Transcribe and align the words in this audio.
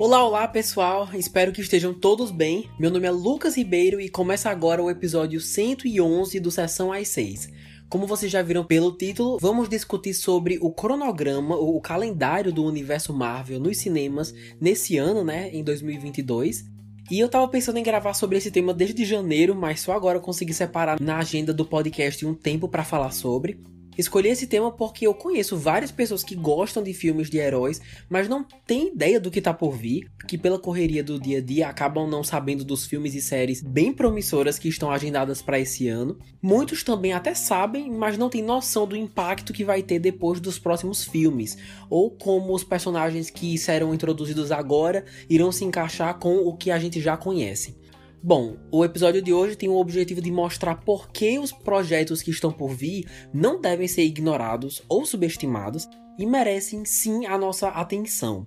Olá, 0.00 0.24
olá 0.24 0.48
pessoal, 0.48 1.08
espero 1.12 1.52
que 1.52 1.60
estejam 1.60 1.92
todos 1.92 2.30
bem. 2.30 2.70
Meu 2.78 2.90
nome 2.90 3.06
é 3.06 3.10
Lucas 3.10 3.54
Ribeiro 3.54 4.00
e 4.00 4.08
começa 4.08 4.48
agora 4.48 4.82
o 4.82 4.90
episódio 4.90 5.38
111 5.40 6.40
do 6.40 6.50
Sessão 6.50 6.90
às 6.90 7.06
6. 7.08 7.50
Como 7.88 8.06
vocês 8.06 8.32
já 8.32 8.40
viram 8.40 8.64
pelo 8.64 8.96
título, 8.96 9.36
vamos 9.38 9.68
discutir 9.68 10.14
sobre 10.14 10.58
o 10.62 10.72
cronograma, 10.72 11.54
ou 11.54 11.76
o 11.76 11.80
calendário 11.82 12.50
do 12.50 12.64
universo 12.64 13.12
Marvel 13.12 13.60
nos 13.60 13.76
cinemas 13.76 14.34
nesse 14.58 14.96
ano, 14.96 15.22
né, 15.22 15.50
em 15.52 15.62
2022. 15.62 16.64
E 17.10 17.18
eu 17.18 17.28
tava 17.28 17.46
pensando 17.48 17.78
em 17.78 17.82
gravar 17.82 18.14
sobre 18.14 18.38
esse 18.38 18.50
tema 18.50 18.72
desde 18.72 19.04
janeiro, 19.04 19.54
mas 19.54 19.80
só 19.80 19.92
agora 19.92 20.16
eu 20.16 20.22
consegui 20.22 20.54
separar 20.54 20.98
na 20.98 21.18
agenda 21.18 21.52
do 21.52 21.66
podcast 21.66 22.24
um 22.24 22.34
tempo 22.34 22.68
para 22.68 22.84
falar 22.84 23.10
sobre. 23.10 23.60
Escolhi 23.98 24.28
esse 24.28 24.46
tema 24.46 24.70
porque 24.70 25.06
eu 25.06 25.12
conheço 25.12 25.56
várias 25.56 25.90
pessoas 25.90 26.22
que 26.22 26.34
gostam 26.34 26.82
de 26.82 26.94
filmes 26.94 27.28
de 27.28 27.38
heróis, 27.38 27.80
mas 28.08 28.28
não 28.28 28.44
têm 28.66 28.88
ideia 28.88 29.20
do 29.20 29.30
que 29.30 29.40
tá 29.40 29.52
por 29.52 29.76
vir, 29.76 30.08
que 30.28 30.38
pela 30.38 30.58
correria 30.58 31.02
do 31.02 31.20
dia 31.20 31.38
a 31.38 31.40
dia 31.40 31.68
acabam 31.68 32.08
não 32.08 32.22
sabendo 32.22 32.64
dos 32.64 32.86
filmes 32.86 33.14
e 33.14 33.20
séries 33.20 33.60
bem 33.62 33.92
promissoras 33.92 34.58
que 34.58 34.68
estão 34.68 34.90
agendadas 34.90 35.42
para 35.42 35.58
esse 35.58 35.88
ano. 35.88 36.16
Muitos 36.40 36.82
também 36.82 37.12
até 37.12 37.34
sabem, 37.34 37.90
mas 37.90 38.16
não 38.16 38.30
têm 38.30 38.42
noção 38.42 38.86
do 38.86 38.96
impacto 38.96 39.52
que 39.52 39.64
vai 39.64 39.82
ter 39.82 39.98
depois 39.98 40.40
dos 40.40 40.58
próximos 40.58 41.04
filmes, 41.04 41.58
ou 41.90 42.10
como 42.10 42.54
os 42.54 42.64
personagens 42.64 43.28
que 43.28 43.58
serão 43.58 43.92
introduzidos 43.92 44.52
agora 44.52 45.04
irão 45.28 45.50
se 45.50 45.64
encaixar 45.64 46.18
com 46.18 46.36
o 46.38 46.56
que 46.56 46.70
a 46.70 46.78
gente 46.78 47.00
já 47.00 47.16
conhece. 47.16 47.79
Bom, 48.22 48.58
o 48.70 48.84
episódio 48.84 49.22
de 49.22 49.32
hoje 49.32 49.56
tem 49.56 49.70
o 49.70 49.78
objetivo 49.78 50.20
de 50.20 50.30
mostrar 50.30 50.74
por 50.74 51.08
que 51.10 51.38
os 51.38 51.52
projetos 51.52 52.20
que 52.20 52.30
estão 52.30 52.52
por 52.52 52.74
vir 52.74 53.08
não 53.32 53.58
devem 53.58 53.88
ser 53.88 54.02
ignorados 54.02 54.82
ou 54.90 55.06
subestimados 55.06 55.88
e 56.18 56.26
merecem 56.26 56.84
sim 56.84 57.24
a 57.24 57.38
nossa 57.38 57.68
atenção. 57.68 58.46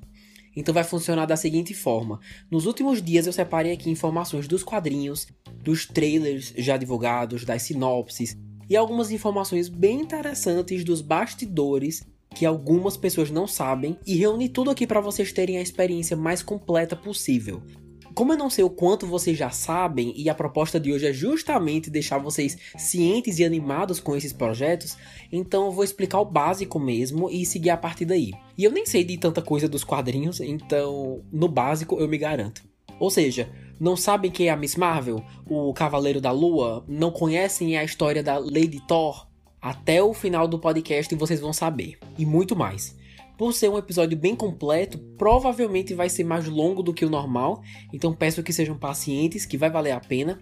Então 0.55 0.71
vai 0.71 0.83
funcionar 0.83 1.25
da 1.25 1.35
seguinte 1.35 1.73
forma: 1.73 2.19
nos 2.51 2.67
últimos 2.67 3.01
dias 3.01 3.25
eu 3.25 3.33
separei 3.33 3.71
aqui 3.71 3.89
informações 3.89 4.47
dos 4.47 4.63
quadrinhos, 4.63 5.25
dos 5.63 5.87
trailers 5.87 6.53
já 6.55 6.77
divulgados, 6.77 7.43
das 7.43 7.63
sinopses 7.63 8.37
e 8.69 8.77
algumas 8.77 9.09
informações 9.09 9.69
bem 9.69 10.01
interessantes 10.01 10.83
dos 10.83 11.01
bastidores 11.01 12.05
que 12.35 12.45
algumas 12.45 12.95
pessoas 12.95 13.31
não 13.31 13.47
sabem 13.47 13.97
e 14.05 14.15
reuni 14.15 14.49
tudo 14.49 14.69
aqui 14.69 14.85
para 14.85 15.01
vocês 15.01 15.33
terem 15.33 15.57
a 15.57 15.61
experiência 15.61 16.15
mais 16.15 16.43
completa 16.43 16.95
possível. 16.95 17.63
Como 18.13 18.31
eu 18.31 18.37
não 18.37 18.49
sei 18.49 18.63
o 18.63 18.69
quanto 18.69 19.07
vocês 19.07 19.37
já 19.37 19.49
sabem, 19.49 20.13
e 20.15 20.29
a 20.29 20.35
proposta 20.35 20.79
de 20.79 20.91
hoje 20.91 21.07
é 21.07 21.13
justamente 21.13 21.89
deixar 21.89 22.19
vocês 22.19 22.57
cientes 22.77 23.39
e 23.39 23.45
animados 23.45 23.99
com 23.99 24.15
esses 24.15 24.31
projetos, 24.31 24.95
então 25.31 25.65
eu 25.65 25.71
vou 25.71 25.83
explicar 25.83 26.19
o 26.19 26.25
básico 26.25 26.79
mesmo 26.79 27.29
e 27.29 27.45
seguir 27.45 27.71
a 27.71 27.77
partir 27.77 28.05
daí. 28.05 28.31
E 28.57 28.63
eu 28.63 28.71
nem 28.71 28.85
sei 28.85 29.03
de 29.03 29.17
tanta 29.17 29.41
coisa 29.41 29.67
dos 29.67 29.83
quadrinhos, 29.83 30.39
então 30.41 31.23
no 31.31 31.47
básico 31.47 31.99
eu 31.99 32.07
me 32.07 32.17
garanto. 32.17 32.63
Ou 32.99 33.09
seja, 33.09 33.49
não 33.79 33.97
sabem 33.97 34.29
quem 34.29 34.47
é 34.47 34.51
a 34.51 34.57
Miss 34.57 34.75
Marvel, 34.75 35.23
o 35.49 35.73
Cavaleiro 35.73 36.21
da 36.21 36.31
Lua, 36.31 36.85
não 36.87 37.11
conhecem 37.11 37.77
a 37.77 37.83
história 37.83 38.21
da 38.21 38.37
Lady 38.37 38.79
Thor? 38.87 39.27
Até 39.59 40.03
o 40.03 40.13
final 40.13 40.47
do 40.47 40.59
podcast 40.59 41.15
vocês 41.15 41.39
vão 41.39 41.53
saber. 41.53 41.97
E 42.17 42.25
muito 42.25 42.55
mais. 42.55 42.95
Por 43.43 43.51
ser 43.51 43.67
um 43.67 43.77
episódio 43.77 44.17
bem 44.17 44.37
completo, 44.37 44.97
provavelmente 45.17 45.93
vai 45.93 46.09
ser 46.09 46.23
mais 46.23 46.47
longo 46.47 46.81
do 46.81 46.93
que 46.93 47.03
o 47.03 47.09
normal, 47.09 47.61
então 47.91 48.13
peço 48.13 48.41
que 48.41 48.53
sejam 48.53 48.77
pacientes, 48.77 49.45
que 49.45 49.57
vai 49.57 49.69
valer 49.69 49.91
a 49.91 49.99
pena. 49.99 50.39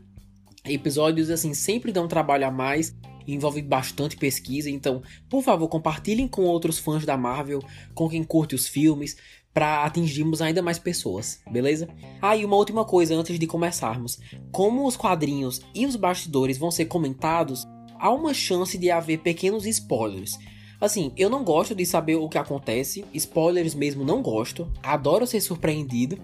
Episódios 0.63 1.31
assim 1.31 1.52
sempre 1.55 1.91
dão 1.91 2.08
trabalho 2.08 2.45
a 2.45 2.52
mais, 2.52 2.95
envolve 3.27 3.63
bastante 3.63 4.16
pesquisa, 4.16 4.69
então, 4.69 5.02
por 5.27 5.41
favor, 5.41 5.67
compartilhem 5.67 6.27
com 6.27 6.43
outros 6.43 6.77
fãs 6.77 7.03
da 7.03 7.17
Marvel, 7.17 7.63
com 7.95 8.08
quem 8.08 8.23
curte 8.23 8.53
os 8.53 8.67
filmes, 8.67 9.17
para 9.52 9.83
atingirmos 9.83 10.39
ainda 10.39 10.61
mais 10.61 10.77
pessoas, 10.77 11.41
beleza? 11.52 11.89
Ah, 12.21 12.38
e 12.38 12.45
uma 12.45 12.55
última 12.55 12.86
coisa 12.86 13.15
antes 13.15 13.39
de 13.39 13.47
começarmos. 13.47 14.20
Como 14.52 14.86
os 14.86 14.95
quadrinhos 14.95 15.59
e 15.73 15.87
os 15.87 15.95
bastidores 15.95 16.59
vão 16.59 16.70
ser 16.70 16.86
comentados, 16.86 17.65
há 17.97 18.11
uma 18.11 18.31
chance 18.31 18.77
de 18.77 18.92
haver 18.92 19.21
pequenos 19.21 19.65
spoilers. 19.65 20.37
Assim, 20.81 21.11
eu 21.15 21.30
não 21.30 21.43
gosto 21.43 21.75
de 21.75 21.86
saber 21.86 22.15
o 22.15 22.27
que 22.27 22.39
acontece, 22.39 23.05
spoilers 23.14 23.75
mesmo 23.75 24.03
não 24.03 24.19
gosto, 24.19 24.67
adoro 24.81 25.27
ser 25.27 25.39
surpreendido, 25.39 26.17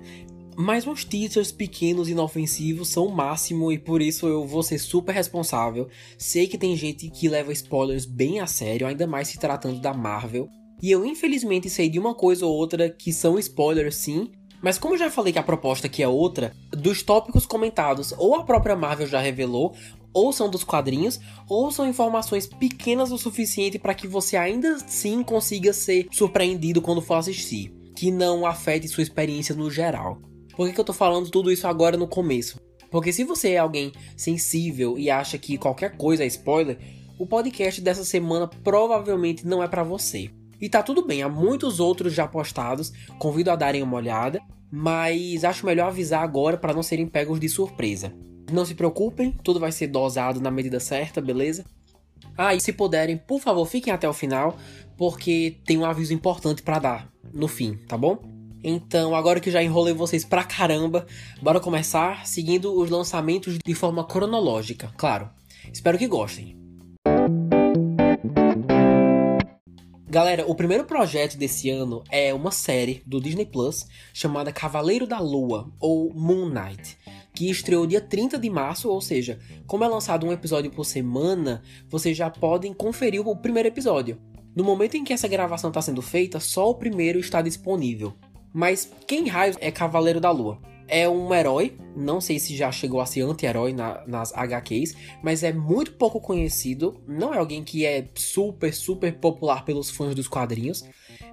mas 0.58 0.88
uns 0.88 1.06
teasers 1.06 1.52
pequenos 1.52 2.10
e 2.10 2.14
inofensivos 2.14 2.90
são 2.90 3.06
o 3.06 3.16
máximo 3.16 3.72
e 3.72 3.78
por 3.78 4.02
isso 4.02 4.26
eu 4.26 4.48
vou 4.48 4.64
ser 4.64 4.80
super 4.80 5.14
responsável. 5.14 5.88
Sei 6.18 6.48
que 6.48 6.58
tem 6.58 6.76
gente 6.76 7.08
que 7.12 7.30
leva 7.30 7.54
spoilers 7.54 8.08
bem 8.08 8.40
a 8.40 8.48
sério, 8.48 8.88
ainda 8.88 9.06
mais 9.06 9.28
se 9.28 9.38
tratando 9.38 9.80
da 9.80 9.94
Marvel. 9.94 10.50
E 10.82 10.90
eu 10.90 11.06
infelizmente 11.06 11.70
sei 11.70 11.88
de 11.88 12.00
uma 12.00 12.16
coisa 12.16 12.44
ou 12.44 12.56
outra 12.56 12.90
que 12.90 13.14
são 13.14 13.38
spoilers 13.38 13.96
sim, 13.96 14.32
mas 14.60 14.80
como 14.80 14.96
eu 14.96 14.98
já 14.98 15.12
falei 15.12 15.32
que 15.32 15.38
a 15.38 15.44
proposta 15.44 15.86
aqui 15.86 16.02
é 16.02 16.08
outra, 16.08 16.52
dos 16.72 17.04
tópicos 17.04 17.46
comentados 17.46 18.12
ou 18.18 18.34
a 18.34 18.44
própria 18.44 18.76
Marvel 18.76 19.06
já 19.06 19.20
revelou, 19.20 19.76
ou 20.18 20.34
são 20.34 20.50
dos 20.50 20.64
quadrinhos, 20.64 21.20
ou 21.48 21.70
são 21.70 21.88
informações 21.88 22.48
pequenas 22.48 23.12
o 23.12 23.20
suficiente 23.20 23.78
para 23.78 23.94
que 23.94 24.08
você 24.08 24.36
ainda 24.36 24.74
assim 24.74 25.22
consiga 25.22 25.72
ser 25.72 26.08
surpreendido 26.12 26.82
quando 26.82 27.04
for 27.04 27.16
assistir, 27.16 27.72
que 27.96 28.10
não 28.10 28.44
afete 28.44 28.88
sua 28.88 29.04
experiência 29.04 29.54
no 29.54 29.70
geral. 29.70 30.20
Por 30.56 30.68
que, 30.68 30.74
que 30.74 30.80
eu 30.80 30.86
tô 30.86 30.92
falando 30.92 31.30
tudo 31.30 31.52
isso 31.52 31.68
agora 31.68 31.96
no 31.96 32.08
começo? 32.08 32.60
Porque 32.90 33.14
se 33.14 33.24
você 33.24 33.52
é 33.52 33.58
alguém 33.60 33.92
sensível 34.16 34.98
e 34.98 35.08
acha 35.08 35.38
que 35.38 35.56
qualquer 35.56 35.96
coisa 35.96 36.24
é 36.24 36.28
spoiler, 36.28 36.80
o 37.20 37.28
podcast 37.28 37.80
dessa 37.80 38.04
semana 38.04 38.48
provavelmente 38.48 39.46
não 39.46 39.62
é 39.62 39.68
para 39.68 39.84
você. 39.84 40.32
E 40.60 40.68
tá 40.68 40.82
tudo 40.82 41.06
bem, 41.06 41.22
há 41.22 41.30
muitos 41.30 41.80
outros 41.80 42.12
já 42.12 42.28
postados, 42.28 42.92
convido 43.20 43.52
a 43.52 43.56
darem 43.56 43.84
uma 43.84 43.98
olhada, 43.98 44.42
mas 44.72 45.44
acho 45.44 45.64
melhor 45.64 45.90
avisar 45.90 46.24
agora 46.24 46.58
para 46.58 46.74
não 46.74 46.82
serem 46.82 47.06
pegos 47.06 47.40
de 47.40 47.48
surpresa. 47.48 48.12
Não 48.52 48.66
se 48.66 48.76
preocupem, 48.76 49.32
tudo 49.44 49.60
vai 49.60 49.72
ser 49.72 49.88
dosado 49.88 50.40
na 50.40 50.50
medida 50.50 50.80
certa, 50.80 51.20
beleza? 51.20 51.66
Ah, 52.38 52.56
e 52.56 52.62
se 52.62 52.72
puderem, 52.72 53.18
por 53.18 53.42
favor, 53.42 53.66
fiquem 53.66 53.92
até 53.92 54.08
o 54.08 54.14
final, 54.14 54.58
porque 54.96 55.58
tem 55.66 55.78
um 55.78 55.86
aviso 55.86 56.14
importante 56.14 56.62
para 56.62 56.80
dar 56.80 57.12
no 57.34 57.48
fim, 57.48 57.76
tá 57.88 57.98
bom? 57.98 58.20
Então, 58.64 59.16
agora 59.16 59.40
que 59.40 59.52
já 59.52 59.62
enrolei 59.62 59.94
vocês 59.94 60.24
pra 60.24 60.44
caramba, 60.44 61.06
bora 61.42 61.60
começar 61.60 62.26
seguindo 62.26 62.74
os 62.80 62.90
lançamentos 62.90 63.58
de 63.64 63.74
forma 63.76 64.04
cronológica, 64.06 64.92
claro. 64.98 65.30
Espero 65.72 65.98
que 65.98 66.08
gostem. 66.08 66.56
Galera, 70.10 70.46
o 70.48 70.56
primeiro 70.56 70.86
projeto 70.86 71.38
desse 71.38 71.70
ano 71.70 72.02
é 72.10 72.34
uma 72.34 72.50
série 72.50 73.04
do 73.06 73.20
Disney 73.20 73.46
Plus 73.46 73.86
chamada 74.14 74.54
Cavaleiro 74.54 75.06
da 75.06 75.20
Lua, 75.20 75.70
ou 75.80 76.14
Moon 76.14 76.50
Knight 76.50 76.98
que 77.38 77.52
estreou 77.52 77.86
dia 77.86 78.02
30 78.02 78.40
de 78.40 78.50
março, 78.50 78.90
ou 78.90 79.00
seja, 79.00 79.38
como 79.68 79.84
é 79.84 79.88
lançado 79.88 80.26
um 80.26 80.32
episódio 80.32 80.72
por 80.72 80.86
semana, 80.86 81.62
vocês 81.88 82.18
já 82.18 82.32
podem 82.32 82.74
conferir 82.74 83.22
o 83.22 83.36
primeiro 83.36 83.70
episódio. 83.70 84.18
No 84.56 84.64
momento 84.64 84.98
em 84.98 85.04
que 85.04 85.14
essa 85.14 85.28
gravação 85.28 85.70
está 85.70 85.80
sendo 85.80 86.02
feita, 86.02 86.40
só 86.40 86.68
o 86.68 86.74
primeiro 86.74 87.20
está 87.20 87.44
disponível. 87.44 88.16
Mas 88.52 88.92
quem 89.06 89.28
raio 89.28 89.56
é 89.60 89.70
Cavaleiro 89.70 90.20
da 90.20 90.32
Lua? 90.32 90.60
É 90.88 91.08
um 91.08 91.32
herói, 91.32 91.78
não 91.96 92.20
sei 92.20 92.40
se 92.40 92.58
já 92.58 92.72
chegou 92.72 93.00
a 93.00 93.06
ser 93.06 93.22
anti-herói 93.22 93.72
na, 93.72 94.04
nas 94.08 94.34
HQs, 94.34 94.96
mas 95.22 95.44
é 95.44 95.54
muito 95.54 95.92
pouco 95.92 96.20
conhecido. 96.20 97.00
Não 97.08 97.36
é 97.36 97.38
alguém 97.38 97.64
que 97.64 97.86
é 97.86 98.08
super, 98.16 98.74
super 98.74 99.14
popular 99.14 99.64
pelos 99.64 99.92
fãs 99.92 100.16
dos 100.16 100.28
quadrinhos. 100.28 100.84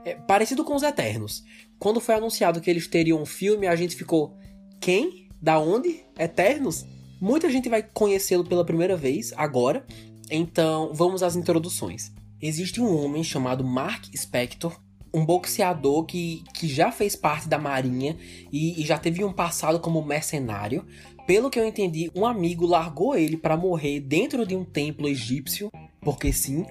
É 0.04 0.16
parecido 0.16 0.64
com 0.64 0.74
os 0.74 0.82
Eternos. 0.82 1.42
Quando 1.78 1.98
foi 1.98 2.14
anunciado 2.14 2.60
que 2.60 2.68
eles 2.68 2.86
teriam 2.86 3.22
um 3.22 3.24
filme, 3.24 3.66
a 3.66 3.74
gente 3.74 3.96
ficou: 3.96 4.36
quem? 4.78 5.23
Da 5.44 5.60
onde? 5.60 6.00
Eternos? 6.18 6.86
Muita 7.20 7.50
gente 7.50 7.68
vai 7.68 7.82
conhecê-lo 7.82 8.46
pela 8.46 8.64
primeira 8.64 8.96
vez 8.96 9.30
agora, 9.36 9.84
então 10.30 10.90
vamos 10.94 11.22
às 11.22 11.36
introduções. 11.36 12.10
Existe 12.40 12.80
um 12.80 12.96
homem 12.96 13.22
chamado 13.22 13.62
Mark 13.62 14.06
Spector, 14.16 14.74
um 15.12 15.22
boxeador 15.22 16.06
que, 16.06 16.42
que 16.54 16.66
já 16.66 16.90
fez 16.90 17.14
parte 17.14 17.46
da 17.46 17.58
marinha 17.58 18.16
e, 18.50 18.80
e 18.80 18.86
já 18.86 18.96
teve 18.96 19.22
um 19.22 19.34
passado 19.34 19.78
como 19.80 20.02
mercenário. 20.02 20.86
Pelo 21.26 21.50
que 21.50 21.60
eu 21.60 21.68
entendi, 21.68 22.10
um 22.14 22.24
amigo 22.24 22.64
largou 22.64 23.14
ele 23.14 23.36
para 23.36 23.54
morrer 23.54 24.00
dentro 24.00 24.46
de 24.46 24.56
um 24.56 24.64
templo 24.64 25.06
egípcio, 25.06 25.70
porque 26.00 26.32
sim, 26.32 26.64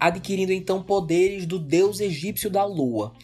adquirindo 0.00 0.52
então 0.52 0.82
poderes 0.82 1.46
do 1.46 1.60
deus 1.60 2.00
egípcio 2.00 2.50
da 2.50 2.64
lua. 2.64 3.14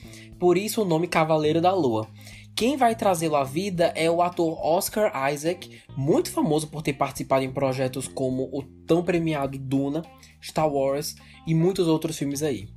Por 0.42 0.58
isso 0.58 0.82
o 0.82 0.84
nome 0.84 1.06
Cavaleiro 1.06 1.60
da 1.60 1.72
Lua. 1.72 2.08
Quem 2.54 2.76
vai 2.76 2.94
trazê-lo 2.94 3.36
à 3.36 3.44
vida 3.44 3.92
é 3.96 4.10
o 4.10 4.20
ator 4.20 4.58
Oscar 4.64 5.10
Isaac, 5.32 5.80
muito 5.96 6.30
famoso 6.30 6.68
por 6.68 6.82
ter 6.82 6.92
participado 6.92 7.44
em 7.44 7.50
projetos 7.50 8.06
como 8.06 8.44
o 8.52 8.62
tão 8.86 9.02
premiado 9.02 9.58
Duna, 9.58 10.02
Star 10.40 10.70
Wars 10.70 11.16
e 11.46 11.54
muitos 11.54 11.88
outros 11.88 12.16
filmes 12.16 12.42
aí. 12.42 12.68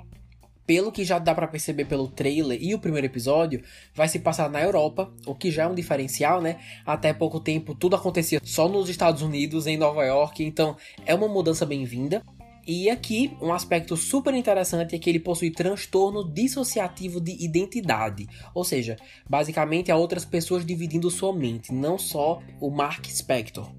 Pelo 0.65 0.91
que 0.91 1.03
já 1.03 1.19
dá 1.19 1.35
para 1.35 1.47
perceber 1.47 1.85
pelo 1.85 2.07
trailer 2.07 2.57
e 2.59 2.73
o 2.73 2.79
primeiro 2.79 3.05
episódio, 3.05 3.61
vai 3.93 4.07
se 4.07 4.17
passar 4.17 4.49
na 4.49 4.63
Europa, 4.63 5.13
o 5.27 5.35
que 5.35 5.51
já 5.51 5.63
é 5.63 5.67
um 5.67 5.75
diferencial, 5.75 6.41
né? 6.41 6.57
Até 6.83 7.13
pouco 7.13 7.39
tempo 7.39 7.75
tudo 7.75 7.95
acontecia 7.95 8.39
só 8.43 8.67
nos 8.67 8.89
Estados 8.89 9.21
Unidos, 9.21 9.67
em 9.67 9.77
Nova 9.77 10.03
York, 10.03 10.43
então 10.43 10.75
é 11.05 11.13
uma 11.13 11.27
mudança 11.27 11.65
bem-vinda. 11.65 12.23
E 12.67 12.89
aqui, 12.89 13.37
um 13.41 13.53
aspecto 13.53 13.95
super 13.95 14.33
interessante 14.33 14.95
é 14.95 14.99
que 14.99 15.07
ele 15.07 15.19
possui 15.19 15.51
transtorno 15.51 16.27
dissociativo 16.27 17.21
de 17.21 17.31
identidade. 17.43 18.27
Ou 18.55 18.63
seja, 18.63 18.97
basicamente 19.29 19.91
há 19.91 19.95
outras 19.95 20.25
pessoas 20.25 20.65
dividindo 20.65 21.11
sua 21.11 21.31
mente, 21.31 21.71
não 21.71 21.97
só 21.99 22.41
o 22.59 22.71
Mark 22.71 23.05
Spector. 23.07 23.71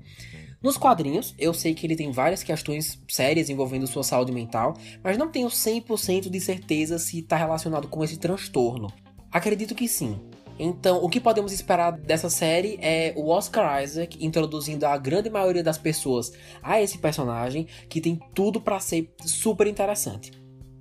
Nos 0.62 0.76
quadrinhos, 0.76 1.34
eu 1.38 1.52
sei 1.52 1.74
que 1.74 1.86
ele 1.86 1.96
tem 1.96 2.10
várias 2.10 2.42
questões 2.42 3.00
sérias 3.08 3.50
envolvendo 3.50 3.86
sua 3.86 4.02
saúde 4.02 4.32
mental, 4.32 4.74
mas 5.02 5.18
não 5.18 5.30
tenho 5.30 5.48
100% 5.48 6.30
de 6.30 6.40
certeza 6.40 6.98
se 6.98 7.18
está 7.18 7.36
relacionado 7.36 7.88
com 7.88 8.02
esse 8.02 8.18
transtorno. 8.18 8.92
Acredito 9.30 9.74
que 9.74 9.86
sim. 9.86 10.18
Então, 10.58 11.04
o 11.04 11.08
que 11.08 11.20
podemos 11.20 11.52
esperar 11.52 11.92
dessa 11.92 12.30
série 12.30 12.78
é 12.80 13.12
o 13.16 13.28
Oscar 13.28 13.82
Isaac 13.82 14.24
introduzindo 14.24 14.86
a 14.86 14.96
grande 14.96 15.28
maioria 15.28 15.62
das 15.62 15.76
pessoas 15.76 16.32
a 16.62 16.80
esse 16.80 16.98
personagem 16.98 17.66
que 17.88 18.00
tem 18.00 18.18
tudo 18.34 18.60
para 18.60 18.80
ser 18.80 19.12
super 19.24 19.66
interessante. 19.66 20.32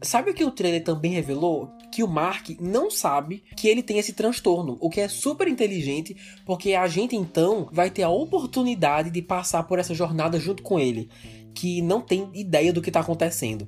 Sabe 0.01 0.31
o 0.31 0.33
que 0.33 0.43
o 0.43 0.51
trailer 0.51 0.83
também 0.83 1.11
revelou? 1.11 1.69
Que 1.91 2.03
o 2.03 2.07
Mark 2.07 2.49
não 2.59 2.91
sabe 2.91 3.43
que 3.55 3.67
ele 3.67 3.81
tem 3.81 3.97
esse 3.97 4.13
transtorno, 4.13 4.77
o 4.79 4.89
que 4.89 5.01
é 5.01 5.07
super 5.07 5.47
inteligente, 5.47 6.15
porque 6.45 6.73
a 6.73 6.87
gente 6.87 7.15
então 7.15 7.67
vai 7.71 7.89
ter 7.89 8.03
a 8.03 8.09
oportunidade 8.09 9.09
de 9.09 9.21
passar 9.21 9.63
por 9.63 9.79
essa 9.79 9.93
jornada 9.93 10.39
junto 10.39 10.61
com 10.61 10.79
ele, 10.79 11.09
que 11.53 11.81
não 11.81 12.01
tem 12.01 12.29
ideia 12.33 12.71
do 12.71 12.81
que 12.81 12.91
tá 12.91 12.99
acontecendo. 12.99 13.67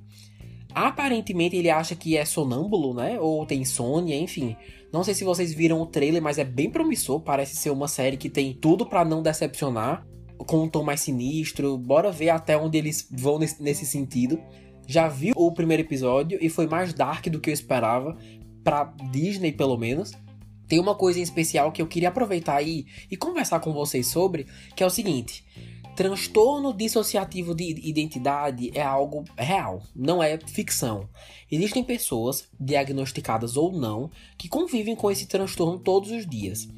Aparentemente 0.75 1.55
ele 1.55 1.71
acha 1.71 1.95
que 1.95 2.15
é 2.15 2.23
sonâmbulo, 2.23 2.93
né? 2.93 3.19
Ou 3.19 3.45
tem 3.45 3.61
insônia, 3.61 4.15
enfim. 4.15 4.55
Não 4.91 5.03
sei 5.03 5.13
se 5.13 5.23
vocês 5.23 5.53
viram 5.53 5.81
o 5.81 5.85
trailer, 5.85 6.21
mas 6.21 6.37
é 6.37 6.43
bem 6.43 6.69
promissor. 6.69 7.19
Parece 7.19 7.55
ser 7.55 7.69
uma 7.69 7.87
série 7.87 8.17
que 8.17 8.29
tem 8.29 8.53
tudo 8.53 8.85
para 8.85 9.03
não 9.03 9.21
decepcionar, 9.21 10.05
com 10.37 10.63
um 10.63 10.69
tom 10.69 10.83
mais 10.83 11.01
sinistro. 11.01 11.77
Bora 11.77 12.11
ver 12.11 12.29
até 12.29 12.57
onde 12.57 12.77
eles 12.77 13.07
vão 13.11 13.37
nesse, 13.37 13.85
sentido. 13.85 14.39
Já 14.87 15.07
vi 15.07 15.33
o 15.35 15.51
primeiro 15.51 15.83
episódio 15.83 16.39
e 16.41 16.49
foi 16.49 16.67
mais 16.67 16.93
dark 16.93 17.27
do 17.27 17.39
que 17.39 17.49
eu 17.49 17.53
esperava, 17.53 18.17
para 18.63 18.85
Disney 19.11 19.51
pelo 19.51 19.77
menos. 19.77 20.11
Tem 20.67 20.79
uma 20.79 20.95
coisa 20.95 21.19
em 21.19 21.23
especial 21.23 21.71
que 21.71 21.81
eu 21.81 21.87
queria 21.87 22.09
aproveitar 22.09 22.55
aí 22.55 22.85
e 23.09 23.15
conversar 23.15 23.59
com 23.59 23.73
vocês 23.73 24.07
sobre, 24.07 24.47
que 24.75 24.83
é 24.83 24.85
o 24.85 24.89
seguinte: 24.89 25.45
Transtorno 25.97 26.75
dissociativo 26.75 27.55
de 27.55 27.71
identidade 27.89 28.69
é 28.75 28.83
algo 28.83 29.23
real, 29.35 29.81
não 29.95 30.21
é 30.21 30.37
ficção. 30.37 31.09
Existem 31.51 31.83
pessoas, 31.83 32.47
diagnosticadas 32.59 33.57
ou 33.57 33.71
não, 33.71 34.11
que 34.37 34.47
convivem 34.47 34.95
com 34.95 35.09
esse 35.09 35.25
transtorno 35.25 35.79
todos 35.79 36.11
os 36.11 36.27
dias. 36.27 36.69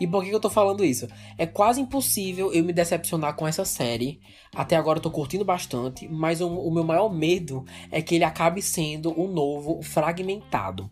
E 0.00 0.06
por 0.08 0.24
que 0.24 0.30
eu 0.30 0.40
tô 0.40 0.50
falando 0.50 0.84
isso? 0.84 1.06
É 1.38 1.46
quase 1.46 1.80
impossível 1.80 2.52
eu 2.52 2.64
me 2.64 2.72
decepcionar 2.72 3.36
com 3.36 3.46
essa 3.46 3.64
série. 3.64 4.20
Até 4.52 4.74
agora 4.74 4.98
eu 4.98 5.02
tô 5.02 5.12
curtindo 5.12 5.44
bastante, 5.44 6.08
mas 6.08 6.40
o, 6.40 6.48
o 6.48 6.74
meu 6.74 6.82
maior 6.82 7.08
medo 7.08 7.64
é 7.88 8.02
que 8.02 8.16
ele 8.16 8.24
acabe 8.24 8.60
sendo 8.60 9.12
um 9.16 9.32
novo 9.32 9.80
fragmentado. 9.80 10.90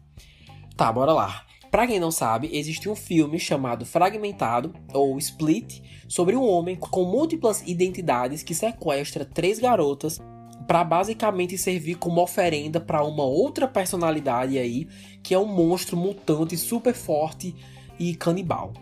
Tá, 0.76 0.92
bora 0.92 1.12
lá. 1.12 1.44
Pra 1.74 1.88
quem 1.88 1.98
não 1.98 2.12
sabe, 2.12 2.50
existe 2.52 2.88
um 2.88 2.94
filme 2.94 3.36
chamado 3.36 3.84
Fragmentado, 3.84 4.72
ou 4.92 5.18
Split, 5.18 5.80
sobre 6.06 6.36
um 6.36 6.48
homem 6.48 6.76
com 6.76 7.02
múltiplas 7.02 7.64
identidades 7.66 8.44
que 8.44 8.54
sequestra 8.54 9.24
três 9.24 9.58
garotas 9.58 10.20
para 10.68 10.84
basicamente 10.84 11.58
servir 11.58 11.96
como 11.96 12.22
oferenda 12.22 12.78
para 12.78 13.02
uma 13.02 13.24
outra 13.24 13.66
personalidade 13.66 14.56
aí, 14.56 14.86
que 15.20 15.34
é 15.34 15.38
um 15.38 15.46
monstro 15.46 15.96
mutante 15.96 16.56
super 16.56 16.94
forte 16.94 17.56
e 17.98 18.14
canibal. 18.14 18.72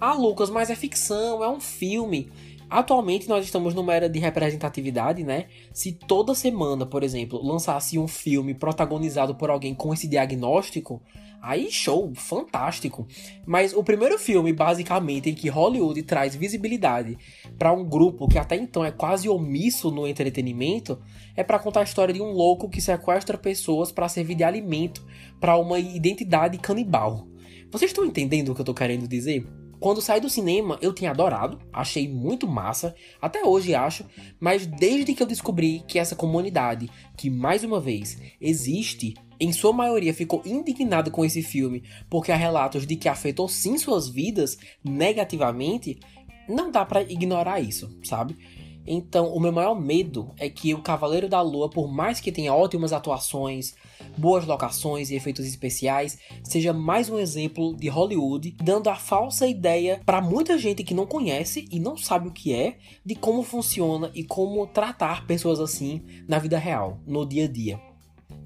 Ah, 0.00 0.14
Lucas, 0.14 0.50
mas 0.50 0.70
é 0.70 0.76
ficção, 0.76 1.42
é 1.42 1.48
um 1.48 1.58
filme. 1.58 2.30
Atualmente 2.74 3.28
nós 3.28 3.44
estamos 3.44 3.72
numa 3.72 3.94
era 3.94 4.08
de 4.08 4.18
representatividade, 4.18 5.22
né? 5.22 5.46
Se 5.72 5.92
toda 5.92 6.34
semana, 6.34 6.84
por 6.84 7.04
exemplo, 7.04 7.40
lançasse 7.40 7.96
um 7.96 8.08
filme 8.08 8.52
protagonizado 8.52 9.36
por 9.36 9.48
alguém 9.48 9.72
com 9.72 9.94
esse 9.94 10.08
diagnóstico, 10.08 11.00
Aí, 11.40 11.70
show, 11.70 12.10
fantástico. 12.14 13.06
Mas 13.46 13.74
o 13.74 13.84
primeiro 13.84 14.18
filme, 14.18 14.50
basicamente, 14.50 15.28
em 15.28 15.34
que 15.34 15.50
Hollywood 15.50 16.02
traz 16.02 16.34
visibilidade 16.34 17.18
para 17.58 17.70
um 17.70 17.84
grupo 17.84 18.26
que 18.26 18.38
até 18.38 18.56
então 18.56 18.82
é 18.82 18.90
quase 18.90 19.28
omisso 19.28 19.90
no 19.90 20.06
entretenimento, 20.06 20.98
é 21.36 21.44
para 21.44 21.58
contar 21.58 21.80
a 21.80 21.84
história 21.84 22.14
de 22.14 22.22
um 22.22 22.32
louco 22.32 22.70
que 22.70 22.80
sequestra 22.80 23.36
pessoas 23.36 23.92
para 23.92 24.08
servir 24.08 24.36
de 24.36 24.42
alimento 24.42 25.04
para 25.38 25.58
uma 25.58 25.78
identidade 25.78 26.56
canibal. 26.56 27.28
Vocês 27.70 27.90
estão 27.90 28.06
entendendo 28.06 28.48
o 28.48 28.54
que 28.54 28.62
eu 28.62 28.64
tô 28.64 28.72
querendo 28.72 29.06
dizer? 29.06 29.46
Quando 29.84 30.00
saí 30.00 30.18
do 30.18 30.30
cinema, 30.30 30.78
eu 30.80 30.94
tinha 30.94 31.10
adorado, 31.10 31.58
achei 31.70 32.08
muito 32.08 32.48
massa, 32.48 32.94
até 33.20 33.44
hoje 33.44 33.74
acho, 33.74 34.02
mas 34.40 34.64
desde 34.64 35.12
que 35.12 35.22
eu 35.22 35.26
descobri 35.26 35.84
que 35.86 35.98
essa 35.98 36.16
comunidade, 36.16 36.88
que 37.18 37.28
mais 37.28 37.62
uma 37.62 37.78
vez 37.78 38.18
existe, 38.40 39.12
em 39.38 39.52
sua 39.52 39.74
maioria 39.74 40.14
ficou 40.14 40.40
indignado 40.46 41.10
com 41.10 41.22
esse 41.22 41.42
filme 41.42 41.82
porque 42.08 42.32
há 42.32 42.34
relatos 42.34 42.86
de 42.86 42.96
que 42.96 43.10
afetou 43.10 43.46
sim 43.46 43.76
suas 43.76 44.08
vidas 44.08 44.56
negativamente, 44.82 46.00
não 46.48 46.70
dá 46.70 46.82
para 46.86 47.02
ignorar 47.02 47.60
isso, 47.60 47.94
sabe? 48.04 48.38
Então, 48.86 49.34
o 49.34 49.38
meu 49.38 49.52
maior 49.52 49.78
medo 49.78 50.32
é 50.38 50.48
que 50.48 50.72
o 50.72 50.80
Cavaleiro 50.80 51.28
da 51.28 51.42
Lua, 51.42 51.68
por 51.68 51.92
mais 51.92 52.20
que 52.20 52.32
tenha 52.32 52.54
ótimas 52.54 52.94
atuações, 52.94 53.74
boas 54.16 54.46
locações 54.46 55.10
e 55.10 55.14
efeitos 55.14 55.46
especiais, 55.46 56.18
seja 56.42 56.72
mais 56.72 57.08
um 57.08 57.18
exemplo 57.18 57.74
de 57.76 57.88
Hollywood 57.88 58.56
dando 58.62 58.88
a 58.88 58.96
falsa 58.96 59.46
ideia 59.46 60.00
para 60.04 60.20
muita 60.20 60.58
gente 60.58 60.84
que 60.84 60.94
não 60.94 61.06
conhece 61.06 61.66
e 61.70 61.78
não 61.78 61.96
sabe 61.96 62.28
o 62.28 62.32
que 62.32 62.52
é 62.52 62.78
de 63.04 63.14
como 63.14 63.42
funciona 63.42 64.10
e 64.14 64.24
como 64.24 64.66
tratar 64.66 65.26
pessoas 65.26 65.60
assim 65.60 66.02
na 66.28 66.38
vida 66.38 66.58
real, 66.58 67.00
no 67.06 67.26
dia 67.26 67.44
a 67.44 67.48
dia. 67.48 67.94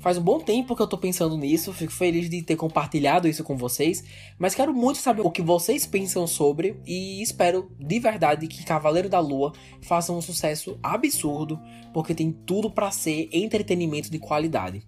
Faz 0.01 0.17
um 0.17 0.23
bom 0.23 0.39
tempo 0.39 0.77
que 0.77 0.83
eu 0.83 0.87
tô 0.87 0.97
pensando 0.97 1.37
nisso, 1.37 1.73
fico 1.73 1.93
feliz 1.93 2.31
de 2.31 2.41
ter 2.43 2.55
compartilhado 2.55 3.27
isso 3.27 3.43
com 3.43 3.57
vocês, 3.57 4.05
mas 4.39 4.55
quero 4.55 4.73
muito 4.73 4.99
saber 4.99 5.23
o 5.23 5.31
que 5.31 5.43
vocês 5.43 5.87
pensam 5.87 6.25
sobre 6.27 6.81
e 6.87 7.21
espero 7.21 7.69
de 7.79 7.99
verdade 7.99 8.47
que 8.47 8.65
Cavaleiro 8.65 9.09
da 9.09 9.19
Lua 9.19 9.53
faça 9.83 10.13
um 10.13 10.21
sucesso 10.21 10.79
absurdo, 10.83 11.61
porque 11.93 12.15
tem 12.15 12.31
tudo 12.31 12.71
para 12.71 12.93
ser 12.93 13.29
entretenimento 13.33 14.09
de 14.09 14.21
qualidade. 14.21 14.87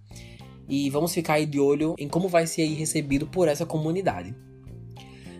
E 0.71 0.89
vamos 0.89 1.13
ficar 1.13 1.33
aí 1.33 1.45
de 1.45 1.59
olho 1.59 1.95
em 1.99 2.07
como 2.07 2.29
vai 2.29 2.47
ser 2.47 2.65
recebido 2.75 3.27
por 3.27 3.49
essa 3.49 3.65
comunidade. 3.65 4.33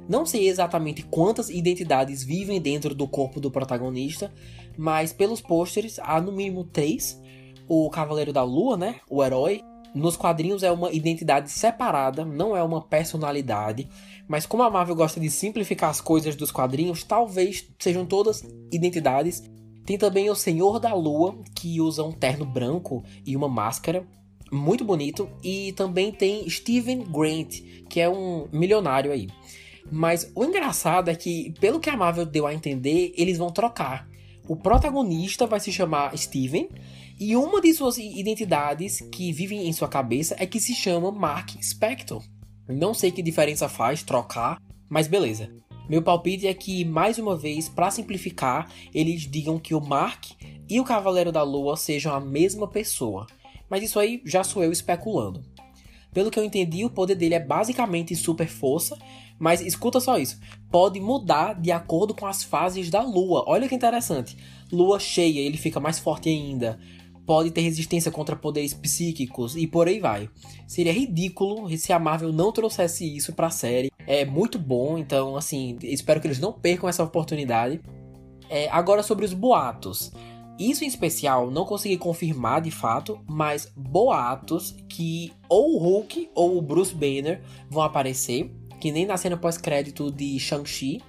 Não 0.09 0.25
sei 0.25 0.49
exatamente 0.49 1.03
quantas 1.03 1.49
identidades 1.49 2.21
vivem 2.21 2.59
dentro 2.59 2.93
do 2.93 3.07
corpo 3.07 3.39
do 3.39 3.49
protagonista, 3.49 4.29
mas 4.77 5.13
pelos 5.13 5.39
pôsteres 5.39 5.99
há 5.99 6.19
no 6.19 6.33
mínimo 6.33 6.65
três 6.65 7.17
o 7.65 7.89
Cavaleiro 7.89 8.33
da 8.33 8.43
Lua, 8.43 8.75
né? 8.75 8.99
O 9.09 9.23
herói. 9.23 9.63
Nos 9.95 10.17
quadrinhos 10.17 10.63
é 10.63 10.71
uma 10.71 10.91
identidade 10.91 11.49
separada, 11.49 12.25
não 12.25 12.55
é 12.55 12.61
uma 12.61 12.81
personalidade. 12.81 13.87
Mas 14.27 14.45
como 14.45 14.63
a 14.63 14.69
Marvel 14.69 14.95
gosta 14.95 15.17
de 15.17 15.29
simplificar 15.29 15.89
as 15.89 16.01
coisas 16.01 16.35
dos 16.35 16.51
quadrinhos, 16.51 17.05
talvez 17.05 17.69
sejam 17.79 18.05
todas 18.05 18.43
identidades. 18.69 19.41
Tem 19.85 19.97
também 19.97 20.29
o 20.29 20.35
Senhor 20.35 20.77
da 20.77 20.93
Lua, 20.93 21.39
que 21.55 21.79
usa 21.79 22.03
um 22.03 22.11
terno 22.11 22.45
branco 22.45 23.01
e 23.25 23.35
uma 23.35 23.47
máscara. 23.47 24.05
Muito 24.51 24.83
bonito. 24.83 25.29
E 25.43 25.71
também 25.73 26.11
tem 26.11 26.49
Steven 26.49 27.03
Grant, 27.03 27.61
que 27.89 27.99
é 27.99 28.09
um 28.09 28.47
milionário 28.51 29.11
aí. 29.11 29.27
Mas 29.91 30.31
o 30.35 30.43
engraçado 30.43 31.09
é 31.09 31.15
que, 31.15 31.53
pelo 31.59 31.79
que 31.79 31.89
a 31.89 31.97
Marvel 31.97 32.25
deu 32.25 32.45
a 32.45 32.53
entender, 32.53 33.13
eles 33.17 33.37
vão 33.37 33.49
trocar. 33.49 34.07
O 34.47 34.55
protagonista 34.55 35.47
vai 35.47 35.59
se 35.59 35.71
chamar 35.71 36.17
Steven 36.17 36.69
e 37.19 37.35
uma 37.35 37.61
de 37.61 37.73
suas 37.73 37.97
identidades 37.97 38.99
que 39.11 39.31
vivem 39.31 39.67
em 39.67 39.73
sua 39.73 39.87
cabeça 39.87 40.35
é 40.39 40.45
que 40.45 40.59
se 40.59 40.73
chama 40.73 41.11
Mark 41.11 41.51
Spector. 41.61 42.23
Não 42.67 42.93
sei 42.93 43.11
que 43.11 43.21
diferença 43.21 43.69
faz 43.69 44.01
trocar, 44.01 44.59
mas 44.89 45.07
beleza. 45.07 45.49
Meu 45.87 46.01
palpite 46.01 46.47
é 46.47 46.53
que, 46.53 46.85
mais 46.85 47.17
uma 47.17 47.37
vez, 47.37 47.67
para 47.67 47.91
simplificar, 47.91 48.71
eles 48.93 49.21
digam 49.21 49.59
que 49.59 49.75
o 49.75 49.81
Mark 49.81 50.31
e 50.69 50.79
o 50.79 50.83
Cavaleiro 50.83 51.31
da 51.31 51.43
Lua 51.43 51.75
sejam 51.75 52.13
a 52.13 52.19
mesma 52.19 52.67
pessoa. 52.67 53.27
Mas 53.71 53.83
isso 53.83 53.97
aí 53.97 54.21
já 54.25 54.43
sou 54.43 54.63
eu 54.63 54.71
especulando. 54.71 55.41
Pelo 56.13 56.29
que 56.29 56.37
eu 56.37 56.43
entendi, 56.43 56.83
o 56.83 56.89
poder 56.89 57.15
dele 57.15 57.35
é 57.35 57.39
basicamente 57.39 58.13
super 58.17 58.47
força, 58.47 58.97
mas 59.39 59.61
escuta 59.61 60.01
só 60.01 60.17
isso. 60.17 60.37
Pode 60.69 60.99
mudar 60.99 61.59
de 61.59 61.71
acordo 61.71 62.13
com 62.13 62.27
as 62.27 62.43
fases 62.43 62.89
da 62.89 63.01
lua. 63.01 63.45
Olha 63.47 63.69
que 63.69 63.73
interessante. 63.73 64.37
Lua 64.71 64.99
cheia, 64.99 65.39
ele 65.39 65.57
fica 65.57 65.79
mais 65.79 65.97
forte 65.97 66.27
ainda 66.27 66.77
pode 67.25 67.51
ter 67.51 67.61
resistência 67.61 68.11
contra 68.11 68.35
poderes 68.35 68.73
psíquicos 68.73 69.55
e 69.55 69.65
por 69.65 69.87
aí 69.87 70.01
vai. 70.01 70.29
Seria 70.67 70.91
ridículo 70.91 71.69
se 71.77 71.93
a 71.93 71.97
Marvel 71.97 72.33
não 72.33 72.51
trouxesse 72.51 73.05
isso 73.05 73.31
pra 73.31 73.49
série. 73.49 73.89
É 74.05 74.25
muito 74.25 74.59
bom, 74.59 74.97
então, 74.97 75.37
assim, 75.37 75.77
espero 75.83 76.19
que 76.19 76.27
eles 76.27 76.39
não 76.39 76.51
percam 76.51 76.89
essa 76.89 77.03
oportunidade. 77.03 77.79
É, 78.49 78.67
agora 78.69 79.01
sobre 79.01 79.23
os 79.23 79.33
boatos. 79.33 80.11
Isso 80.59 80.83
em 80.83 80.87
especial 80.87 81.49
não 81.49 81.65
consegui 81.65 81.97
confirmar 81.97 82.61
de 82.61 82.71
fato, 82.71 83.19
mas 83.27 83.71
boatos 83.75 84.75
que 84.87 85.33
ou 85.49 85.75
o 85.75 85.77
Hulk 85.79 86.29
ou 86.35 86.57
o 86.57 86.61
Bruce 86.61 86.93
Banner 86.93 87.41
vão 87.69 87.83
aparecer, 87.83 88.51
que 88.79 88.91
nem 88.91 89.05
na 89.05 89.17
cena 89.17 89.37
pós-crédito 89.37 90.11
de 90.11 90.39
Shang-Chi. 90.39 91.01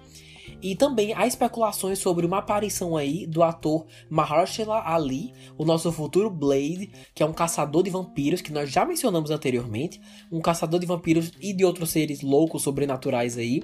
E 0.62 0.76
também 0.76 1.12
há 1.12 1.26
especulações 1.26 1.98
sobre 1.98 2.24
uma 2.24 2.38
aparição 2.38 2.96
aí 2.96 3.26
do 3.26 3.42
ator 3.42 3.84
Mahershala 4.08 4.80
Ali, 4.86 5.32
o 5.58 5.64
nosso 5.64 5.90
futuro 5.90 6.30
Blade, 6.30 6.88
que 7.12 7.22
é 7.22 7.26
um 7.26 7.32
caçador 7.32 7.82
de 7.82 7.90
vampiros 7.90 8.40
que 8.40 8.52
nós 8.52 8.70
já 8.70 8.84
mencionamos 8.84 9.32
anteriormente, 9.32 10.00
um 10.30 10.40
caçador 10.40 10.78
de 10.78 10.86
vampiros 10.86 11.32
e 11.40 11.52
de 11.52 11.64
outros 11.64 11.90
seres 11.90 12.22
loucos 12.22 12.62
sobrenaturais 12.62 13.36
aí. 13.36 13.60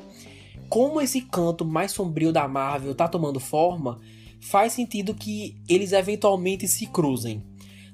Como 0.69 1.01
esse 1.01 1.21
canto 1.21 1.65
mais 1.65 1.93
sombrio 1.93 2.33
da 2.33 2.49
Marvel 2.49 2.95
tá 2.95 3.07
tomando 3.07 3.39
forma, 3.39 4.01
faz 4.41 4.73
sentido 4.73 5.15
que 5.15 5.57
eles 5.69 5.93
eventualmente 5.93 6.67
se 6.69 6.87
cruzem. 6.87 7.43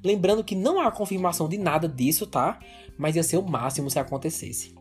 Lembrando 0.03 0.45
que 0.45 0.55
não 0.55 0.81
há 0.81 0.91
confirmação 0.91 1.49
de 1.49 1.57
nada 1.57 1.89
disso, 1.89 2.27
tá? 2.27 2.59
Mas 2.99 3.17
ia 3.17 3.23
ser 3.23 3.39
o 3.39 3.49
máximo 3.49 3.91
se 3.91 3.99
acontecesse. 3.99 4.75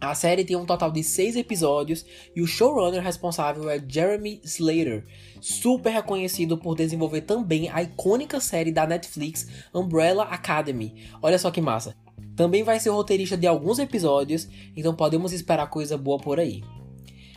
A 0.00 0.14
série 0.14 0.44
tem 0.44 0.56
um 0.56 0.64
total 0.64 0.92
de 0.92 1.02
seis 1.02 1.34
episódios 1.34 2.06
e 2.34 2.40
o 2.40 2.46
showrunner 2.46 3.02
responsável 3.02 3.68
é 3.68 3.82
Jeremy 3.86 4.40
Slater, 4.44 5.04
super 5.40 5.90
reconhecido 5.90 6.56
por 6.56 6.76
desenvolver 6.76 7.22
também 7.22 7.68
a 7.68 7.82
icônica 7.82 8.38
série 8.40 8.70
da 8.70 8.86
Netflix 8.86 9.48
Umbrella 9.74 10.22
Academy. 10.24 10.94
Olha 11.20 11.38
só 11.38 11.50
que 11.50 11.60
massa. 11.60 11.96
Também 12.36 12.62
vai 12.62 12.78
ser 12.78 12.90
roteirista 12.90 13.36
de 13.36 13.48
alguns 13.48 13.80
episódios, 13.80 14.48
então 14.76 14.94
podemos 14.94 15.32
esperar 15.32 15.68
coisa 15.68 15.98
boa 15.98 16.18
por 16.18 16.38
aí. 16.38 16.62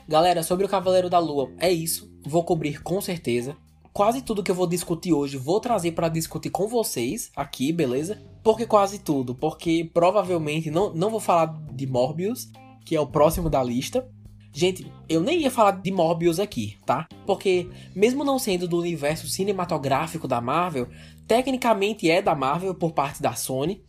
Galera, 0.07 0.43
sobre 0.43 0.63
o 0.63 0.69
Cavaleiro 0.69 1.09
da 1.09 1.17
Lua, 1.17 1.51
é 1.57 1.71
isso. 1.71 2.10
Vou 2.25 2.43
cobrir 2.43 2.81
com 2.81 3.01
certeza. 3.01 3.55
Quase 3.93 4.21
tudo 4.21 4.41
que 4.41 4.49
eu 4.49 4.55
vou 4.55 4.67
discutir 4.67 5.11
hoje 5.11 5.37
vou 5.37 5.59
trazer 5.59 5.91
para 5.91 6.07
discutir 6.07 6.49
com 6.49 6.67
vocês 6.67 7.29
aqui, 7.35 7.73
beleza? 7.73 8.21
Por 8.41 8.57
que 8.57 8.65
quase 8.65 8.99
tudo? 8.99 9.35
Porque 9.35 9.89
provavelmente 9.93 10.71
não, 10.71 10.93
não 10.93 11.09
vou 11.09 11.19
falar 11.19 11.47
de 11.73 11.85
Morbius, 11.85 12.49
que 12.85 12.95
é 12.95 13.01
o 13.01 13.07
próximo 13.07 13.49
da 13.49 13.61
lista. 13.61 14.07
Gente, 14.53 14.89
eu 15.07 15.21
nem 15.21 15.41
ia 15.41 15.51
falar 15.51 15.71
de 15.71 15.91
Morbius 15.91 16.39
aqui, 16.39 16.77
tá? 16.85 17.07
Porque, 17.25 17.67
mesmo 17.95 18.23
não 18.23 18.37
sendo 18.37 18.67
do 18.67 18.79
universo 18.79 19.27
cinematográfico 19.27 20.27
da 20.27 20.41
Marvel, 20.41 20.87
tecnicamente 21.27 22.09
é 22.09 22.21
da 22.21 22.35
Marvel 22.35 22.75
por 22.75 22.91
parte 22.91 23.21
da 23.21 23.33
Sony. 23.33 23.81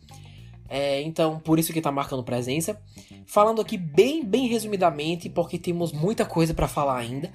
É, 0.69 1.01
então, 1.01 1.39
por 1.39 1.59
isso 1.59 1.73
que 1.73 1.81
tá 1.81 1.91
marcando 1.91 2.23
presença. 2.23 2.81
Falando 3.25 3.61
aqui 3.61 3.77
bem, 3.77 4.23
bem 4.23 4.47
resumidamente, 4.47 5.29
porque 5.29 5.59
temos 5.59 5.91
muita 5.91 6.25
coisa 6.25 6.53
para 6.53 6.67
falar 6.67 6.97
ainda. 6.97 7.31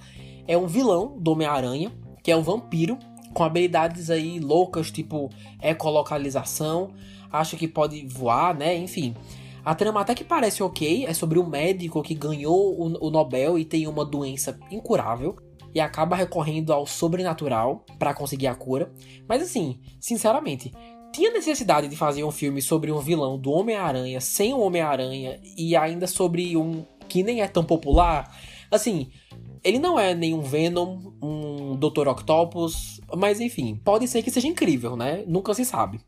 É 0.49 0.57
um 0.57 0.67
vilão 0.67 1.17
do 1.19 1.33
Homem-Aranha, 1.33 1.93
que 2.25 2.33
é 2.33 2.37
um 2.37 2.43
vampiro 2.43 2.99
com 3.35 3.45
habilidades 3.45 4.11
aí 4.11 4.41
loucas, 4.41 4.91
tipo 4.91 5.31
ecolocalização, 5.63 6.91
acha 7.31 7.57
que 7.57 7.69
pode 7.69 8.07
voar, 8.07 8.57
né? 8.57 8.77
Enfim. 8.77 9.15
A 9.65 9.75
trama 9.75 10.01
até 10.01 10.15
que 10.15 10.25
parece 10.25 10.63
ok, 10.63 11.05
é 11.07 11.13
sobre 11.13 11.39
um 11.39 11.47
médico 11.47 12.03
que 12.03 12.15
ganhou 12.15 12.81
o, 12.81 13.11
Nobel 13.11 13.59
e 13.59 13.65
tem 13.65 13.87
uma 13.87 14.05
doença 14.05 14.59
incurável 14.71 15.37
e 15.75 15.81
acaba 15.81 16.17
recorrendo 16.17 16.73
ao 16.73 16.87
sobrenatural 16.87 17.85
para 17.99 18.15
conseguir 18.15 18.47
a 18.47 18.55
cura. 18.55 18.91
Mas 19.29 19.43
assim, 19.43 19.79
sinceramente, 20.01 20.73
tinha 21.13 21.31
necessidade 21.31 21.87
de 21.89 21.97
fazer 21.97 22.25
um 22.25 22.31
filme 22.31 22.63
sobre 22.63 22.91
um 22.91 22.99
vilão 22.99 23.39
do 23.39 23.51
Homem-Aranha 23.51 24.21
sem 24.21 24.55
o 24.55 24.61
Homem-Aranha 24.61 25.39
e 25.57 25.77
ainda 25.77 26.07
sobre 26.07 26.57
um 26.57 26.87
que 27.07 27.23
nem 27.23 27.43
é 27.43 27.49
tão 27.49 27.65
popular? 27.65 28.35
Assim, 28.71 29.11
ele 29.63 29.79
não 29.79 29.99
é 29.99 30.15
nenhum 30.15 30.41
Venom, 30.41 30.99
um 31.23 31.77
Dr. 31.77 32.09
Octopus, 32.09 33.01
mas 33.17 33.41
enfim, 33.41 33.81
pode 33.85 34.07
ser 34.09 34.23
que 34.23 34.31
seja 34.31 34.49
incrível, 34.49 34.97
né? 34.97 35.25
Nunca 35.27 35.55
se 35.55 35.65
sabe. 35.65 36.01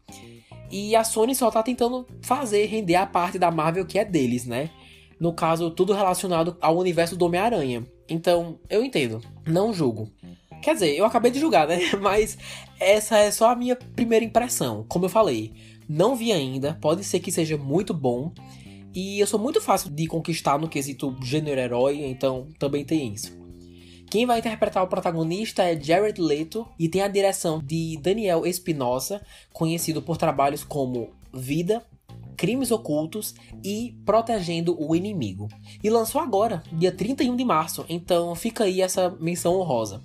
E 0.70 0.94
a 0.94 1.02
Sony 1.02 1.34
só 1.34 1.50
tá 1.50 1.62
tentando 1.62 2.06
fazer 2.22 2.66
render 2.66 2.94
a 2.94 3.06
parte 3.06 3.38
da 3.38 3.50
Marvel 3.50 3.84
que 3.84 3.98
é 3.98 4.04
deles, 4.04 4.46
né? 4.46 4.70
No 5.18 5.32
caso, 5.32 5.70
tudo 5.70 5.92
relacionado 5.92 6.56
ao 6.60 6.78
universo 6.78 7.16
do 7.16 7.26
Homem-Aranha. 7.26 7.86
Então, 8.08 8.58
eu 8.70 8.82
entendo, 8.82 9.20
não 9.46 9.72
julgo. 9.72 10.10
Quer 10.62 10.74
dizer, 10.74 10.96
eu 10.96 11.04
acabei 11.04 11.30
de 11.30 11.40
julgar, 11.40 11.66
né? 11.66 11.78
Mas 12.00 12.38
essa 12.78 13.18
é 13.18 13.30
só 13.30 13.50
a 13.50 13.56
minha 13.56 13.76
primeira 13.76 14.24
impressão. 14.24 14.84
Como 14.88 15.04
eu 15.06 15.10
falei, 15.10 15.52
não 15.88 16.14
vi 16.14 16.32
ainda, 16.32 16.78
pode 16.80 17.02
ser 17.04 17.20
que 17.20 17.32
seja 17.32 17.56
muito 17.56 17.92
bom. 17.92 18.32
E 18.94 19.20
eu 19.20 19.26
sou 19.26 19.38
muito 19.38 19.60
fácil 19.60 19.90
de 19.90 20.06
conquistar 20.06 20.58
no 20.58 20.68
quesito 20.68 21.16
gênero 21.22 21.60
herói, 21.60 22.04
então 22.04 22.48
também 22.58 22.84
tem 22.84 23.12
isso. 23.12 23.39
Quem 24.10 24.26
vai 24.26 24.40
interpretar 24.40 24.82
o 24.82 24.88
protagonista 24.88 25.62
é 25.62 25.80
Jared 25.80 26.20
Leto 26.20 26.66
e 26.76 26.88
tem 26.88 27.00
a 27.00 27.06
direção 27.06 27.62
de 27.64 27.96
Daniel 28.02 28.44
Espinosa, 28.44 29.22
conhecido 29.52 30.02
por 30.02 30.16
trabalhos 30.16 30.64
como 30.64 31.10
Vida, 31.32 31.86
Crimes 32.36 32.72
Ocultos 32.72 33.36
e 33.62 33.94
Protegendo 34.04 34.76
o 34.82 34.96
Inimigo. 34.96 35.46
E 35.80 35.88
lançou 35.88 36.20
agora, 36.20 36.60
dia 36.72 36.90
31 36.90 37.36
de 37.36 37.44
março, 37.44 37.86
então 37.88 38.34
fica 38.34 38.64
aí 38.64 38.80
essa 38.80 39.10
menção 39.20 39.54
honrosa. 39.54 40.02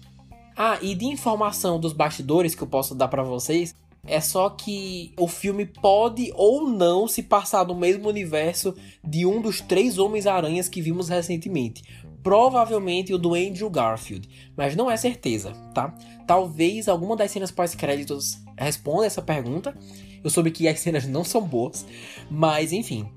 Ah, 0.55 0.77
e 0.83 0.93
de 0.93 1.05
informação 1.05 1.79
dos 1.79 1.91
bastidores 1.91 2.53
que 2.53 2.61
eu 2.61 2.67
posso 2.67 2.93
dar 2.93 3.07
para 3.07 3.23
vocês, 3.23 3.73
é 4.05 4.21
só 4.21 4.51
que 4.51 5.13
o 5.17 5.27
filme 5.27 5.65
pode 5.65 6.31
ou 6.35 6.69
não 6.69 7.07
se 7.07 7.23
passar 7.23 7.65
no 7.65 7.73
mesmo 7.73 8.07
universo 8.07 8.75
de 9.03 9.25
um 9.25 9.41
dos 9.41 9.61
três 9.61 9.97
Homens-Aranhas 9.97 10.69
que 10.69 10.79
vimos 10.79 11.09
recentemente 11.09 11.81
provavelmente 12.25 13.13
o 13.13 13.19
do 13.19 13.35
Andrew 13.35 13.69
Garfield, 13.69 14.27
mas 14.57 14.75
não 14.75 14.89
é 14.89 14.97
certeza, 14.97 15.51
tá? 15.75 15.93
Talvez 16.25 16.89
alguma 16.89 17.15
das 17.15 17.29
cenas 17.29 17.51
pós-créditos 17.51 18.39
responda 18.57 19.05
essa 19.05 19.21
pergunta. 19.21 19.77
Eu 20.23 20.31
soube 20.31 20.49
que 20.49 20.67
as 20.67 20.79
cenas 20.81 21.05
não 21.05 21.23
são 21.23 21.39
boas, 21.39 21.85
mas 22.27 22.73
enfim. 22.73 23.07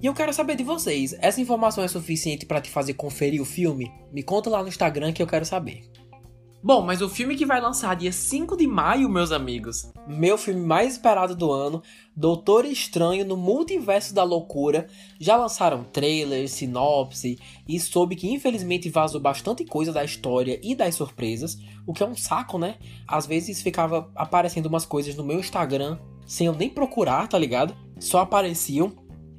E 0.00 0.06
eu 0.06 0.14
quero 0.14 0.32
saber 0.32 0.54
de 0.54 0.62
vocês, 0.62 1.12
essa 1.18 1.40
informação 1.40 1.82
é 1.82 1.88
suficiente 1.88 2.46
para 2.46 2.60
te 2.60 2.70
fazer 2.70 2.94
conferir 2.94 3.42
o 3.42 3.44
filme? 3.44 3.90
Me 4.12 4.22
conta 4.22 4.48
lá 4.48 4.62
no 4.62 4.68
Instagram 4.68 5.12
que 5.12 5.20
eu 5.20 5.26
quero 5.26 5.44
saber. 5.44 5.90
Bom, 6.62 6.82
mas 6.82 7.00
o 7.00 7.08
filme 7.08 7.36
que 7.36 7.46
vai 7.46 7.60
lançar 7.60 7.94
dia 7.94 8.10
5 8.10 8.56
de 8.56 8.66
maio, 8.66 9.08
meus 9.08 9.30
amigos, 9.30 9.92
meu 10.08 10.36
filme 10.36 10.60
mais 10.60 10.94
esperado 10.94 11.36
do 11.36 11.52
ano, 11.52 11.82
Doutor 12.16 12.64
Estranho 12.64 13.24
no 13.24 13.36
Multiverso 13.36 14.12
da 14.12 14.24
Loucura, 14.24 14.88
já 15.20 15.36
lançaram 15.36 15.84
trailers, 15.84 16.52
sinopse 16.52 17.38
e 17.68 17.78
soube 17.78 18.16
que 18.16 18.32
infelizmente 18.32 18.88
vazou 18.88 19.20
bastante 19.20 19.64
coisa 19.64 19.92
da 19.92 20.02
história 20.02 20.58
e 20.62 20.74
das 20.74 20.96
surpresas, 20.96 21.56
o 21.86 21.92
que 21.92 22.02
é 22.02 22.06
um 22.06 22.16
saco, 22.16 22.58
né? 22.58 22.76
Às 23.06 23.26
vezes 23.26 23.62
ficava 23.62 24.10
aparecendo 24.16 24.66
umas 24.66 24.86
coisas 24.86 25.14
no 25.14 25.22
meu 25.22 25.38
Instagram 25.38 25.98
sem 26.26 26.48
eu 26.48 26.54
nem 26.54 26.68
procurar, 26.68 27.28
tá 27.28 27.38
ligado? 27.38 27.76
Só 28.00 28.20
apareciam. 28.20 28.92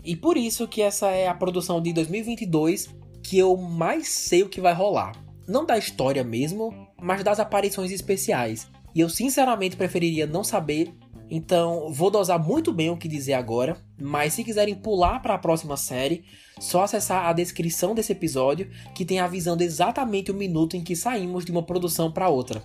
E 0.05 0.15
por 0.15 0.37
isso 0.37 0.67
que 0.67 0.81
essa 0.81 1.09
é 1.09 1.27
a 1.27 1.33
produção 1.33 1.81
de 1.81 1.91
2022 1.91 2.95
que 3.21 3.37
eu 3.37 3.57
mais 3.57 4.07
sei 4.07 4.43
o 4.43 4.49
que 4.49 4.61
vai 4.61 4.73
rolar. 4.73 5.26
Não 5.47 5.65
da 5.65 5.77
história 5.77 6.23
mesmo, 6.23 6.73
mas 7.01 7.23
das 7.23 7.39
aparições 7.39 7.91
especiais. 7.91 8.67
E 8.93 8.99
eu 8.99 9.09
sinceramente 9.09 9.77
preferiria 9.77 10.27
não 10.27 10.43
saber, 10.43 10.93
então 11.29 11.91
vou 11.91 12.11
dosar 12.11 12.37
muito 12.37 12.73
bem 12.73 12.89
o 12.89 12.97
que 12.97 13.07
dizer 13.07 13.33
agora. 13.33 13.77
Mas 13.97 14.33
se 14.33 14.43
quiserem 14.43 14.75
pular 14.75 15.21
para 15.21 15.35
a 15.35 15.37
próxima 15.37 15.77
série, 15.77 16.25
só 16.59 16.83
acessar 16.83 17.25
a 17.25 17.33
descrição 17.33 17.95
desse 17.95 18.11
episódio 18.11 18.69
que 18.93 19.05
tem 19.05 19.19
avisando 19.19 19.63
exatamente 19.63 20.31
o 20.31 20.35
minuto 20.35 20.75
em 20.75 20.83
que 20.83 20.95
saímos 20.95 21.45
de 21.45 21.51
uma 21.51 21.63
produção 21.63 22.11
para 22.11 22.27
outra. 22.27 22.61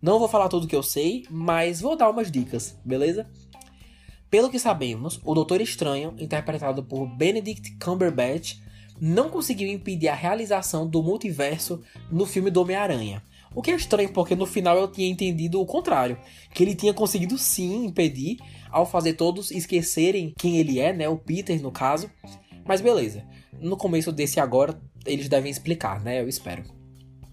Não 0.00 0.18
vou 0.18 0.28
falar 0.28 0.48
tudo 0.48 0.68
que 0.68 0.76
eu 0.76 0.82
sei, 0.82 1.24
mas 1.30 1.80
vou 1.80 1.96
dar 1.96 2.10
umas 2.10 2.30
dicas, 2.30 2.78
beleza? 2.84 3.26
Pelo 4.30 4.50
que 4.50 4.58
sabemos, 4.58 5.20
o 5.24 5.34
Doutor 5.34 5.60
Estranho, 5.60 6.14
interpretado 6.18 6.82
por 6.82 7.06
Benedict 7.06 7.76
Cumberbatch, 7.78 8.56
não 9.00 9.28
conseguiu 9.28 9.68
impedir 9.68 10.08
a 10.08 10.14
realização 10.14 10.86
do 10.86 11.02
multiverso 11.02 11.82
no 12.10 12.26
filme 12.26 12.50
do 12.50 12.60
Homem-Aranha. 12.60 13.22
O 13.54 13.62
que 13.62 13.70
é 13.70 13.74
estranho, 13.74 14.12
porque 14.12 14.34
no 14.34 14.46
final 14.46 14.76
eu 14.76 14.88
tinha 14.88 15.08
entendido 15.08 15.60
o 15.60 15.66
contrário. 15.66 16.18
Que 16.52 16.64
ele 16.64 16.74
tinha 16.74 16.92
conseguido 16.92 17.38
sim 17.38 17.84
impedir, 17.84 18.38
ao 18.70 18.84
fazer 18.84 19.14
todos 19.14 19.52
esquecerem 19.52 20.34
quem 20.36 20.56
ele 20.56 20.80
é, 20.80 20.92
né? 20.92 21.08
O 21.08 21.16
Peter, 21.16 21.60
no 21.62 21.70
caso. 21.70 22.10
Mas 22.64 22.80
beleza. 22.80 23.24
No 23.60 23.76
começo 23.76 24.10
desse 24.10 24.40
agora, 24.40 24.80
eles 25.06 25.28
devem 25.28 25.50
explicar, 25.50 26.02
né? 26.02 26.20
Eu 26.20 26.28
espero. 26.28 26.64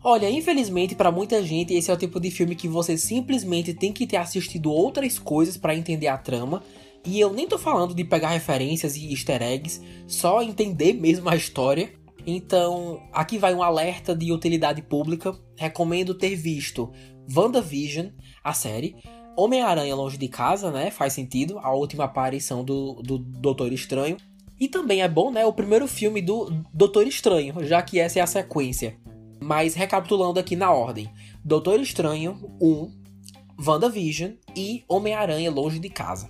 Olha, 0.03 0.29
infelizmente 0.29 0.95
para 0.95 1.11
muita 1.11 1.43
gente 1.43 1.75
esse 1.75 1.91
é 1.91 1.93
o 1.93 1.97
tipo 1.97 2.19
de 2.19 2.31
filme 2.31 2.55
que 2.55 2.67
você 2.67 2.97
simplesmente 2.97 3.71
tem 3.71 3.93
que 3.93 4.07
ter 4.07 4.17
assistido 4.17 4.71
outras 4.71 5.19
coisas 5.19 5.57
para 5.57 5.75
entender 5.75 6.07
a 6.07 6.17
trama. 6.17 6.63
E 7.05 7.19
eu 7.19 7.33
nem 7.33 7.47
tô 7.47 7.57
falando 7.57 7.95
de 7.95 8.03
pegar 8.03 8.29
referências 8.29 8.95
e 8.95 9.09
easter 9.11 9.41
eggs, 9.41 9.81
só 10.07 10.41
entender 10.41 10.93
mesmo 10.93 11.29
a 11.29 11.35
história. 11.35 11.91
Então, 12.25 13.01
aqui 13.11 13.37
vai 13.37 13.53
um 13.53 13.63
alerta 13.63 14.15
de 14.15 14.31
utilidade 14.31 14.81
pública. 14.81 15.35
Recomendo 15.57 16.13
ter 16.13 16.35
visto 16.35 16.91
WandaVision, 17.35 18.09
a 18.43 18.53
série. 18.53 18.95
Homem-Aranha 19.35 19.95
Longe 19.95 20.17
de 20.17 20.27
Casa, 20.27 20.71
né? 20.71 20.91
Faz 20.91 21.13
sentido. 21.13 21.57
A 21.59 21.73
última 21.73 22.03
aparição 22.03 22.63
do, 22.63 23.01
do 23.01 23.17
Doutor 23.17 23.73
Estranho. 23.73 24.17
E 24.59 24.67
também 24.67 25.01
é 25.01 25.07
bom, 25.07 25.31
né? 25.31 25.43
O 25.43 25.53
primeiro 25.53 25.87
filme 25.87 26.21
do 26.21 26.51
Doutor 26.71 27.07
Estranho, 27.07 27.65
já 27.65 27.81
que 27.81 27.99
essa 27.99 28.19
é 28.19 28.21
a 28.21 28.27
sequência. 28.27 28.95
Mas 29.41 29.73
recapitulando 29.73 30.39
aqui 30.39 30.55
na 30.55 30.71
ordem: 30.71 31.09
Doutor 31.43 31.79
Estranho 31.79 32.37
1, 32.61 32.91
WandaVision 33.65 34.33
e 34.55 34.83
Homem-Aranha 34.87 35.49
Longe 35.49 35.79
de 35.79 35.89
Casa. 35.89 36.29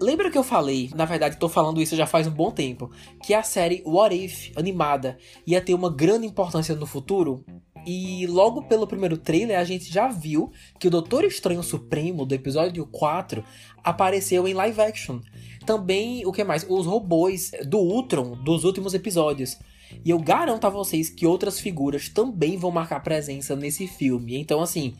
Lembra 0.00 0.30
que 0.30 0.36
eu 0.36 0.44
falei, 0.44 0.90
na 0.94 1.06
verdade 1.06 1.38
tô 1.38 1.48
falando 1.48 1.80
isso 1.80 1.96
já 1.96 2.06
faz 2.06 2.26
um 2.26 2.30
bom 2.30 2.50
tempo, 2.50 2.90
que 3.24 3.32
a 3.32 3.42
série 3.42 3.82
What 3.86 4.14
If, 4.14 4.52
animada, 4.54 5.16
ia 5.46 5.60
ter 5.60 5.72
uma 5.72 5.90
grande 5.90 6.26
importância 6.26 6.74
no 6.74 6.86
futuro? 6.86 7.44
E 7.86 8.26
logo 8.26 8.62
pelo 8.62 8.86
primeiro 8.86 9.16
trailer, 9.16 9.58
a 9.58 9.64
gente 9.64 9.90
já 9.90 10.08
viu 10.08 10.50
que 10.78 10.88
o 10.88 10.90
Doutor 10.90 11.24
Estranho 11.24 11.62
Supremo 11.62 12.26
do 12.26 12.34
episódio 12.34 12.84
4 12.84 13.44
apareceu 13.82 14.46
em 14.46 14.54
live 14.54 14.80
action. 14.80 15.20
Também, 15.64 16.26
o 16.26 16.32
que 16.32 16.42
mais? 16.42 16.66
Os 16.68 16.84
robôs 16.84 17.52
do 17.64 17.78
Ultron 17.78 18.36
dos 18.42 18.64
últimos 18.64 18.92
episódios. 18.92 19.56
E 20.04 20.10
eu 20.10 20.18
garanto 20.18 20.66
a 20.66 20.70
vocês 20.70 21.08
que 21.08 21.26
outras 21.26 21.60
figuras 21.60 22.08
também 22.08 22.56
vão 22.56 22.72
marcar 22.72 23.00
presença 23.00 23.54
nesse 23.54 23.86
filme. 23.86 24.36
Então, 24.36 24.60
assim, 24.60 24.94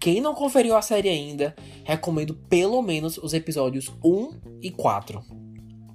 quem 0.00 0.20
não 0.20 0.34
conferiu 0.34 0.76
a 0.76 0.82
série 0.82 1.10
ainda, 1.10 1.54
recomendo 1.84 2.34
pelo 2.48 2.80
menos 2.80 3.18
os 3.18 3.34
episódios 3.34 3.92
1 4.02 4.58
e 4.62 4.70
4. 4.70 5.22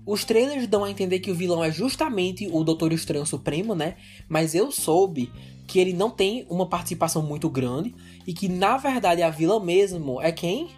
Os 0.05 0.23
trailers 0.23 0.67
dão 0.67 0.83
a 0.83 0.91
entender 0.91 1.19
que 1.19 1.31
o 1.31 1.35
vilão 1.35 1.63
é 1.63 1.71
justamente 1.71 2.47
o 2.51 2.63
Doutor 2.63 2.93
Estranho 2.93 3.25
Supremo, 3.25 3.73
né? 3.73 3.95
Mas 4.29 4.53
eu 4.53 4.71
soube 4.71 5.31
que 5.67 5.79
ele 5.79 5.93
não 5.93 6.11
tem 6.11 6.45
uma 6.47 6.69
participação 6.69 7.23
muito 7.23 7.49
grande 7.49 7.95
e 8.27 8.31
que 8.31 8.47
na 8.47 8.77
verdade 8.77 9.23
a 9.23 9.31
vilã 9.31 9.59
mesmo 9.59 10.21
é 10.21 10.31
quem? 10.31 10.69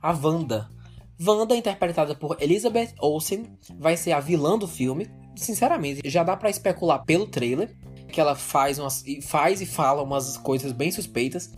A 0.00 0.10
Wanda. 0.10 0.68
Wanda, 1.24 1.54
interpretada 1.54 2.16
por 2.16 2.36
Elizabeth 2.40 2.94
Olsen, 3.00 3.46
vai 3.78 3.96
ser 3.96 4.10
a 4.10 4.18
vilã 4.18 4.58
do 4.58 4.66
filme. 4.66 5.08
Sinceramente, 5.36 6.02
já 6.04 6.24
dá 6.24 6.36
para 6.36 6.50
especular 6.50 7.04
pelo 7.04 7.28
trailer 7.28 7.72
que 8.08 8.20
ela 8.20 8.34
faz, 8.34 8.80
umas, 8.80 9.04
faz 9.22 9.60
e 9.60 9.66
fala 9.66 10.02
umas 10.02 10.36
coisas 10.36 10.72
bem 10.72 10.90
suspeitas. 10.90 11.52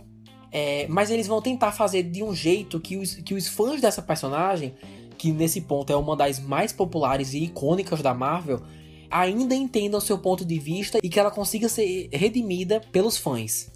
É, 0.57 0.87
mas 0.87 1.11
eles 1.11 1.27
vão 1.27 1.41
tentar 1.41 1.73
fazer 1.73 2.03
de 2.03 2.23
um 2.23 2.33
jeito 2.33 2.79
que 2.79 2.95
os, 2.95 3.15
que 3.15 3.33
os 3.33 3.45
fãs 3.45 3.81
dessa 3.81 4.01
personagem 4.01 4.73
que 5.17 5.31
nesse 5.31 5.61
ponto 5.61 5.91
é 5.91 5.95
uma 5.95 6.15
das 6.15 6.39
mais 6.39 6.71
populares 6.71 7.33
e 7.33 7.43
icônicas 7.43 8.01
da 8.01 8.13
Marvel, 8.13 8.61
ainda 9.09 9.55
entendam 9.55 9.99
seu 9.99 10.17
ponto 10.17 10.45
de 10.45 10.59
vista 10.59 10.99
e 11.01 11.09
que 11.09 11.19
ela 11.19 11.31
consiga 11.31 11.69
ser 11.69 12.09
redimida 12.11 12.81
pelos 12.91 13.17
fãs. 13.17 13.71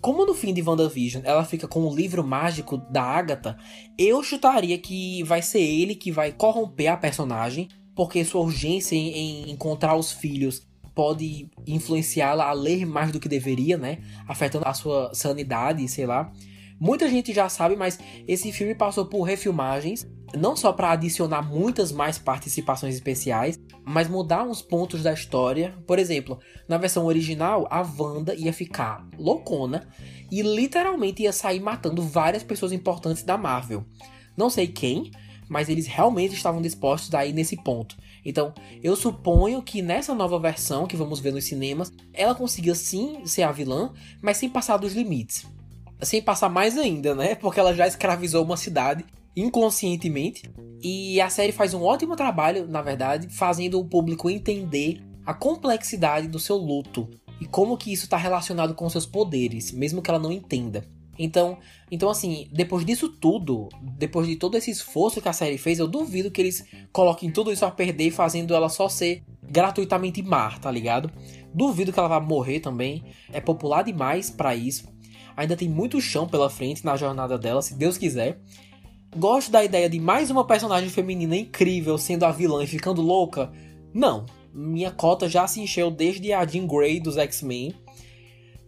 Como 0.00 0.24
no 0.24 0.34
fim 0.34 0.54
de 0.54 0.62
WandaVision 0.62 1.22
ela 1.24 1.44
fica 1.44 1.66
com 1.66 1.80
o 1.80 1.94
livro 1.94 2.24
mágico 2.24 2.78
da 2.90 3.02
Agatha, 3.02 3.56
eu 3.98 4.22
chutaria 4.22 4.78
que 4.78 5.22
vai 5.24 5.42
ser 5.42 5.60
ele 5.60 5.94
que 5.94 6.12
vai 6.12 6.32
corromper 6.32 6.88
a 6.88 6.96
personagem, 6.96 7.68
porque 7.94 8.24
sua 8.24 8.42
urgência 8.42 8.94
em 8.94 9.50
encontrar 9.50 9.96
os 9.96 10.12
filhos 10.12 10.67
pode 10.98 11.48
influenciá-la 11.64 12.48
a 12.48 12.52
ler 12.52 12.84
mais 12.84 13.12
do 13.12 13.20
que 13.20 13.28
deveria, 13.28 13.78
né? 13.78 13.98
Afetando 14.26 14.66
a 14.66 14.74
sua 14.74 15.14
sanidade, 15.14 15.86
sei 15.86 16.06
lá. 16.06 16.32
Muita 16.80 17.08
gente 17.08 17.32
já 17.32 17.48
sabe, 17.48 17.76
mas 17.76 18.00
esse 18.26 18.50
filme 18.50 18.74
passou 18.74 19.06
por 19.06 19.22
refilmagens, 19.22 20.04
não 20.36 20.56
só 20.56 20.72
para 20.72 20.90
adicionar 20.90 21.40
muitas 21.40 21.92
mais 21.92 22.18
participações 22.18 22.96
especiais, 22.96 23.56
mas 23.84 24.08
mudar 24.08 24.42
uns 24.42 24.60
pontos 24.60 25.04
da 25.04 25.12
história. 25.12 25.72
Por 25.86 26.00
exemplo, 26.00 26.40
na 26.68 26.76
versão 26.76 27.06
original, 27.06 27.68
a 27.70 27.80
Wanda 27.80 28.34
ia 28.34 28.52
ficar 28.52 29.06
loucona 29.16 29.86
e 30.32 30.42
literalmente 30.42 31.22
ia 31.22 31.32
sair 31.32 31.60
matando 31.60 32.02
várias 32.02 32.42
pessoas 32.42 32.72
importantes 32.72 33.22
da 33.22 33.38
Marvel. 33.38 33.86
Não 34.36 34.50
sei 34.50 34.66
quem, 34.66 35.12
mas 35.48 35.68
eles 35.68 35.86
realmente 35.86 36.34
estavam 36.34 36.60
dispostos 36.60 37.14
a 37.14 37.24
ir 37.24 37.32
nesse 37.32 37.56
ponto. 37.62 37.96
Então, 38.28 38.52
eu 38.82 38.94
suponho 38.94 39.62
que 39.62 39.82
nessa 39.82 40.14
nova 40.14 40.38
versão 40.38 40.86
que 40.86 40.96
vamos 40.96 41.18
ver 41.18 41.32
nos 41.32 41.44
cinemas, 41.44 41.90
ela 42.12 42.34
consiga 42.34 42.74
sim 42.74 43.24
ser 43.24 43.42
a 43.42 43.50
vilã, 43.50 43.92
mas 44.22 44.36
sem 44.36 44.48
passar 44.48 44.76
dos 44.76 44.92
limites 44.92 45.46
sem 46.02 46.22
passar 46.22 46.48
mais 46.48 46.78
ainda, 46.78 47.14
né? 47.14 47.34
Porque 47.40 47.60
ela 47.60 47.74
já 47.74 47.86
escravizou 47.86 48.44
uma 48.44 48.56
cidade 48.56 49.04
inconscientemente. 49.36 50.50
E 50.82 51.20
a 51.20 51.28
série 51.28 51.52
faz 51.52 51.74
um 51.74 51.82
ótimo 51.82 52.16
trabalho, 52.16 52.66
na 52.68 52.82
verdade, 52.82 53.28
fazendo 53.28 53.80
o 53.80 53.84
público 53.84 54.30
entender 54.30 55.00
a 55.24 55.34
complexidade 55.34 56.28
do 56.28 56.38
seu 56.38 56.56
luto 56.56 57.08
e 57.40 57.46
como 57.46 57.76
que 57.76 57.92
isso 57.92 58.04
está 58.04 58.16
relacionado 58.16 58.74
com 58.74 58.88
seus 58.88 59.06
poderes, 59.06 59.72
mesmo 59.72 60.00
que 60.00 60.10
ela 60.10 60.18
não 60.18 60.32
entenda. 60.32 60.84
Então, 61.18 61.58
então 61.90 62.08
assim, 62.08 62.48
depois 62.52 62.84
disso 62.84 63.08
tudo, 63.08 63.68
depois 63.82 64.28
de 64.28 64.36
todo 64.36 64.56
esse 64.56 64.70
esforço 64.70 65.20
que 65.20 65.28
a 65.28 65.32
série 65.32 65.58
fez, 65.58 65.78
eu 65.78 65.88
duvido 65.88 66.30
que 66.30 66.40
eles 66.40 66.64
coloquem 66.92 67.30
tudo 67.30 67.52
isso 67.52 67.64
a 67.64 67.70
perder 67.70 68.10
fazendo 68.10 68.54
ela 68.54 68.68
só 68.68 68.88
ser 68.88 69.24
gratuitamente 69.42 70.22
má, 70.22 70.50
tá 70.58 70.70
ligado? 70.70 71.10
Duvido 71.52 71.92
que 71.92 71.98
ela 71.98 72.08
vá 72.08 72.20
morrer 72.20 72.60
também. 72.60 73.02
É 73.32 73.40
popular 73.40 73.82
demais 73.82 74.30
para 74.30 74.54
isso. 74.54 74.86
Ainda 75.36 75.56
tem 75.56 75.68
muito 75.68 76.00
chão 76.00 76.28
pela 76.28 76.50
frente 76.50 76.84
na 76.84 76.96
jornada 76.96 77.38
dela, 77.38 77.62
se 77.62 77.74
Deus 77.74 77.96
quiser. 77.96 78.40
Gosto 79.16 79.50
da 79.50 79.64
ideia 79.64 79.88
de 79.88 79.98
mais 79.98 80.30
uma 80.30 80.46
personagem 80.46 80.90
feminina 80.90 81.36
incrível 81.36 81.96
sendo 81.96 82.24
a 82.24 82.30
vilã 82.30 82.62
e 82.62 82.66
ficando 82.66 83.00
louca? 83.00 83.50
Não. 83.92 84.26
Minha 84.52 84.90
cota 84.90 85.28
já 85.28 85.46
se 85.46 85.60
encheu 85.60 85.90
desde 85.90 86.32
a 86.32 86.44
Jean 86.44 86.66
Grey 86.66 87.00
dos 87.00 87.16
X-Men. 87.16 87.74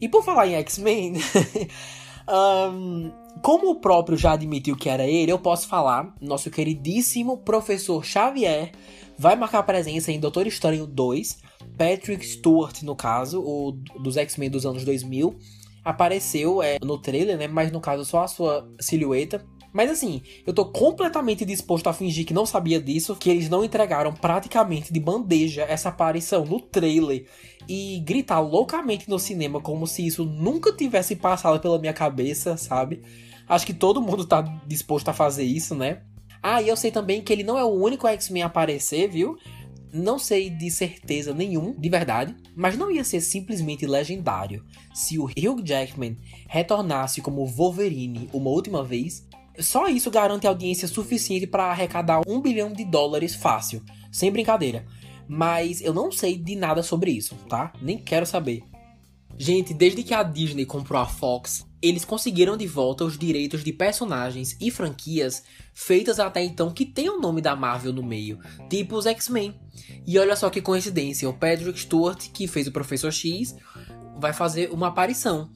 E 0.01 0.09
por 0.09 0.25
falar 0.25 0.47
em 0.47 0.55
X-Men, 0.55 1.15
um, 2.31 3.13
como 3.43 3.71
o 3.71 3.81
próprio 3.81 4.17
já 4.17 4.33
admitiu 4.33 4.77
que 4.77 4.89
era 4.89 5.05
ele, 5.05 5.33
eu 5.33 5.39
posso 5.39 5.69
falar, 5.69 6.15
nosso 6.21 6.51
queridíssimo 6.51 7.39
professor 7.39 8.05
Xavier 8.05 8.73
vai 9.19 9.37
marcar 9.37 9.63
presença 9.63 10.11
em 10.11 10.21
Doutor 10.21 10.47
Estranho 10.47 10.87
2, 10.87 11.39
Patrick 11.77 12.27
Stewart 12.27 12.83
no 12.83 12.97
caso, 12.97 13.41
o 13.41 13.73
dos 14.01 14.17
X-Men 14.17 14.51
dos 14.51 14.65
anos 14.65 14.85
2000, 14.85 15.37
apareceu 15.85 16.63
é, 16.63 16.79
no 16.83 16.99
trailer, 16.99 17.37
né? 17.37 17.49
Mas 17.49 17.73
no 17.73 17.81
caso 17.81 18.05
só 18.05 18.23
a 18.23 18.29
sua 18.29 18.71
silhueta. 18.81 19.45
Mas 19.73 19.91
assim, 19.91 20.23
eu 20.47 20.53
tô 20.53 20.65
completamente 20.65 21.45
disposto 21.45 21.87
a 21.89 21.93
fingir 21.93 22.27
que 22.27 22.35
não 22.35 22.45
sabia 22.45 22.81
disso, 22.81 23.15
que 23.15 23.31
eles 23.31 23.49
não 23.49 23.65
entregaram 23.65 24.13
praticamente 24.13 24.93
de 24.93 24.99
bandeja 24.99 25.63
essa 25.63 25.91
aparição 25.91 26.45
no 26.45 26.61
trailer 26.61 27.27
e 27.73 28.01
gritar 28.01 28.41
loucamente 28.41 29.09
no 29.09 29.17
cinema 29.17 29.61
como 29.61 29.87
se 29.87 30.05
isso 30.05 30.25
nunca 30.25 30.73
tivesse 30.73 31.15
passado 31.15 31.61
pela 31.61 31.79
minha 31.79 31.93
cabeça, 31.93 32.57
sabe? 32.57 33.01
Acho 33.49 33.65
que 33.65 33.73
todo 33.73 34.03
mundo 34.03 34.27
tá 34.27 34.43
disposto 34.67 35.09
a 35.09 35.13
fazer 35.13 35.45
isso, 35.45 35.77
né? 35.77 36.01
Ah, 36.43 36.61
e 36.61 36.67
eu 36.67 36.77
sei 36.77 36.91
também 36.91 37.23
que 37.23 37.33
ele 37.33 37.45
não 37.45 37.57
é 37.57 37.63
o 37.63 37.69
único 37.69 38.09
X-Men 38.09 38.43
a 38.43 38.47
aparecer, 38.47 39.09
viu? 39.09 39.39
Não 39.93 40.19
sei 40.19 40.51
de 40.51 40.69
certeza 40.69 41.33
nenhum, 41.33 41.73
de 41.79 41.89
verdade, 41.89 42.35
mas 42.57 42.77
não 42.77 42.91
ia 42.91 43.05
ser 43.05 43.21
simplesmente 43.21 43.87
legendário 43.87 44.65
se 44.93 45.17
o 45.17 45.27
Hugh 45.27 45.63
Jackman 45.65 46.17
retornasse 46.49 47.21
como 47.21 47.47
Wolverine 47.47 48.29
uma 48.33 48.51
última 48.51 48.83
vez. 48.83 49.25
Só 49.61 49.87
isso 49.87 50.11
garante 50.11 50.45
audiência 50.45 50.89
suficiente 50.89 51.47
para 51.47 51.67
arrecadar 51.67 52.23
um 52.27 52.41
bilhão 52.41 52.73
de 52.73 52.85
dólares 52.85 53.37
fácil, 53.37 53.81
sem 54.11 54.33
brincadeira. 54.33 54.87
Mas 55.33 55.81
eu 55.81 55.95
não 55.95 56.11
sei 56.11 56.37
de 56.37 56.57
nada 56.57 56.83
sobre 56.83 57.13
isso, 57.13 57.37
tá? 57.49 57.73
Nem 57.81 57.97
quero 57.97 58.27
saber. 58.27 58.65
Gente, 59.39 59.73
desde 59.73 60.03
que 60.03 60.13
a 60.13 60.25
Disney 60.25 60.67
comprou 60.67 61.01
a 61.01 61.07
Fox, 61.07 61.65
eles 61.81 62.05
conseguiram 62.05 62.57
de 62.57 62.67
volta 62.67 63.05
os 63.05 63.17
direitos 63.17 63.63
de 63.63 63.73
personagens 63.73 64.57
e 64.61 64.73
franquias 64.73 65.45
feitas 65.73 66.19
até 66.19 66.43
então 66.43 66.73
que 66.73 66.85
tem 66.85 67.09
o 67.09 67.21
nome 67.21 67.41
da 67.41 67.55
Marvel 67.55 67.93
no 67.93 68.03
meio, 68.03 68.41
tipo 68.69 68.97
os 68.97 69.07
X-Men. 69.07 69.55
E 70.05 70.19
olha 70.19 70.35
só 70.35 70.51
que 70.51 70.61
coincidência, 70.61 71.29
o 71.29 71.33
Patrick 71.33 71.79
Stewart, 71.79 72.29
que 72.33 72.49
fez 72.49 72.67
o 72.67 72.73
Professor 72.73 73.13
X, 73.13 73.55
vai 74.19 74.33
fazer 74.33 74.73
uma 74.73 74.89
aparição. 74.89 75.49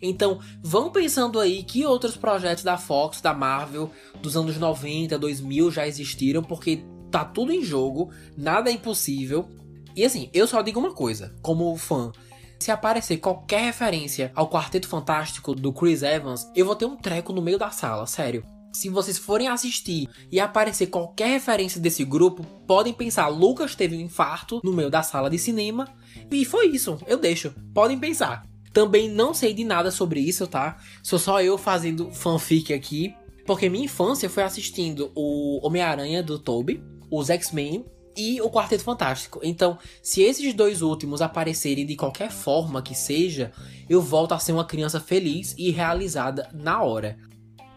Então, 0.00 0.40
vão 0.62 0.90
pensando 0.90 1.38
aí 1.38 1.62
que 1.64 1.84
outros 1.84 2.16
projetos 2.16 2.64
da 2.64 2.78
Fox, 2.78 3.20
da 3.20 3.34
Marvel, 3.34 3.90
dos 4.22 4.38
anos 4.38 4.56
90, 4.56 5.18
2000 5.18 5.70
já 5.70 5.86
existiram, 5.86 6.42
porque 6.42 6.82
tá 7.10 7.24
tudo 7.24 7.52
em 7.52 7.62
jogo, 7.62 8.10
nada 8.36 8.70
é 8.70 8.72
impossível. 8.72 9.48
E 9.94 10.04
assim, 10.04 10.30
eu 10.32 10.46
só 10.46 10.62
digo 10.62 10.78
uma 10.78 10.92
coisa, 10.92 11.34
como 11.42 11.76
fã, 11.76 12.12
se 12.58 12.70
aparecer 12.70 13.18
qualquer 13.18 13.62
referência 13.62 14.32
ao 14.34 14.50
Quarteto 14.50 14.88
Fantástico 14.88 15.54
do 15.54 15.72
Chris 15.72 16.02
Evans, 16.02 16.50
eu 16.54 16.66
vou 16.66 16.74
ter 16.74 16.86
um 16.86 16.96
treco 16.96 17.32
no 17.32 17.40
meio 17.40 17.58
da 17.58 17.70
sala, 17.70 18.06
sério. 18.06 18.44
Se 18.72 18.88
vocês 18.88 19.16
forem 19.16 19.48
assistir 19.48 20.08
e 20.30 20.38
aparecer 20.38 20.88
qualquer 20.88 21.28
referência 21.28 21.80
desse 21.80 22.04
grupo, 22.04 22.44
podem 22.66 22.92
pensar: 22.92 23.28
Lucas 23.28 23.74
teve 23.74 23.96
um 23.96 24.00
infarto 24.00 24.60
no 24.62 24.72
meio 24.72 24.90
da 24.90 25.02
sala 25.02 25.30
de 25.30 25.38
cinema. 25.38 25.88
E 26.30 26.44
foi 26.44 26.66
isso, 26.66 26.98
eu 27.06 27.16
deixo. 27.16 27.54
Podem 27.72 27.98
pensar. 27.98 28.44
Também 28.72 29.08
não 29.08 29.32
sei 29.32 29.54
de 29.54 29.64
nada 29.64 29.90
sobre 29.90 30.20
isso, 30.20 30.46
tá? 30.46 30.76
Sou 31.02 31.18
só 31.18 31.40
eu 31.42 31.56
fazendo 31.56 32.12
fanfic 32.12 32.72
aqui. 32.72 33.14
Porque 33.46 33.70
minha 33.70 33.86
infância 33.86 34.28
foi 34.28 34.42
assistindo 34.42 35.10
o 35.14 35.66
Homem-Aranha 35.66 36.22
do 36.22 36.38
Toby, 36.38 36.84
os 37.10 37.30
X-Men 37.30 37.84
e 38.16 38.40
o 38.40 38.50
Quarteto 38.50 38.82
Fantástico. 38.82 39.40
Então, 39.44 39.78
se 40.02 40.22
esses 40.22 40.52
dois 40.52 40.82
últimos 40.82 41.22
aparecerem 41.22 41.86
de 41.86 41.96
qualquer 41.96 42.30
forma 42.30 42.82
que 42.82 42.94
seja, 42.94 43.52
eu 43.88 44.02
volto 44.02 44.32
a 44.32 44.38
ser 44.38 44.52
uma 44.52 44.64
criança 44.64 44.98
feliz 44.98 45.54
e 45.56 45.70
realizada 45.70 46.48
na 46.52 46.82
hora. 46.82 47.16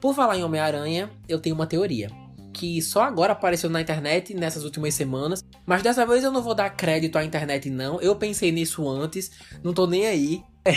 Por 0.01 0.15
falar 0.15 0.35
em 0.37 0.43
Homem-Aranha, 0.43 1.11
eu 1.29 1.39
tenho 1.39 1.53
uma 1.53 1.67
teoria. 1.67 2.09
Que 2.51 2.81
só 2.81 3.03
agora 3.03 3.33
apareceu 3.33 3.69
na 3.69 3.81
internet 3.81 4.33
nessas 4.33 4.63
últimas 4.63 4.95
semanas. 4.95 5.43
Mas 5.65 5.83
dessa 5.83 6.05
vez 6.05 6.23
eu 6.23 6.31
não 6.31 6.41
vou 6.41 6.55
dar 6.55 6.71
crédito 6.71 7.17
à 7.17 7.23
internet, 7.23 7.69
não. 7.69 8.01
Eu 8.01 8.15
pensei 8.15 8.51
nisso 8.51 8.89
antes, 8.89 9.31
não 9.63 9.73
tô 9.73 9.85
nem 9.85 10.07
aí. 10.07 10.43
É, 10.65 10.71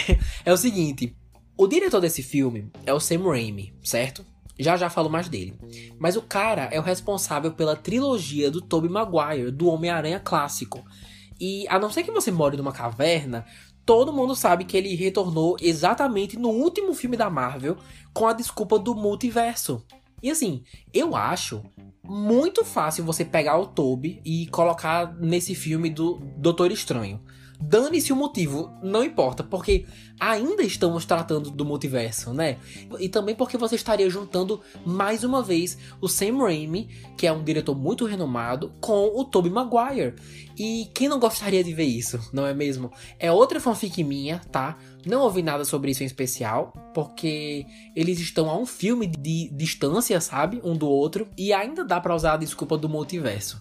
é 0.44 0.52
o 0.52 0.56
seguinte: 0.58 1.16
o 1.56 1.66
diretor 1.66 2.00
desse 2.00 2.22
filme 2.22 2.70
é 2.84 2.92
o 2.92 3.00
Sam 3.00 3.22
Raimi, 3.22 3.74
certo? 3.82 4.24
Já 4.58 4.76
já 4.76 4.88
falo 4.88 5.10
mais 5.10 5.28
dele. 5.28 5.58
Mas 5.98 6.16
o 6.16 6.22
cara 6.22 6.68
é 6.70 6.78
o 6.78 6.82
responsável 6.82 7.52
pela 7.52 7.76
trilogia 7.76 8.50
do 8.50 8.60
Tobey 8.60 8.90
Maguire, 8.90 9.50
do 9.50 9.68
Homem-Aranha 9.68 10.20
clássico. 10.20 10.84
E 11.40 11.66
a 11.68 11.78
não 11.78 11.90
ser 11.90 12.04
que 12.04 12.12
você 12.12 12.30
more 12.30 12.56
numa 12.56 12.72
caverna, 12.72 13.44
todo 13.84 14.12
mundo 14.12 14.34
sabe 14.34 14.64
que 14.64 14.76
ele 14.76 14.94
retornou 14.94 15.56
exatamente 15.60 16.38
no 16.38 16.50
último 16.50 16.94
filme 16.94 17.16
da 17.16 17.28
Marvel 17.28 17.76
com 18.12 18.26
a 18.26 18.32
desculpa 18.32 18.78
do 18.78 18.94
multiverso. 18.94 19.84
E 20.22 20.30
assim, 20.30 20.62
eu 20.92 21.14
acho 21.14 21.62
muito 22.02 22.64
fácil 22.64 23.04
você 23.04 23.24
pegar 23.24 23.58
o 23.58 23.66
Toby 23.66 24.22
e 24.24 24.46
colocar 24.46 25.14
nesse 25.18 25.54
filme 25.54 25.90
do 25.90 26.14
Doutor 26.36 26.70
Estranho. 26.70 27.20
Dane-se 27.66 28.12
o 28.12 28.16
motivo, 28.16 28.70
não 28.82 29.02
importa, 29.02 29.42
porque 29.42 29.86
ainda 30.20 30.62
estamos 30.62 31.06
tratando 31.06 31.50
do 31.50 31.64
multiverso, 31.64 32.32
né? 32.34 32.58
E 33.00 33.08
também 33.08 33.34
porque 33.34 33.56
você 33.56 33.74
estaria 33.74 34.08
juntando 34.10 34.60
mais 34.84 35.24
uma 35.24 35.42
vez 35.42 35.78
o 36.00 36.06
Sam 36.06 36.36
Raimi, 36.38 36.88
que 37.16 37.26
é 37.26 37.32
um 37.32 37.42
diretor 37.42 37.74
muito 37.74 38.04
renomado, 38.04 38.70
com 38.80 39.10
o 39.18 39.24
Tobey 39.24 39.50
Maguire. 39.50 40.14
E 40.58 40.90
quem 40.94 41.08
não 41.08 41.18
gostaria 41.18 41.64
de 41.64 41.72
ver 41.72 41.84
isso, 41.84 42.20
não 42.32 42.46
é 42.46 42.52
mesmo? 42.52 42.92
É 43.18 43.32
outra 43.32 43.58
fanfic 43.58 44.04
minha, 44.04 44.40
tá? 44.52 44.76
Não 45.06 45.22
ouvi 45.22 45.42
nada 45.42 45.64
sobre 45.64 45.90
isso 45.90 46.02
em 46.02 46.06
especial, 46.06 46.72
porque 46.92 47.64
eles 47.96 48.20
estão 48.20 48.50
a 48.50 48.58
um 48.58 48.66
filme 48.66 49.06
de 49.06 49.48
distância, 49.52 50.20
sabe? 50.20 50.60
Um 50.62 50.76
do 50.76 50.88
outro, 50.88 51.26
e 51.36 51.52
ainda 51.52 51.82
dá 51.82 51.98
para 51.98 52.14
usar 52.14 52.34
a 52.34 52.38
desculpa 52.38 52.76
do 52.76 52.90
multiverso. 52.90 53.58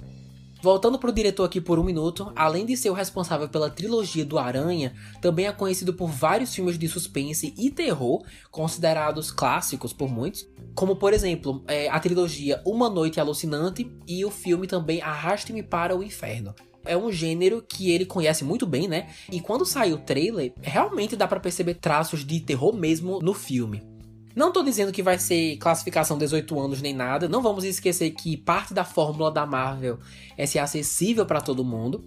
Voltando 0.63 0.97
pro 0.97 1.11
diretor 1.11 1.43
aqui 1.43 1.59
por 1.59 1.77
um 1.77 1.83
minuto, 1.83 2.31
além 2.37 2.65
de 2.65 2.77
ser 2.77 2.89
o 2.89 2.93
responsável 2.93 3.49
pela 3.49 3.69
trilogia 3.69 4.23
do 4.23 4.39
Aranha, 4.39 4.95
também 5.21 5.45
é 5.45 5.51
conhecido 5.51 5.93
por 5.93 6.07
vários 6.07 6.55
filmes 6.55 6.79
de 6.79 6.87
suspense 6.87 7.53
e 7.57 7.69
terror, 7.69 8.23
considerados 8.49 9.29
clássicos 9.29 9.91
por 9.91 10.09
muitos, 10.09 10.47
como 10.73 10.95
por 10.95 11.11
exemplo 11.11 11.61
é, 11.67 11.89
a 11.89 11.99
trilogia 11.99 12.61
Uma 12.65 12.89
Noite 12.89 13.19
Alucinante 13.19 13.91
e 14.07 14.23
o 14.23 14.31
filme 14.31 14.65
também 14.65 15.01
Arraste-me 15.01 15.61
para 15.61 15.97
o 15.97 16.01
Inferno 16.01 16.55
é 16.85 16.97
um 16.97 17.11
gênero 17.11 17.61
que 17.61 17.91
ele 17.91 18.05
conhece 18.05 18.43
muito 18.43 18.65
bem, 18.65 18.89
né? 18.89 19.07
E 19.31 19.39
quando 19.39 19.65
sai 19.65 19.93
o 19.93 19.97
trailer, 19.97 20.53
realmente 20.61 21.15
dá 21.15 21.25
para 21.25 21.39
perceber 21.39 21.75
traços 21.75 22.25
de 22.25 22.41
terror 22.41 22.75
mesmo 22.75 23.19
no 23.21 23.33
filme. 23.33 23.92
Não 24.35 24.51
tô 24.51 24.63
dizendo 24.63 24.91
que 24.91 25.03
vai 25.03 25.19
ser 25.19 25.57
classificação 25.57 26.17
18 26.17 26.59
anos 26.59 26.81
nem 26.81 26.93
nada, 26.93 27.29
não 27.29 27.41
vamos 27.41 27.63
esquecer 27.63 28.11
que 28.11 28.35
parte 28.35 28.73
da 28.73 28.83
fórmula 28.83 29.31
da 29.31 29.45
Marvel 29.45 29.99
é 30.37 30.45
ser 30.45 30.59
acessível 30.59 31.25
para 31.25 31.41
todo 31.41 31.63
mundo, 31.63 32.03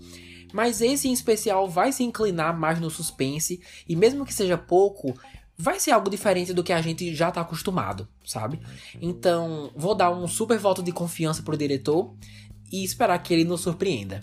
mas 0.52 0.80
esse 0.80 1.08
em 1.08 1.12
especial 1.12 1.68
vai 1.68 1.92
se 1.92 2.02
inclinar 2.02 2.58
mais 2.58 2.80
no 2.80 2.90
suspense 2.90 3.60
e 3.88 3.94
mesmo 3.94 4.24
que 4.24 4.34
seja 4.34 4.58
pouco, 4.58 5.14
vai 5.56 5.78
ser 5.78 5.92
algo 5.92 6.10
diferente 6.10 6.52
do 6.52 6.64
que 6.64 6.72
a 6.72 6.82
gente 6.82 7.14
já 7.14 7.30
tá 7.30 7.40
acostumado, 7.40 8.08
sabe? 8.24 8.60
Então, 9.00 9.70
vou 9.74 9.94
dar 9.94 10.10
um 10.10 10.26
super 10.26 10.58
voto 10.58 10.82
de 10.82 10.92
confiança 10.92 11.42
pro 11.42 11.56
diretor 11.56 12.12
e 12.70 12.84
esperar 12.84 13.18
que 13.22 13.32
ele 13.32 13.44
nos 13.44 13.60
surpreenda. 13.60 14.20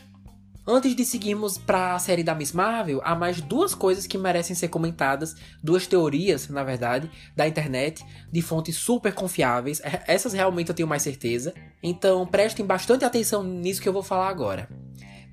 Antes 0.65 0.95
de 0.95 1.04
seguirmos 1.04 1.58
para 1.58 1.93
a 1.93 1.99
série 1.99 2.23
da 2.23 2.34
Miss 2.34 2.54
Marvel, 2.54 3.02
há 3.04 3.13
mais 3.13 3.41
duas 3.41 3.76
coisas 3.76 4.08
que 4.08 4.17
merecem 4.17 4.56
ser 4.56 4.69
comentadas, 4.69 5.36
duas 5.62 5.86
teorias, 5.86 6.47
na 6.47 6.63
verdade, 6.63 7.12
da 7.36 7.45
internet, 7.45 8.02
de 8.32 8.41
fontes 8.41 8.78
super 8.78 9.13
confiáveis. 9.13 9.82
É, 9.82 10.02
essas 10.08 10.32
realmente 10.32 10.69
eu 10.69 10.76
tenho 10.76 10.88
mais 10.88 11.02
certeza. 11.02 11.54
Então 11.82 12.26
prestem 12.26 12.65
bastante 12.65 13.04
atenção 13.04 13.43
nisso 13.43 13.82
que 13.82 13.89
eu 13.89 13.93
vou 13.93 14.04
falar 14.04 14.30
agora. 14.30 14.69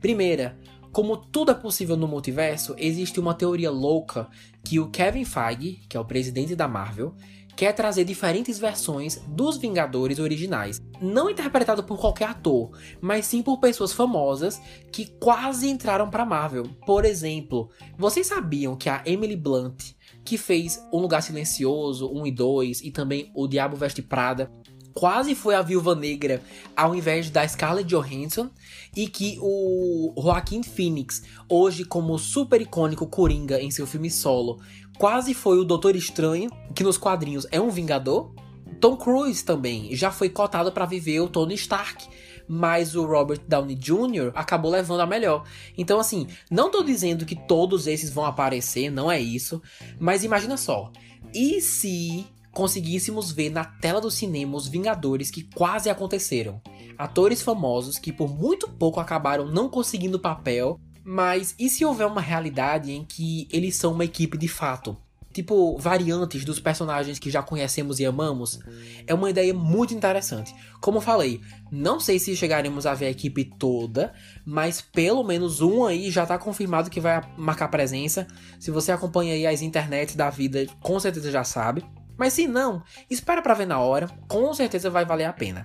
Primeira, 0.00 0.58
como 0.90 1.16
tudo 1.16 1.52
é 1.52 1.54
possível 1.54 1.96
no 1.96 2.08
multiverso, 2.08 2.74
existe 2.76 3.20
uma 3.20 3.32
teoria 3.32 3.70
louca 3.70 4.28
que 4.64 4.80
o 4.80 4.90
Kevin 4.90 5.24
Feige, 5.24 5.80
que 5.88 5.96
é 5.96 6.00
o 6.00 6.04
presidente 6.04 6.56
da 6.56 6.66
Marvel, 6.66 7.14
quer 7.60 7.74
trazer 7.74 8.04
diferentes 8.04 8.58
versões 8.58 9.20
dos 9.28 9.58
Vingadores 9.58 10.18
originais. 10.18 10.80
Não 10.98 11.28
interpretado 11.28 11.84
por 11.84 12.00
qualquer 12.00 12.30
ator, 12.30 12.70
mas 13.02 13.26
sim 13.26 13.42
por 13.42 13.60
pessoas 13.60 13.92
famosas 13.92 14.58
que 14.90 15.04
quase 15.20 15.68
entraram 15.68 16.08
para 16.08 16.24
Marvel. 16.24 16.64
Por 16.86 17.04
exemplo, 17.04 17.68
vocês 17.98 18.26
sabiam 18.26 18.74
que 18.74 18.88
a 18.88 19.02
Emily 19.04 19.36
Blunt, 19.36 19.92
que 20.24 20.38
fez 20.38 20.82
Um 20.90 21.00
Lugar 21.00 21.22
Silencioso, 21.22 22.10
1 22.10 22.28
e 22.28 22.32
2 22.32 22.80
e 22.80 22.90
também 22.90 23.30
O 23.34 23.46
Diabo 23.46 23.76
Veste 23.76 24.00
Prada, 24.00 24.50
quase 24.94 25.34
foi 25.34 25.54
a 25.54 25.60
Viúva 25.60 25.94
Negra 25.94 26.42
ao 26.74 26.94
invés 26.94 27.28
da 27.28 27.46
Scarlett 27.46 27.86
Johansson 27.88 28.48
e 28.96 29.06
que 29.06 29.38
o 29.38 30.14
Joaquin 30.16 30.62
Phoenix, 30.62 31.22
hoje 31.46 31.84
como 31.84 32.18
super 32.18 32.60
icônico 32.60 33.06
Coringa 33.06 33.60
em 33.60 33.70
seu 33.70 33.86
filme 33.86 34.10
solo, 34.10 34.60
quase 35.00 35.32
foi 35.32 35.58
o 35.58 35.64
Doutor 35.64 35.96
Estranho, 35.96 36.50
que 36.74 36.84
nos 36.84 36.98
quadrinhos 36.98 37.46
é 37.50 37.58
um 37.58 37.70
Vingador. 37.70 38.34
Tom 38.78 38.98
Cruise 38.98 39.42
também 39.42 39.96
já 39.96 40.10
foi 40.10 40.28
cotado 40.28 40.70
para 40.70 40.84
viver 40.84 41.20
o 41.20 41.28
Tony 41.28 41.54
Stark, 41.54 42.06
mas 42.46 42.94
o 42.94 43.06
Robert 43.06 43.40
Downey 43.48 43.76
Jr. 43.76 44.30
acabou 44.34 44.70
levando 44.70 45.00
a 45.00 45.06
melhor. 45.06 45.44
Então, 45.76 45.98
assim, 45.98 46.26
não 46.50 46.70
tô 46.70 46.82
dizendo 46.82 47.24
que 47.24 47.34
todos 47.34 47.86
esses 47.86 48.10
vão 48.10 48.26
aparecer, 48.26 48.90
não 48.90 49.10
é 49.10 49.18
isso, 49.18 49.62
mas 49.98 50.22
imagina 50.22 50.58
só. 50.58 50.92
E 51.32 51.62
se 51.62 52.26
conseguíssemos 52.52 53.32
ver 53.32 53.48
na 53.48 53.64
tela 53.64 54.02
do 54.02 54.10
cinema 54.10 54.54
os 54.54 54.68
Vingadores 54.68 55.30
que 55.30 55.44
quase 55.54 55.88
aconteceram? 55.88 56.60
Atores 56.98 57.40
famosos 57.40 57.98
que 57.98 58.12
por 58.12 58.28
muito 58.28 58.68
pouco 58.68 59.00
acabaram 59.00 59.46
não 59.46 59.70
conseguindo 59.70 60.20
papel 60.20 60.78
mas 61.04 61.54
e 61.58 61.68
se 61.68 61.84
houver 61.84 62.06
uma 62.06 62.20
realidade 62.20 62.92
em 62.92 63.04
que 63.04 63.48
eles 63.50 63.76
são 63.76 63.92
uma 63.92 64.04
equipe 64.04 64.36
de 64.36 64.48
fato? 64.48 64.96
Tipo, 65.32 65.78
variantes 65.78 66.44
dos 66.44 66.58
personagens 66.58 67.18
que 67.18 67.30
já 67.30 67.40
conhecemos 67.40 68.00
e 68.00 68.04
amamos? 68.04 68.58
É 69.06 69.14
uma 69.14 69.30
ideia 69.30 69.54
muito 69.54 69.94
interessante. 69.94 70.52
Como 70.80 71.00
falei, 71.00 71.40
não 71.70 72.00
sei 72.00 72.18
se 72.18 72.34
chegaremos 72.34 72.84
a 72.84 72.94
ver 72.94 73.06
a 73.06 73.10
equipe 73.10 73.44
toda, 73.44 74.12
mas 74.44 74.80
pelo 74.80 75.22
menos 75.22 75.60
um 75.60 75.84
aí 75.84 76.10
já 76.10 76.26
tá 76.26 76.36
confirmado 76.36 76.90
que 76.90 77.00
vai 77.00 77.22
marcar 77.38 77.68
presença. 77.68 78.26
Se 78.58 78.72
você 78.72 78.90
acompanha 78.90 79.34
aí 79.34 79.46
as 79.46 79.62
internets 79.62 80.16
da 80.16 80.30
vida, 80.30 80.66
com 80.82 80.98
certeza 80.98 81.30
já 81.30 81.44
sabe. 81.44 81.84
Mas 82.18 82.32
se 82.32 82.48
não, 82.48 82.82
espera 83.08 83.40
para 83.40 83.54
ver 83.54 83.66
na 83.66 83.78
hora, 83.78 84.08
com 84.28 84.52
certeza 84.52 84.90
vai 84.90 85.04
valer 85.04 85.26
a 85.26 85.32
pena. 85.32 85.64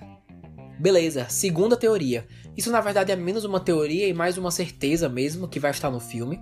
Beleza, 0.78 1.26
segunda 1.28 1.76
teoria. 1.76 2.26
Isso 2.56 2.70
na 2.70 2.80
verdade 2.80 3.12
é 3.12 3.16
menos 3.16 3.44
uma 3.44 3.60
teoria 3.60 4.08
e 4.08 4.14
mais 4.14 4.38
uma 4.38 4.50
certeza 4.50 5.08
mesmo 5.08 5.46
que 5.46 5.60
vai 5.60 5.70
estar 5.70 5.90
no 5.90 6.00
filme. 6.00 6.40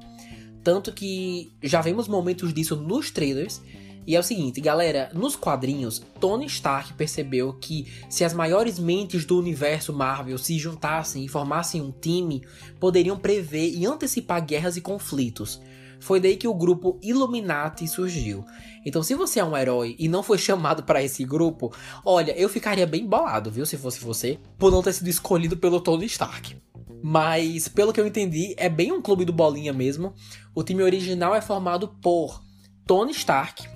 Tanto 0.62 0.92
que 0.92 1.52
já 1.62 1.80
vemos 1.80 2.08
momentos 2.08 2.54
disso 2.54 2.76
nos 2.76 3.10
trailers. 3.10 3.60
E 4.06 4.14
é 4.14 4.20
o 4.20 4.22
seguinte, 4.22 4.60
galera, 4.60 5.10
nos 5.14 5.34
quadrinhos, 5.34 6.02
Tony 6.20 6.44
Stark 6.44 6.92
percebeu 6.92 7.54
que 7.54 7.86
se 8.08 8.22
as 8.22 8.34
maiores 8.34 8.78
mentes 8.78 9.24
do 9.24 9.38
universo 9.38 9.94
Marvel 9.94 10.36
se 10.36 10.58
juntassem 10.58 11.24
e 11.24 11.28
formassem 11.28 11.80
um 11.80 11.90
time, 11.90 12.42
poderiam 12.78 13.18
prever 13.18 13.70
e 13.70 13.86
antecipar 13.86 14.44
guerras 14.44 14.76
e 14.76 14.82
conflitos. 14.82 15.60
Foi 16.00 16.20
daí 16.20 16.36
que 16.36 16.46
o 16.46 16.52
grupo 16.52 16.98
Illuminati 17.02 17.88
surgiu. 17.88 18.44
Então, 18.84 19.02
se 19.02 19.14
você 19.14 19.40
é 19.40 19.44
um 19.44 19.56
herói 19.56 19.96
e 19.98 20.08
não 20.08 20.22
foi 20.22 20.38
chamado 20.38 20.82
para 20.82 21.02
esse 21.02 21.24
grupo, 21.24 21.72
olha, 22.04 22.32
eu 22.38 22.48
ficaria 22.48 22.86
bem 22.86 23.06
bolado, 23.06 23.50
viu, 23.50 23.64
se 23.64 23.76
fosse 23.76 24.00
você, 24.00 24.38
por 24.58 24.70
não 24.70 24.82
ter 24.82 24.92
sido 24.92 25.08
escolhido 25.08 25.56
pelo 25.56 25.80
Tony 25.80 26.06
Stark. 26.06 26.56
Mas, 27.02 27.68
pelo 27.68 27.92
que 27.92 28.00
eu 28.00 28.06
entendi, 28.06 28.54
é 28.56 28.68
bem 28.68 28.92
um 28.92 29.02
clube 29.02 29.24
do 29.24 29.32
bolinha 29.32 29.72
mesmo. 29.72 30.14
O 30.54 30.62
time 30.62 30.82
original 30.82 31.34
é 31.34 31.40
formado 31.40 31.88
por 32.00 32.42
Tony 32.86 33.12
Stark, 33.12 33.68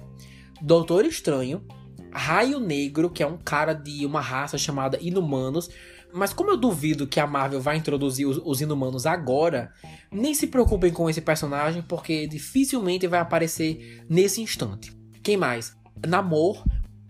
Doutor 0.60 1.04
Estranho, 1.04 1.64
Raio 2.10 2.58
Negro, 2.58 3.10
que 3.10 3.22
é 3.22 3.26
um 3.26 3.36
cara 3.36 3.72
de 3.74 4.04
uma 4.04 4.20
raça 4.20 4.56
chamada 4.56 4.98
Inumanos, 5.00 5.70
mas 6.12 6.32
como 6.32 6.50
eu 6.50 6.56
duvido 6.56 7.06
que 7.06 7.20
a 7.20 7.26
Marvel 7.26 7.60
vai 7.60 7.76
introduzir 7.76 8.26
os, 8.26 8.40
os 8.42 8.60
Inumanos 8.60 9.06
agora, 9.06 9.72
nem 10.10 10.32
se 10.34 10.46
preocupem 10.46 10.92
com 10.92 11.08
esse 11.08 11.20
personagem, 11.20 11.82
porque 11.82 12.26
dificilmente 12.26 13.06
vai 13.06 13.20
aparecer 13.20 14.04
nesse 14.08 14.40
instante. 14.40 14.97
Quem 15.28 15.36
mais? 15.36 15.76
Namor, 16.06 16.64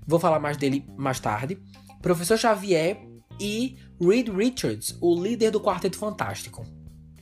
vou 0.04 0.18
falar 0.18 0.40
mais 0.40 0.56
dele 0.56 0.84
mais 0.96 1.20
tarde. 1.20 1.56
Professor 2.02 2.36
Xavier 2.36 3.00
e 3.38 3.76
Reed 4.00 4.28
Richards, 4.28 4.98
o 5.00 5.14
líder 5.14 5.52
do 5.52 5.60
Quarteto 5.60 5.96
Fantástico. 5.96 6.66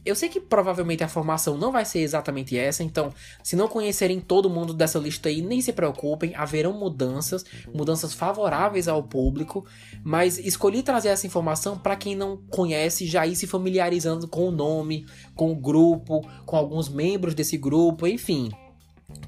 Eu 0.06 0.14
sei 0.14 0.30
que 0.30 0.40
provavelmente 0.40 1.04
a 1.04 1.08
formação 1.08 1.58
não 1.58 1.70
vai 1.70 1.84
ser 1.84 1.98
exatamente 1.98 2.56
essa, 2.56 2.82
então, 2.82 3.12
se 3.42 3.54
não 3.54 3.68
conhecerem 3.68 4.20
todo 4.20 4.48
mundo 4.48 4.72
dessa 4.72 4.98
lista 4.98 5.28
aí, 5.28 5.42
nem 5.42 5.60
se 5.60 5.70
preocupem, 5.70 6.34
haverão 6.34 6.72
mudanças, 6.72 7.44
mudanças 7.74 8.14
favoráveis 8.14 8.88
ao 8.88 9.02
público, 9.02 9.66
mas 10.02 10.38
escolhi 10.38 10.82
trazer 10.82 11.08
essa 11.08 11.26
informação 11.26 11.76
para 11.76 11.94
quem 11.94 12.16
não 12.16 12.38
conhece 12.48 13.04
já 13.04 13.26
ir 13.26 13.36
se 13.36 13.46
familiarizando 13.46 14.26
com 14.26 14.48
o 14.48 14.50
nome, 14.50 15.04
com 15.34 15.52
o 15.52 15.56
grupo, 15.56 16.26
com 16.46 16.56
alguns 16.56 16.88
membros 16.88 17.34
desse 17.34 17.58
grupo, 17.58 18.06
enfim. 18.06 18.48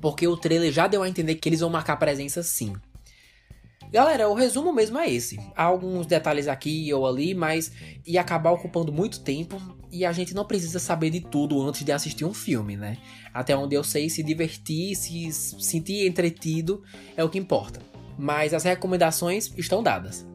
Porque 0.01 0.27
o 0.27 0.37
trailer 0.37 0.73
já 0.73 0.87
deu 0.87 1.03
a 1.03 1.09
entender 1.09 1.37
que 1.37 1.49
eles 1.49 1.61
vão 1.61 1.71
marcar 1.71 1.97
presença 1.97 2.43
sim. 2.43 2.75
Galera, 3.91 4.29
o 4.29 4.35
resumo 4.35 4.71
mesmo 4.73 4.99
é 4.99 5.11
esse. 5.11 5.39
Há 5.57 5.65
alguns 5.65 6.07
detalhes 6.07 6.47
aqui 6.47 6.93
ou 6.93 7.07
ali, 7.07 7.35
mas 7.35 7.73
ia 8.07 8.21
acabar 8.21 8.51
ocupando 8.51 8.93
muito 8.93 9.21
tempo 9.21 9.59
e 9.91 10.05
a 10.05 10.13
gente 10.13 10.35
não 10.35 10.45
precisa 10.45 10.79
saber 10.79 11.09
de 11.09 11.21
tudo 11.21 11.61
antes 11.67 11.85
de 11.85 11.93
assistir 11.93 12.27
um 12.27 12.35
filme, 12.35 12.77
né? 12.77 12.99
Até 13.33 13.57
onde 13.57 13.75
eu 13.75 13.83
sei, 13.83 14.11
se 14.11 14.23
divertir, 14.23 14.95
se 14.95 15.33
sentir 15.33 16.07
entretido 16.07 16.83
é 17.17 17.25
o 17.25 17.31
que 17.31 17.39
importa. 17.39 17.81
Mas 18.19 18.53
as 18.53 18.65
recomendações 18.65 19.51
estão 19.57 19.83
dadas. 19.83 20.27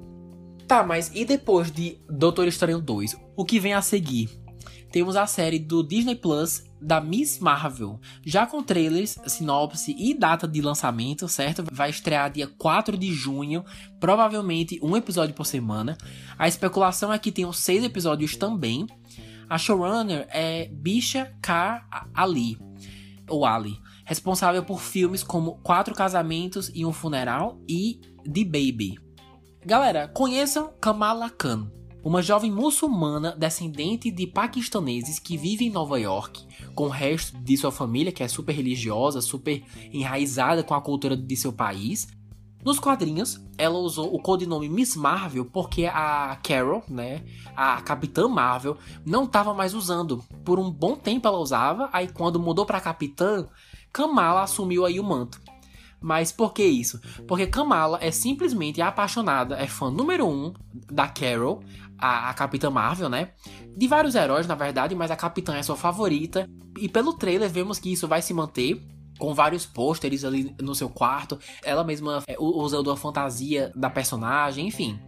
Tá, 0.68 0.84
mas 0.84 1.12
e 1.14 1.24
depois 1.24 1.72
de 1.72 2.00
Doutor 2.10 2.48
Estranho 2.48 2.82
2? 2.82 3.16
O 3.36 3.46
que 3.46 3.60
vem 3.60 3.74
a 3.74 3.82
seguir? 3.82 4.43
Temos 4.94 5.16
a 5.16 5.26
série 5.26 5.58
do 5.58 5.82
Disney 5.82 6.14
Plus 6.14 6.64
da 6.80 7.02
Miss 7.02 7.40
Marvel, 7.40 8.00
já 8.24 8.46
com 8.46 8.62
trailers, 8.62 9.18
sinopse 9.26 9.96
e 9.98 10.14
data 10.14 10.48
de 10.48 10.62
lançamento, 10.62 11.28
certo? 11.28 11.64
Vai 11.72 11.90
estrear 11.90 12.32
dia 12.32 12.46
4 12.46 12.96
de 12.96 13.12
junho, 13.12 13.66
provavelmente 14.00 14.80
um 14.84 14.96
episódio 14.96 15.34
por 15.34 15.48
semana. 15.48 15.98
A 16.38 16.48
especulação 16.48 17.12
é 17.12 17.18
que 17.18 17.32
tenham 17.32 17.52
seis 17.52 17.84
episódios 17.84 18.36
também. 18.36 18.86
A 19.50 19.58
showrunner 19.58 20.28
é 20.30 20.70
Bisha 20.72 21.36
K. 21.42 21.84
Ali, 22.14 22.60
ou 23.28 23.48
Ali, 23.48 23.80
responsável 24.06 24.64
por 24.64 24.80
filmes 24.80 25.24
como 25.24 25.58
Quatro 25.64 25.96
Casamentos 25.96 26.70
e 26.72 26.86
um 26.86 26.94
Funeral 26.94 27.60
e 27.68 28.00
The 28.32 28.44
Baby. 28.44 29.00
Galera, 29.66 30.08
conheçam 30.08 30.72
Kamala 30.80 31.32
Khan 31.32 31.72
uma 32.04 32.22
jovem 32.22 32.52
muçulmana 32.52 33.34
descendente 33.36 34.12
de 34.12 34.28
paquistaneses 34.28 35.20
que 35.20 35.38
vive 35.38 35.66
em 35.66 35.72
Nova 35.72 35.98
York, 35.98 36.46
com 36.76 36.86
o 36.86 36.90
resto 36.90 37.38
de 37.38 37.56
sua 37.56 37.72
família, 37.72 38.12
que 38.12 38.22
é 38.22 38.28
super 38.28 38.54
religiosa, 38.54 39.22
super 39.22 39.64
enraizada 39.92 40.64
com 40.64 40.74
a 40.74 40.82
cultura 40.82 41.16
de 41.16 41.36
seu 41.38 41.54
país. 41.54 42.08
Nos 42.64 42.80
quadrinhos, 42.80 43.42
ela 43.58 43.78
usou 43.78 44.14
o 44.14 44.22
codinome 44.22 44.70
Miss 44.70 44.96
Marvel 44.96 45.46
porque 45.46 45.86
a 45.86 46.38
Carol, 46.44 46.84
né, 46.90 47.24
a 47.56 47.82
Capitã 47.82 48.28
Marvel, 48.28 48.78
não 49.06 49.24
estava 49.24 49.54
mais 49.54 49.74
usando. 49.74 50.24
Por 50.44 50.60
um 50.60 50.70
bom 50.70 50.96
tempo 50.96 51.28
ela 51.28 51.38
usava, 51.38 51.90
aí 51.92 52.08
quando 52.08 52.40
mudou 52.40 52.66
para 52.66 52.82
Capitã, 52.82 53.48
Kamala 53.92 54.44
assumiu 54.44 54.86
aí 54.86 55.00
o 55.00 55.04
manto. 55.04 55.42
Mas 56.02 56.34
por 56.34 56.54
que 56.54 56.66
isso? 56.66 57.00
Porque 57.28 57.48
Kamala 57.48 57.98
é 58.02 58.12
simplesmente 58.12 58.82
apaixonada, 58.82 59.56
é 59.56 59.68
fã 59.68 59.90
número 59.90 60.28
um 60.28 60.54
da 60.92 61.08
Carol, 61.08 61.64
a, 62.04 62.30
a 62.30 62.34
Capitã 62.34 62.70
Marvel, 62.70 63.08
né? 63.08 63.30
De 63.78 63.88
vários 63.88 64.14
heróis, 64.14 64.46
na 64.46 64.56
verdade, 64.56 64.94
mas 64.94 65.10
a 65.10 65.16
Capitã 65.16 65.56
é 65.56 65.64
sua 65.64 65.78
favorita. 65.78 66.50
E 66.78 66.90
pelo 66.90 67.14
trailer 67.14 67.50
vemos 67.50 67.80
que 67.80 67.94
isso 67.94 68.10
vai 68.10 68.22
se 68.22 68.34
manter 68.34 68.86
com 69.18 69.34
vários 69.34 69.66
pôsteres 69.66 70.26
ali 70.26 70.54
no 70.62 70.76
seu 70.76 70.90
quarto, 70.90 71.40
ela 71.64 71.84
mesma 71.84 72.24
é, 72.28 72.36
usando 72.38 72.92
a 72.92 72.98
fantasia 72.98 73.72
da 73.74 73.90
personagem, 73.90 74.68
enfim. 74.68 75.00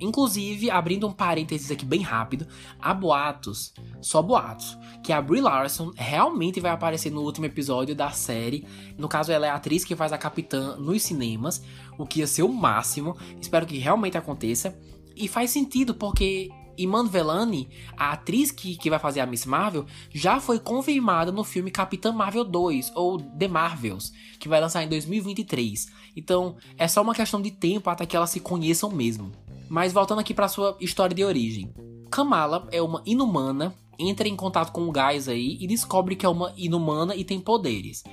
Inclusive, 0.00 0.70
abrindo 0.70 1.06
um 1.06 1.12
parênteses 1.12 1.70
aqui 1.70 1.84
bem 1.84 2.00
rápido, 2.00 2.48
há 2.80 2.92
boatos, 2.92 3.72
só 4.00 4.20
boatos, 4.20 4.76
que 5.04 5.12
a 5.12 5.22
Brie 5.22 5.40
Larson 5.40 5.92
realmente 5.94 6.58
vai 6.58 6.72
aparecer 6.72 7.10
no 7.10 7.22
último 7.22 7.46
episódio 7.46 7.94
da 7.94 8.10
série. 8.10 8.66
No 8.98 9.08
caso, 9.08 9.30
ela 9.30 9.46
é 9.46 9.50
a 9.50 9.54
atriz 9.54 9.84
que 9.84 9.94
faz 9.94 10.12
a 10.12 10.18
capitã 10.18 10.76
nos 10.76 11.02
cinemas, 11.02 11.62
o 11.96 12.06
que 12.06 12.20
ia 12.20 12.26
ser 12.26 12.42
o 12.42 12.52
máximo. 12.52 13.16
Espero 13.40 13.66
que 13.66 13.78
realmente 13.78 14.18
aconteça. 14.18 14.76
E 15.16 15.28
faz 15.28 15.50
sentido 15.50 15.94
porque 15.94 16.50
Iman 16.76 17.06
Velani, 17.06 17.68
a 17.96 18.12
atriz 18.12 18.50
que, 18.50 18.76
que 18.76 18.90
vai 18.90 18.98
fazer 18.98 19.20
a 19.20 19.26
Miss 19.26 19.46
Marvel, 19.46 19.86
já 20.10 20.40
foi 20.40 20.58
confirmada 20.58 21.30
no 21.30 21.44
filme 21.44 21.70
Capitã 21.70 22.12
Marvel 22.12 22.44
2, 22.44 22.92
ou 22.94 23.20
The 23.20 23.48
Marvels, 23.48 24.12
que 24.38 24.48
vai 24.48 24.60
lançar 24.60 24.82
em 24.82 24.88
2023. 24.88 25.86
Então 26.16 26.56
é 26.76 26.88
só 26.88 27.02
uma 27.02 27.14
questão 27.14 27.40
de 27.40 27.50
tempo 27.50 27.90
até 27.90 28.06
que 28.06 28.16
elas 28.16 28.30
se 28.30 28.40
conheçam 28.40 28.90
mesmo. 28.90 29.32
Mas 29.68 29.92
voltando 29.92 30.20
aqui 30.20 30.34
para 30.34 30.48
sua 30.48 30.76
história 30.80 31.14
de 31.14 31.24
origem. 31.24 31.72
Kamala 32.10 32.68
é 32.70 32.80
uma 32.80 33.02
inumana, 33.04 33.74
entra 33.98 34.28
em 34.28 34.36
contato 34.36 34.72
com 34.72 34.86
o 34.86 34.92
gás 34.92 35.28
aí 35.28 35.56
e 35.60 35.66
descobre 35.66 36.16
que 36.16 36.26
é 36.26 36.28
uma 36.28 36.52
inumana 36.56 37.14
e 37.16 37.24
tem 37.24 37.40
poderes. 37.40 38.04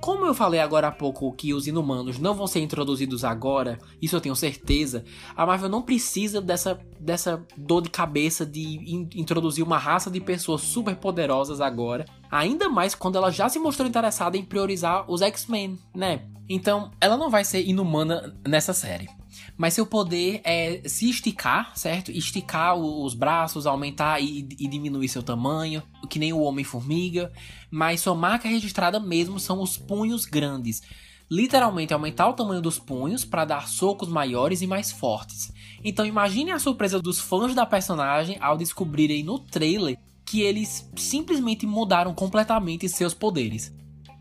Como 0.00 0.24
eu 0.24 0.34
falei 0.34 0.60
agora 0.60 0.88
há 0.88 0.92
pouco 0.92 1.32
que 1.32 1.52
os 1.52 1.66
inumanos 1.66 2.18
não 2.18 2.34
vão 2.34 2.46
ser 2.46 2.60
introduzidos 2.60 3.24
agora, 3.24 3.78
isso 4.00 4.14
eu 4.14 4.20
tenho 4.20 4.36
certeza, 4.36 5.04
a 5.36 5.44
Marvel 5.44 5.68
não 5.68 5.82
precisa 5.82 6.40
dessa, 6.40 6.78
dessa 7.00 7.44
dor 7.56 7.82
de 7.82 7.90
cabeça 7.90 8.46
de 8.46 8.60
in 8.60 9.08
introduzir 9.14 9.64
uma 9.64 9.78
raça 9.78 10.10
de 10.10 10.20
pessoas 10.20 10.60
super 10.60 10.96
poderosas 10.96 11.60
agora, 11.60 12.04
ainda 12.30 12.68
mais 12.68 12.94
quando 12.94 13.16
ela 13.16 13.30
já 13.30 13.48
se 13.48 13.58
mostrou 13.58 13.88
interessada 13.88 14.36
em 14.36 14.44
priorizar 14.44 15.10
os 15.10 15.20
X-Men, 15.20 15.78
né? 15.94 16.22
Então, 16.48 16.90
ela 17.00 17.16
não 17.16 17.28
vai 17.28 17.44
ser 17.44 17.66
inumana 17.66 18.34
nessa 18.46 18.72
série. 18.72 19.17
Mas 19.56 19.74
seu 19.74 19.86
poder 19.86 20.40
é 20.44 20.82
se 20.86 21.08
esticar, 21.08 21.72
certo? 21.76 22.10
Esticar 22.10 22.76
os 22.76 23.14
braços, 23.14 23.66
aumentar 23.66 24.20
e, 24.20 24.48
e 24.58 24.68
diminuir 24.68 25.08
seu 25.08 25.22
tamanho, 25.22 25.82
que 26.08 26.18
nem 26.18 26.32
o 26.32 26.40
Homem-Formiga. 26.40 27.32
Mas 27.70 28.00
sua 28.00 28.14
marca 28.14 28.48
registrada 28.48 29.00
mesmo 29.00 29.38
são 29.40 29.60
os 29.60 29.76
punhos 29.76 30.24
grandes. 30.24 30.82
Literalmente 31.30 31.92
aumentar 31.92 32.28
o 32.28 32.32
tamanho 32.32 32.62
dos 32.62 32.78
punhos 32.78 33.24
para 33.24 33.44
dar 33.44 33.68
socos 33.68 34.08
maiores 34.08 34.62
e 34.62 34.66
mais 34.66 34.90
fortes. 34.90 35.52
Então 35.84 36.06
imagine 36.06 36.50
a 36.50 36.58
surpresa 36.58 37.00
dos 37.00 37.20
fãs 37.20 37.54
da 37.54 37.66
personagem 37.66 38.38
ao 38.40 38.56
descobrirem 38.56 39.22
no 39.22 39.38
trailer 39.38 39.98
que 40.24 40.42
eles 40.42 40.90
simplesmente 40.96 41.66
mudaram 41.66 42.14
completamente 42.14 42.88
seus 42.88 43.14
poderes. 43.14 43.72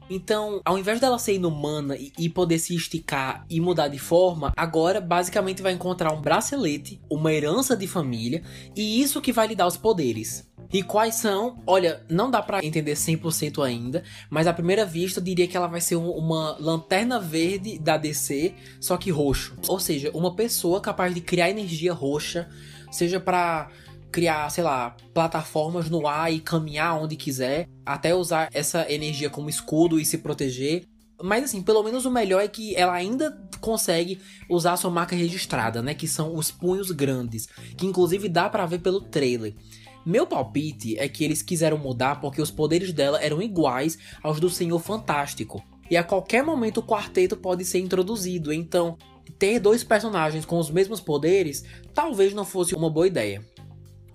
Então, 0.10 0.62
ao 0.64 0.78
invés 0.78 1.00
dela 1.00 1.20
ser 1.20 1.34
inumana 1.34 1.98
e 1.98 2.30
poder 2.30 2.60
se 2.60 2.76
esticar 2.76 3.46
e 3.50 3.60
mudar 3.60 3.88
de 3.88 4.00
forma, 4.00 4.54
agora 4.56 5.02
basicamente 5.02 5.62
vai 5.62 5.74
encontrar 5.74 6.14
um 6.14 6.22
bracelete, 6.22 7.02
uma 7.10 7.34
herança 7.34 7.76
de 7.76 7.88
família, 7.88 8.42
e 8.76 9.02
isso 9.02 9.22
que 9.22 9.34
vai 9.34 9.48
lhe 9.48 9.56
dar 9.56 9.68
os 9.68 9.78
poderes. 9.78 10.48
E 10.72 10.84
quais 10.84 11.16
são? 11.16 11.62
Olha, 11.66 12.04
não 12.10 12.30
dá 12.30 12.42
para 12.42 12.66
entender 12.66 12.94
100% 12.94 13.64
ainda, 13.64 14.04
mas 14.30 14.48
à 14.48 14.54
primeira 14.54 14.86
vista 14.86 15.20
eu 15.20 15.24
diria 15.24 15.48
que 15.48 15.56
ela 15.56 15.68
vai 15.68 15.80
ser 15.80 15.96
uma 15.96 16.58
lanterna 16.60 17.20
verde 17.20 17.80
da 17.80 17.96
DC, 17.96 18.54
só 18.80 18.98
que 18.98 19.10
roxo. 19.10 19.56
Ou 19.68 19.80
seja, 19.80 20.12
uma 20.14 20.36
pessoa 20.36 20.82
capaz 20.82 21.14
de 21.14 21.22
criar 21.22 21.50
energia 21.50 21.94
roxa, 21.94 22.50
seja 22.92 23.20
para 23.20 23.70
criar, 24.12 24.50
sei 24.50 24.64
lá, 24.64 24.96
plataformas 25.14 25.90
no 25.90 26.08
ar 26.08 26.32
e 26.32 26.40
caminhar 26.40 27.02
onde 27.02 27.16
quiser, 27.16 27.68
até 27.86 28.16
usar 28.16 28.50
essa 28.54 28.92
energia 28.92 29.30
como 29.30 29.50
escudo 29.50 30.00
e 30.00 30.06
se 30.06 30.18
proteger. 30.20 30.86
Mas 31.22 31.46
assim, 31.46 31.62
pelo 31.64 31.84
menos 31.84 32.06
o 32.06 32.12
melhor 32.12 32.44
é 32.44 32.48
que 32.48 32.76
ela 32.76 32.94
ainda 32.94 33.36
consegue 33.60 34.20
usar 34.50 34.74
a 34.74 34.78
sua 34.78 34.92
marca 34.92 35.16
registrada, 35.16 35.82
né, 35.82 35.94
que 35.94 36.08
são 36.08 36.36
os 36.36 36.52
punhos 36.52 36.92
grandes, 36.92 37.48
que 37.76 37.88
inclusive 37.88 38.30
dá 38.30 38.50
para 38.50 38.66
ver 38.66 38.80
pelo 38.80 39.02
trailer. 39.02 39.56
Meu 40.06 40.26
palpite 40.26 40.98
é 40.98 41.10
que 41.10 41.24
eles 41.24 41.42
quiseram 41.42 41.78
mudar 41.78 42.22
porque 42.22 42.42
os 42.42 42.52
poderes 42.52 42.94
dela 42.94 43.22
eram 43.22 43.42
iguais 43.42 43.98
aos 44.24 44.40
do 44.40 44.50
Senhor 44.50 44.80
Fantástico. 44.80 45.62
E 45.90 45.98
a 45.98 46.04
qualquer 46.04 46.44
momento 46.44 46.80
o 46.80 46.84
quarteto 46.84 47.36
pode 47.36 47.66
ser 47.66 47.80
introduzido, 47.80 48.54
então 48.54 48.98
ter 49.38 49.60
dois 49.60 49.84
personagens 49.84 50.46
com 50.46 50.58
os 50.58 50.72
mesmos 50.72 51.02
poderes 51.02 51.64
talvez 51.94 52.34
não 52.34 52.46
fosse 52.46 52.76
uma 52.76 52.90
boa 52.90 53.08
ideia. 53.08 53.44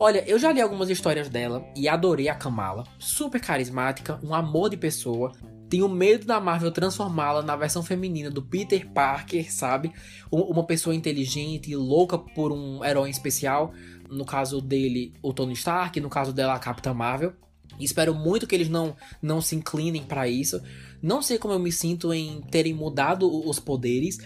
Olha, 0.05 0.29
eu 0.29 0.37
já 0.37 0.51
li 0.51 0.61
algumas 0.61 0.91
histórias 0.91 1.29
dela 1.29 1.65
e 1.77 1.89
adorei 1.89 2.29
a 2.29 2.35
Kamala. 2.35 2.83
Super 2.99 3.41
carismática, 3.41 4.19
um 4.21 4.35
amor 4.35 4.69
de 4.69 4.77
pessoa. 4.77 5.31
Tenho 5.71 5.89
medo 5.89 6.27
da 6.27 6.41
Marvel 6.41 6.73
transformá-la 6.73 7.41
na 7.41 7.55
versão 7.55 7.85
feminina 7.85 8.29
do 8.29 8.43
Peter 8.43 8.85
Parker, 8.91 9.55
sabe? 9.55 9.93
Uma 10.29 10.67
pessoa 10.67 10.93
inteligente 10.93 11.71
e 11.71 11.77
louca 11.77 12.19
por 12.19 12.51
um 12.51 12.85
herói 12.85 13.11
especial. 13.11 13.73
No 14.11 14.25
caso 14.25 14.61
dele, 14.61 15.13
o 15.23 15.33
Tony 15.33 15.53
Stark. 15.53 16.01
No 16.01 16.11
caso 16.11 16.33
dela, 16.33 16.55
a 16.55 16.59
Capitã 16.59 16.93
Marvel. 16.93 17.35
Espero 17.79 18.13
muito 18.13 18.45
que 18.45 18.57
eles 18.57 18.69
não, 18.69 18.97
não 19.23 19.41
se 19.41 19.55
inclinem 19.55 20.03
para 20.03 20.27
isso. 20.27 20.61
Não 21.01 21.23
sei 21.23 21.39
como 21.39 21.55
eu 21.55 21.61
me 21.61 21.71
sinto 21.71 22.13
em 22.13 22.41
terem 22.41 22.75
mudado 22.75 23.31
os 23.49 23.61
poderes. 23.61 24.19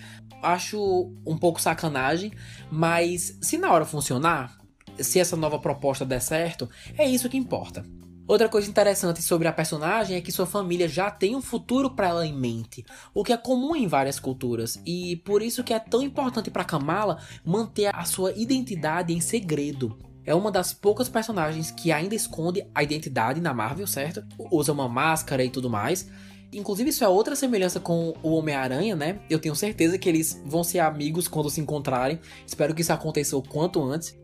Acho 0.43 1.13
um 1.27 1.37
pouco 1.37 1.61
sacanagem, 1.61 2.33
mas 2.71 3.37
se 3.43 3.59
na 3.59 3.71
hora 3.71 3.85
funcionar, 3.85 4.57
se 5.01 5.19
essa 5.19 5.37
nova 5.37 5.59
proposta 5.59 6.05
der 6.05 6.21
certo, 6.21 6.69
é 6.97 7.07
isso 7.07 7.29
que 7.29 7.37
importa. 7.37 7.85
Outra 8.29 8.49
coisa 8.49 8.69
interessante 8.69 9.23
sobre 9.23 9.47
a 9.47 9.53
personagem 9.53 10.17
é 10.17 10.21
que 10.21 10.33
sua 10.33 10.47
família 10.47 10.89
já 10.89 11.13
tem 11.13 11.37
um 11.37 11.41
futuro 11.41 11.91
para 11.95 12.09
ela 12.09 12.27
em 12.27 12.37
mente, 12.37 12.85
o 13.15 13.23
que 13.23 13.33
é 13.33 13.37
comum 13.37 13.77
em 13.77 13.87
várias 13.87 14.19
culturas, 14.19 14.81
e 14.85 15.17
por 15.25 15.41
isso 15.41 15.63
que 15.63 15.73
é 15.73 15.79
tão 15.79 16.03
importante 16.03 16.51
para 16.51 16.65
Kamala 16.65 17.19
manter 17.45 17.95
a 17.95 18.05
sua 18.05 18.33
identidade 18.33 19.13
em 19.13 19.21
segredo. 19.21 19.97
É 20.25 20.35
uma 20.35 20.51
das 20.51 20.75
poucas 20.75 21.09
personagens 21.09 21.71
que 21.71 21.93
ainda 21.93 22.17
esconde 22.17 22.67
a 22.75 22.83
identidade 22.83 23.41
na 23.41 23.55
Marvel, 23.55 23.87
certo? 23.87 24.25
Usa 24.51 24.73
uma 24.73 24.89
máscara 24.89 25.45
e 25.45 25.49
tudo 25.49 25.71
mais. 25.71 26.11
Inclusive, 26.53 26.91
isso 26.91 27.05
é 27.05 27.09
outra 27.09 27.37
semelhança 27.37 27.79
com 27.79 28.13
o 28.25 28.31
Homem-Aranha, 28.33 28.97
né? 28.97 29.21
Eu 29.31 29.39
tenho 29.39 29.55
certeza 29.55 29.97
que 29.99 30.09
eles 30.09 30.43
vão 30.45 30.65
ser 30.65 30.81
amigos 30.81 31.29
quando 31.29 31.49
se 31.49 31.61
encontrarem. 31.61 32.19
Espero 32.45 32.75
que 32.75 32.83
isso 32.83 32.93
aconteça 32.93 33.37
o 33.37 33.43
quanto 33.43 33.81
antes. 33.81 34.19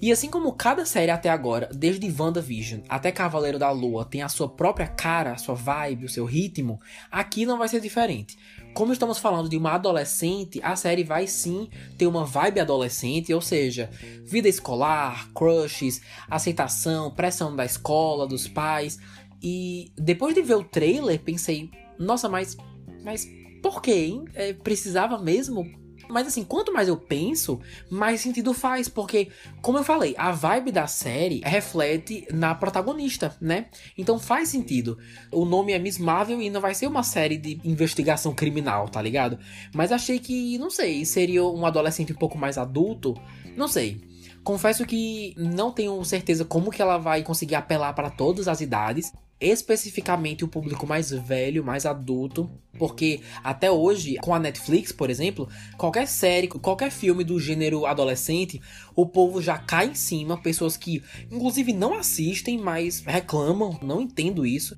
E 0.00 0.10
assim 0.10 0.30
como 0.30 0.52
cada 0.54 0.86
série 0.86 1.10
até 1.10 1.28
agora, 1.28 1.68
desde 1.74 2.10
WandaVision 2.10 2.80
até 2.88 3.12
Cavaleiro 3.12 3.58
da 3.58 3.70
Lua, 3.70 4.04
tem 4.04 4.22
a 4.22 4.30
sua 4.30 4.48
própria 4.48 4.86
cara, 4.86 5.32
a 5.32 5.36
sua 5.36 5.54
vibe, 5.54 6.06
o 6.06 6.08
seu 6.08 6.24
ritmo, 6.24 6.80
aqui 7.10 7.44
não 7.44 7.58
vai 7.58 7.68
ser 7.68 7.80
diferente. 7.80 8.38
Como 8.72 8.92
estamos 8.94 9.18
falando 9.18 9.48
de 9.48 9.58
uma 9.58 9.72
adolescente, 9.72 10.58
a 10.62 10.74
série 10.74 11.04
vai 11.04 11.26
sim 11.26 11.68
ter 11.98 12.06
uma 12.06 12.24
vibe 12.24 12.60
adolescente, 12.60 13.34
ou 13.34 13.42
seja, 13.42 13.90
vida 14.24 14.48
escolar, 14.48 15.28
crushes, 15.34 16.00
aceitação, 16.30 17.10
pressão 17.10 17.54
da 17.54 17.64
escola, 17.66 18.26
dos 18.26 18.48
pais. 18.48 18.98
E 19.42 19.92
depois 19.98 20.34
de 20.34 20.40
ver 20.40 20.54
o 20.54 20.64
trailer, 20.64 21.20
pensei, 21.20 21.70
nossa, 21.98 22.28
mas 22.28 22.56
mas 23.02 23.28
por 23.62 23.82
quê, 23.82 24.06
hein? 24.06 24.24
É, 24.34 24.52
precisava 24.54 25.18
mesmo 25.18 25.79
Mas 26.10 26.26
assim, 26.26 26.44
quanto 26.44 26.72
mais 26.72 26.88
eu 26.88 26.96
penso, 26.96 27.60
mais 27.88 28.20
sentido 28.20 28.52
faz, 28.52 28.88
porque, 28.88 29.28
como 29.62 29.78
eu 29.78 29.84
falei, 29.84 30.14
a 30.18 30.30
vibe 30.30 30.72
da 30.72 30.86
série 30.86 31.40
reflete 31.44 32.26
na 32.32 32.54
protagonista, 32.54 33.36
né? 33.40 33.66
Então 33.96 34.18
faz 34.18 34.48
sentido. 34.48 34.98
O 35.30 35.44
nome 35.44 35.72
é 35.72 35.78
Miss 35.78 35.98
Marvel 35.98 36.40
e 36.42 36.50
não 36.50 36.60
vai 36.60 36.74
ser 36.74 36.86
uma 36.86 37.02
série 37.02 37.36
de 37.36 37.60
investigação 37.64 38.34
criminal, 38.34 38.88
tá 38.88 39.00
ligado? 39.00 39.38
Mas 39.74 39.92
achei 39.92 40.18
que, 40.18 40.58
não 40.58 40.70
sei, 40.70 41.04
seria 41.04 41.44
um 41.44 41.64
adolescente 41.64 42.12
um 42.12 42.16
pouco 42.16 42.36
mais 42.36 42.58
adulto, 42.58 43.14
não 43.56 43.68
sei. 43.68 44.00
Confesso 44.42 44.86
que 44.86 45.34
não 45.36 45.70
tenho 45.70 46.02
certeza 46.04 46.44
como 46.44 46.70
que 46.70 46.80
ela 46.80 46.96
vai 46.96 47.22
conseguir 47.22 47.54
apelar 47.54 47.92
para 47.92 48.10
todas 48.10 48.48
as 48.48 48.60
idades, 48.60 49.12
especificamente 49.40 50.44
o 50.44 50.48
público 50.48 50.86
mais 50.86 51.10
velho, 51.10 51.64
mais 51.64 51.86
adulto, 51.86 52.50
porque 52.78 53.20
até 53.42 53.70
hoje, 53.70 54.16
com 54.16 54.34
a 54.34 54.38
Netflix, 54.38 54.92
por 54.92 55.08
exemplo, 55.08 55.48
qualquer 55.78 56.06
série, 56.06 56.48
qualquer 56.48 56.90
filme 56.90 57.24
do 57.24 57.40
gênero 57.40 57.86
adolescente, 57.86 58.60
o 58.94 59.06
povo 59.06 59.40
já 59.40 59.56
cai 59.56 59.88
em 59.88 59.94
cima, 59.94 60.40
pessoas 60.40 60.76
que 60.76 61.02
inclusive 61.30 61.72
não 61.72 61.94
assistem, 61.94 62.58
mas 62.58 63.00
reclamam, 63.00 63.78
não 63.82 64.00
entendo 64.00 64.44
isso. 64.44 64.76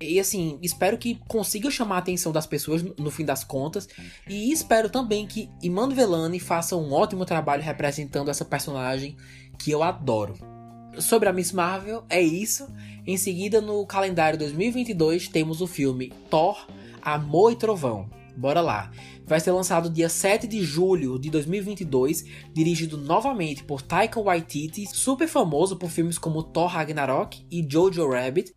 E 0.00 0.20
assim, 0.20 0.58
espero 0.62 0.96
que 0.96 1.16
consiga 1.26 1.70
chamar 1.70 1.96
a 1.96 1.98
atenção 1.98 2.30
das 2.30 2.46
pessoas 2.46 2.82
no 2.82 3.10
fim 3.10 3.24
das 3.24 3.42
contas. 3.42 3.88
E 4.28 4.52
espero 4.52 4.88
também 4.88 5.26
que 5.26 5.50
Iman 5.60 5.88
Velani 5.88 6.38
faça 6.38 6.76
um 6.76 6.92
ótimo 6.92 7.24
trabalho 7.24 7.64
representando 7.64 8.30
essa 8.30 8.44
personagem 8.44 9.16
que 9.58 9.72
eu 9.72 9.82
adoro. 9.82 10.57
Sobre 11.00 11.28
a 11.28 11.32
Miss 11.32 11.52
Marvel, 11.52 12.04
é 12.08 12.20
isso. 12.20 12.68
Em 13.06 13.16
seguida, 13.16 13.60
no 13.60 13.86
calendário 13.86 14.38
2022, 14.38 15.28
temos 15.28 15.60
o 15.60 15.66
filme 15.66 16.12
Thor, 16.30 16.66
Amor 17.02 17.52
e 17.52 17.56
Trovão. 17.56 18.08
Bora 18.36 18.60
lá. 18.60 18.90
Vai 19.26 19.40
ser 19.40 19.52
lançado 19.52 19.90
dia 19.90 20.08
7 20.08 20.46
de 20.46 20.62
julho 20.62 21.18
de 21.18 21.30
2022, 21.30 22.24
dirigido 22.54 22.96
novamente 22.96 23.64
por 23.64 23.82
Taika 23.82 24.20
Waititi, 24.20 24.86
super 24.86 25.28
famoso 25.28 25.76
por 25.76 25.90
filmes 25.90 26.18
como 26.18 26.42
Thor 26.42 26.68
Ragnarok 26.68 27.44
e 27.50 27.66
Jojo 27.68 28.08
Rabbit, 28.08 28.54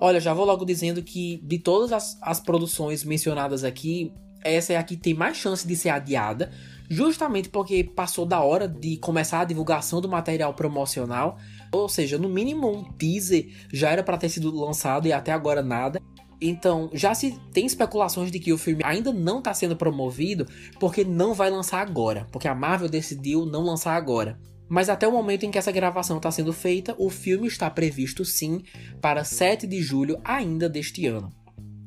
Olha, 0.00 0.20
já 0.20 0.32
vou 0.32 0.44
logo 0.44 0.64
dizendo 0.64 1.02
que 1.02 1.40
de 1.42 1.58
todas 1.58 1.92
as, 1.92 2.18
as 2.22 2.38
produções 2.38 3.02
mencionadas 3.02 3.64
aqui, 3.64 4.12
essa 4.44 4.72
é 4.72 4.76
a 4.76 4.82
que 4.82 4.96
tem 4.96 5.12
mais 5.12 5.36
chance 5.36 5.66
de 5.66 5.74
ser 5.74 5.88
adiada, 5.88 6.52
justamente 6.88 7.48
porque 7.48 7.82
passou 7.82 8.24
da 8.24 8.40
hora 8.40 8.68
de 8.68 8.96
começar 8.98 9.40
a 9.40 9.44
divulgação 9.44 10.00
do 10.00 10.08
material 10.08 10.54
promocional, 10.54 11.36
ou 11.72 11.88
seja, 11.88 12.18
no 12.18 12.28
mínimo 12.28 12.70
um 12.70 12.84
teaser 12.84 13.48
já 13.72 13.90
era 13.90 14.02
para 14.02 14.18
ter 14.18 14.28
sido 14.28 14.54
lançado 14.54 15.06
e 15.06 15.12
até 15.12 15.32
agora 15.32 15.62
nada. 15.62 16.00
Então, 16.40 16.88
já 16.92 17.14
se 17.14 17.38
tem 17.52 17.66
especulações 17.66 18.30
de 18.30 18.38
que 18.38 18.52
o 18.52 18.58
filme 18.58 18.82
ainda 18.84 19.12
não 19.12 19.38
está 19.38 19.52
sendo 19.52 19.76
promovido 19.76 20.46
porque 20.78 21.04
não 21.04 21.34
vai 21.34 21.50
lançar 21.50 21.80
agora, 21.80 22.26
porque 22.30 22.46
a 22.46 22.54
Marvel 22.54 22.88
decidiu 22.88 23.44
não 23.44 23.62
lançar 23.62 23.96
agora. 23.96 24.38
Mas 24.68 24.88
até 24.88 25.08
o 25.08 25.12
momento 25.12 25.44
em 25.44 25.50
que 25.50 25.58
essa 25.58 25.72
gravação 25.72 26.18
está 26.18 26.30
sendo 26.30 26.52
feita, 26.52 26.94
o 26.98 27.08
filme 27.08 27.48
está 27.48 27.70
previsto 27.70 28.24
sim 28.24 28.62
para 29.00 29.24
7 29.24 29.66
de 29.66 29.80
julho 29.80 30.20
ainda 30.22 30.68
deste 30.68 31.06
ano. 31.06 31.32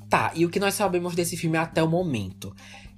Tá, 0.09 0.31
e 0.35 0.45
o 0.45 0.49
que 0.49 0.59
nós 0.59 0.73
sabemos 0.73 1.15
desse 1.15 1.37
filme 1.37 1.57
até 1.57 1.81
o 1.81 1.87
momento? 1.87 2.53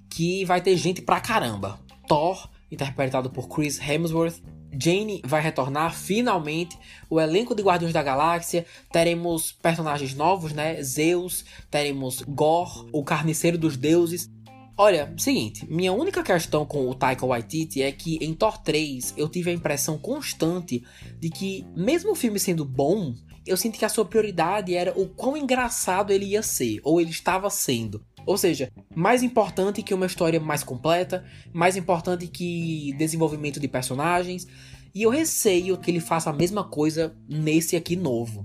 Que 0.09 0.45
vai 0.45 0.61
ter 0.61 0.75
gente 0.77 1.01
pra 1.01 1.19
caramba. 1.19 1.79
Thor, 2.07 2.49
interpretado 2.71 3.29
por 3.29 3.47
Chris 3.47 3.79
Hemsworth. 3.79 4.41
Jane 4.79 5.21
vai 5.25 5.41
retornar 5.41 5.95
finalmente. 5.95 6.77
O 7.09 7.19
elenco 7.19 7.55
de 7.55 7.63
Guardiões 7.63 7.93
da 7.93 8.03
Galáxia. 8.03 8.65
Teremos 8.91 9.51
personagens 9.51 10.13
novos, 10.13 10.53
né? 10.53 10.81
Zeus, 10.81 11.45
teremos 11.69 12.21
Gore, 12.21 12.87
o 12.91 13.03
Carniceiro 13.03 13.57
dos 13.57 13.77
Deuses. 13.77 14.29
Olha, 14.75 15.13
seguinte, 15.17 15.67
minha 15.69 15.93
única 15.93 16.23
questão 16.23 16.65
com 16.65 16.89
o 16.89 16.95
Taika 16.95 17.25
Waititi 17.25 17.83
é 17.83 17.91
que 17.91 18.17
em 18.19 18.33
Thor 18.33 18.57
3 18.57 19.13
eu 19.15 19.29
tive 19.29 19.51
a 19.51 19.53
impressão 19.53 19.99
constante 19.99 20.83
de 21.19 21.29
que, 21.29 21.63
mesmo 21.75 22.11
o 22.11 22.15
filme 22.15 22.39
sendo 22.39 22.65
bom, 22.65 23.13
eu 23.45 23.55
senti 23.55 23.77
que 23.77 23.85
a 23.85 23.89
sua 23.89 24.03
prioridade 24.03 24.73
era 24.73 24.91
o 24.99 25.07
quão 25.07 25.37
engraçado 25.37 26.11
ele 26.11 26.25
ia 26.25 26.41
ser, 26.41 26.79
ou 26.83 26.99
ele 26.99 27.11
estava 27.11 27.51
sendo. 27.51 28.03
Ou 28.25 28.37
seja, 28.37 28.71
mais 28.95 29.21
importante 29.23 29.83
que 29.83 29.93
uma 29.93 30.05
história 30.05 30.39
mais 30.39 30.63
completa, 30.63 31.25
mais 31.51 31.75
importante 31.75 32.27
que 32.27 32.93
desenvolvimento 32.97 33.59
de 33.59 33.67
personagens, 33.67 34.47
e 34.93 35.03
eu 35.03 35.09
receio 35.09 35.77
que 35.77 35.91
ele 35.91 35.99
faça 35.99 36.29
a 36.29 36.33
mesma 36.33 36.63
coisa 36.63 37.15
nesse 37.27 37.75
aqui 37.75 37.95
novo. 37.95 38.43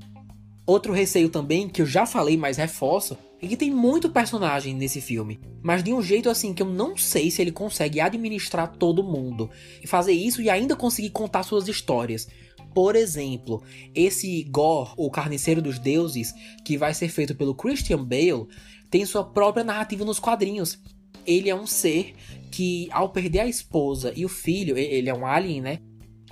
Outro 0.67 0.93
receio 0.93 1.29
também, 1.29 1.69
que 1.69 1.81
eu 1.81 1.87
já 1.87 2.05
falei, 2.05 2.37
mas 2.37 2.57
reforço, 2.57 3.17
e 3.41 3.47
que 3.47 3.57
tem 3.57 3.71
muito 3.71 4.11
personagem 4.11 4.75
nesse 4.75 5.01
filme, 5.01 5.39
mas 5.63 5.83
de 5.83 5.93
um 5.93 6.03
jeito 6.03 6.29
assim 6.29 6.53
que 6.53 6.63
eu 6.63 6.67
não 6.67 6.97
sei 6.97 7.31
se 7.31 7.41
ele 7.41 7.53
consegue 7.53 8.01
administrar 8.01 8.77
todo 8.77 9.05
mundo 9.05 9.49
e 9.83 9.87
fazer 9.87 10.13
isso 10.13 10.43
e 10.43 10.51
ainda 10.51 10.75
conseguir 10.75 11.11
contar 11.11 11.45
suas 11.45 11.69
histórias. 11.69 12.29
Por 12.75 12.97
exemplo, 12.97 13.63
esse 13.95 14.43
Gore, 14.45 14.91
o 14.97 15.11
Carniceiro 15.11 15.63
dos 15.63 15.79
Deuses, 15.79 16.35
que 16.65 16.77
vai 16.77 16.93
ser 16.93 17.09
feito 17.09 17.35
pelo 17.35 17.55
Christian 17.55 18.05
Bale, 18.05 18.47
tem 18.91 19.05
sua 19.05 19.25
própria 19.25 19.65
narrativa 19.65 20.05
nos 20.05 20.19
quadrinhos. 20.19 20.79
Ele 21.27 21.51
é 21.51 21.55
um 21.55 21.67
ser 21.67 22.15
que, 22.51 22.89
ao 22.91 23.11
perder 23.11 23.41
a 23.41 23.47
esposa 23.47 24.13
e 24.17 24.25
o 24.25 24.29
filho, 24.29 24.79
ele 24.79 25.11
é 25.11 25.15
um 25.15 25.27
alien, 25.27 25.61
né? 25.61 25.79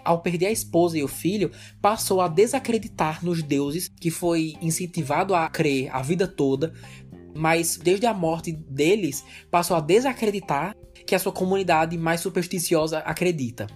ao 0.07 0.23
perder 0.23 0.47
a 0.47 0.53
esposa 0.53 0.97
e 0.97 1.03
o 1.03 1.09
filho, 1.09 1.51
passou 1.83 2.21
a 2.21 2.29
desacreditar 2.29 3.25
nos 3.25 3.43
deuses, 3.43 3.89
que 3.89 4.11
foi 4.11 4.55
incentivado 4.63 5.35
a 5.35 5.49
crer 5.49 5.91
a 5.93 6.01
vida 6.01 6.29
toda, 6.29 6.73
mas 7.35 7.77
desde 7.77 8.07
a 8.07 8.15
morte 8.15 8.53
deles, 8.53 9.25
passou 9.51 9.77
a 9.77 9.81
desacreditar 9.81 10.75
que 11.05 11.15
a 11.15 11.19
sua 11.19 11.33
comunidade 11.33 11.99
mais 11.99 12.21
supersticiosa 12.21 12.99
acredita. 13.01 13.67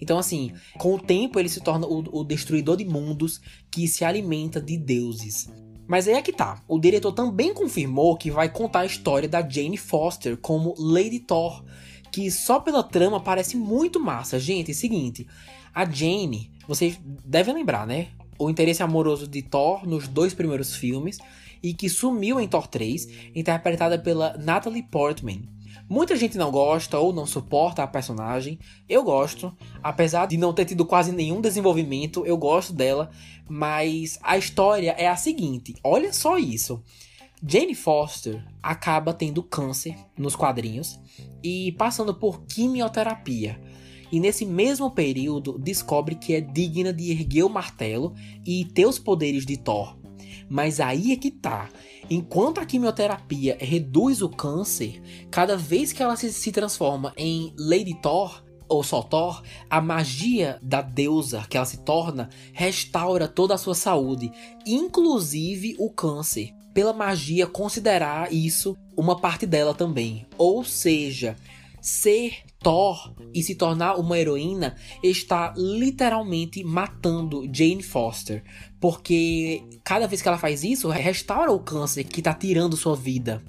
Então, 0.00 0.18
assim, 0.18 0.52
com 0.78 0.94
o 0.94 0.98
tempo 0.98 1.38
ele 1.38 1.48
se 1.48 1.60
torna 1.60 1.86
o, 1.86 2.20
o 2.20 2.24
destruidor 2.24 2.76
de 2.76 2.84
mundos 2.84 3.40
que 3.70 3.86
se 3.86 4.04
alimenta 4.04 4.60
de 4.60 4.76
deuses. 4.76 5.48
Mas 5.86 6.08
aí 6.08 6.14
é 6.14 6.22
que 6.22 6.32
tá. 6.32 6.62
O 6.66 6.78
diretor 6.78 7.12
também 7.12 7.52
confirmou 7.52 8.16
que 8.16 8.30
vai 8.30 8.48
contar 8.48 8.80
a 8.80 8.86
história 8.86 9.28
da 9.28 9.46
Jane 9.46 9.76
Foster 9.76 10.36
como 10.36 10.74
Lady 10.78 11.20
Thor, 11.20 11.62
que 12.10 12.30
só 12.30 12.60
pela 12.60 12.82
trama 12.82 13.20
parece 13.20 13.56
muito 13.56 14.00
massa. 14.00 14.38
Gente, 14.38 14.70
é 14.70 14.74
o 14.74 14.76
seguinte, 14.76 15.26
a 15.74 15.84
Jane, 15.84 16.50
vocês 16.66 16.98
devem 17.02 17.54
lembrar, 17.54 17.86
né? 17.86 18.08
O 18.38 18.48
interesse 18.48 18.82
amoroso 18.82 19.28
de 19.28 19.42
Thor 19.42 19.86
nos 19.86 20.08
dois 20.08 20.32
primeiros 20.32 20.74
filmes 20.74 21.18
e 21.62 21.72
que 21.72 21.88
sumiu 21.88 22.38
em 22.38 22.46
Thor 22.46 22.66
3, 22.66 23.08
interpretada 23.34 23.98
pela 23.98 24.36
Natalie 24.36 24.82
Portman. 24.82 25.53
Muita 25.88 26.16
gente 26.16 26.38
não 26.38 26.50
gosta 26.50 26.98
ou 26.98 27.12
não 27.12 27.26
suporta 27.26 27.82
a 27.82 27.86
personagem. 27.86 28.58
Eu 28.88 29.02
gosto, 29.02 29.54
apesar 29.82 30.26
de 30.26 30.36
não 30.36 30.52
ter 30.52 30.64
tido 30.64 30.86
quase 30.86 31.12
nenhum 31.12 31.40
desenvolvimento, 31.40 32.24
eu 32.24 32.36
gosto 32.36 32.72
dela, 32.72 33.10
mas 33.48 34.18
a 34.22 34.38
história 34.38 34.94
é 34.98 35.06
a 35.06 35.16
seguinte: 35.16 35.74
olha 35.84 36.12
só 36.12 36.38
isso. 36.38 36.82
Jane 37.46 37.74
Foster 37.74 38.42
acaba 38.62 39.12
tendo 39.12 39.42
câncer 39.42 39.94
nos 40.16 40.34
quadrinhos 40.34 40.98
e 41.42 41.72
passando 41.72 42.14
por 42.14 42.44
quimioterapia 42.46 43.60
e 44.14 44.20
nesse 44.20 44.46
mesmo 44.46 44.92
período 44.92 45.58
descobre 45.58 46.14
que 46.14 46.34
é 46.34 46.40
digna 46.40 46.92
de 46.92 47.10
erguer 47.10 47.42
o 47.42 47.48
martelo 47.48 48.14
e 48.46 48.64
ter 48.64 48.86
os 48.86 48.96
poderes 48.96 49.44
de 49.44 49.56
Thor. 49.56 49.96
Mas 50.48 50.78
aí 50.78 51.10
é 51.10 51.16
que 51.16 51.32
tá. 51.32 51.68
Enquanto 52.10 52.58
a 52.58 52.66
quimioterapia 52.66 53.56
reduz 53.60 54.22
o 54.22 54.28
câncer, 54.28 55.00
cada 55.30 55.56
vez 55.56 55.92
que 55.92 56.02
ela 56.02 56.16
se, 56.16 56.32
se 56.32 56.52
transforma 56.52 57.12
em 57.16 57.52
Lady 57.58 57.94
Thor, 58.00 58.42
ou 58.68 58.82
só 58.82 59.02
Thor, 59.02 59.42
a 59.68 59.80
magia 59.80 60.58
da 60.62 60.82
deusa 60.82 61.46
que 61.48 61.56
ela 61.56 61.66
se 61.66 61.78
torna 61.78 62.28
restaura 62.52 63.28
toda 63.28 63.54
a 63.54 63.58
sua 63.58 63.74
saúde, 63.74 64.32
inclusive 64.66 65.76
o 65.78 65.90
câncer. 65.90 66.52
Pela 66.72 66.92
magia 66.92 67.46
considerar 67.46 68.32
isso 68.32 68.76
uma 68.96 69.20
parte 69.20 69.46
dela 69.46 69.72
também. 69.72 70.26
Ou 70.36 70.64
seja, 70.64 71.36
ser 71.80 72.43
Thor 72.64 73.14
e 73.34 73.42
se 73.42 73.54
tornar 73.54 73.96
uma 73.96 74.18
heroína 74.18 74.74
está 75.02 75.52
literalmente 75.54 76.64
matando 76.64 77.44
Jane 77.52 77.82
Foster. 77.82 78.42
Porque 78.80 79.62
cada 79.84 80.08
vez 80.08 80.22
que 80.22 80.28
ela 80.28 80.38
faz 80.38 80.64
isso, 80.64 80.88
restaura 80.88 81.52
o 81.52 81.60
câncer 81.60 82.04
que 82.04 82.20
está 82.20 82.32
tirando 82.32 82.76
sua 82.76 82.96
vida. 82.96 83.42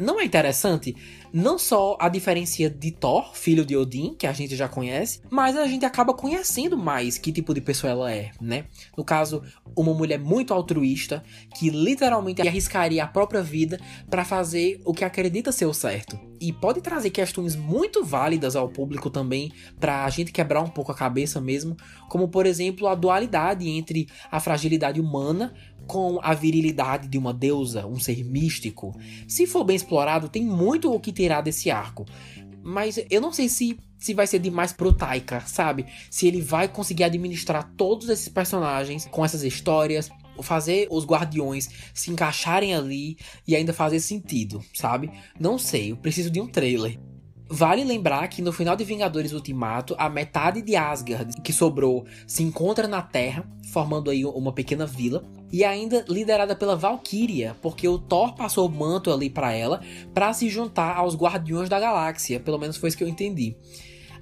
Não 0.00 0.20
é 0.20 0.24
interessante? 0.24 0.94
não 1.32 1.58
só 1.58 1.96
a 2.00 2.08
diferença 2.08 2.68
de 2.70 2.90
Thor, 2.90 3.34
filho 3.34 3.64
de 3.64 3.76
Odin, 3.76 4.14
que 4.14 4.26
a 4.26 4.32
gente 4.32 4.56
já 4.56 4.68
conhece, 4.68 5.20
mas 5.30 5.56
a 5.56 5.66
gente 5.66 5.84
acaba 5.84 6.14
conhecendo 6.14 6.76
mais 6.76 7.18
que 7.18 7.32
tipo 7.32 7.52
de 7.54 7.60
pessoa 7.60 7.90
ela 7.90 8.12
é, 8.12 8.30
né? 8.40 8.64
No 8.96 9.04
caso, 9.04 9.42
uma 9.76 9.92
mulher 9.92 10.18
muito 10.18 10.54
altruísta 10.54 11.22
que 11.56 11.70
literalmente 11.70 12.46
arriscaria 12.46 13.04
a 13.04 13.06
própria 13.06 13.42
vida 13.42 13.78
para 14.08 14.24
fazer 14.24 14.80
o 14.84 14.92
que 14.92 15.04
acredita 15.04 15.52
ser 15.52 15.66
o 15.66 15.74
certo. 15.74 16.18
E 16.40 16.52
pode 16.52 16.80
trazer 16.80 17.10
questões 17.10 17.56
muito 17.56 18.04
válidas 18.04 18.54
ao 18.54 18.68
público 18.68 19.10
também, 19.10 19.52
para 19.78 20.04
a 20.04 20.10
gente 20.10 20.32
quebrar 20.32 20.62
um 20.62 20.68
pouco 20.68 20.92
a 20.92 20.94
cabeça 20.94 21.40
mesmo, 21.40 21.76
como 22.08 22.28
por 22.28 22.46
exemplo 22.46 22.86
a 22.86 22.94
dualidade 22.94 23.68
entre 23.68 24.06
a 24.30 24.40
fragilidade 24.40 25.00
humana 25.00 25.52
com 25.88 26.20
a 26.22 26.34
virilidade 26.34 27.08
de 27.08 27.16
uma 27.16 27.32
deusa, 27.32 27.86
um 27.86 27.98
ser 27.98 28.22
místico. 28.22 28.94
Se 29.26 29.46
for 29.46 29.64
bem 29.64 29.74
explorado, 29.74 30.28
tem 30.28 30.44
muito 30.44 30.92
o 30.92 31.00
que 31.00 31.10
tirar 31.10 31.40
desse 31.40 31.70
arco. 31.70 32.04
Mas 32.62 33.00
eu 33.10 33.20
não 33.20 33.32
sei 33.32 33.48
se, 33.48 33.78
se 33.98 34.12
vai 34.12 34.26
ser 34.26 34.38
demais 34.38 34.70
pro 34.70 34.92
Taika, 34.92 35.40
sabe? 35.40 35.86
Se 36.10 36.28
ele 36.28 36.42
vai 36.42 36.68
conseguir 36.68 37.04
administrar 37.04 37.72
todos 37.76 38.10
esses 38.10 38.28
personagens 38.28 39.06
com 39.06 39.24
essas 39.24 39.42
histórias, 39.42 40.10
fazer 40.42 40.86
os 40.90 41.04
guardiões 41.04 41.68
se 41.94 42.10
encaixarem 42.10 42.74
ali 42.74 43.16
e 43.46 43.56
ainda 43.56 43.72
fazer 43.72 43.98
sentido, 43.98 44.62
sabe? 44.74 45.10
Não 45.40 45.58
sei, 45.58 45.92
eu 45.92 45.96
preciso 45.96 46.30
de 46.30 46.40
um 46.40 46.46
trailer. 46.46 46.98
Vale 47.50 47.82
lembrar 47.82 48.28
que 48.28 48.42
no 48.42 48.52
final 48.52 48.76
de 48.76 48.84
Vingadores 48.84 49.32
Ultimato, 49.32 49.94
a 49.98 50.08
metade 50.10 50.60
de 50.60 50.76
Asgard 50.76 51.40
que 51.40 51.52
sobrou 51.52 52.04
se 52.26 52.42
encontra 52.42 52.86
na 52.86 53.00
Terra, 53.00 53.48
formando 53.72 54.10
aí 54.10 54.22
uma 54.24 54.52
pequena 54.52 54.84
vila, 54.84 55.24
e 55.50 55.64
ainda 55.64 56.04
liderada 56.06 56.54
pela 56.54 56.76
Valkyria, 56.76 57.56
porque 57.62 57.88
o 57.88 57.98
Thor 57.98 58.34
passou 58.34 58.68
o 58.68 58.70
manto 58.70 59.10
ali 59.10 59.30
para 59.30 59.52
ela 59.52 59.80
para 60.12 60.32
se 60.34 60.50
juntar 60.50 60.94
aos 60.94 61.16
Guardiões 61.16 61.70
da 61.70 61.80
Galáxia, 61.80 62.38
pelo 62.38 62.58
menos 62.58 62.76
foi 62.76 62.90
isso 62.90 62.98
que 62.98 63.04
eu 63.04 63.08
entendi. 63.08 63.56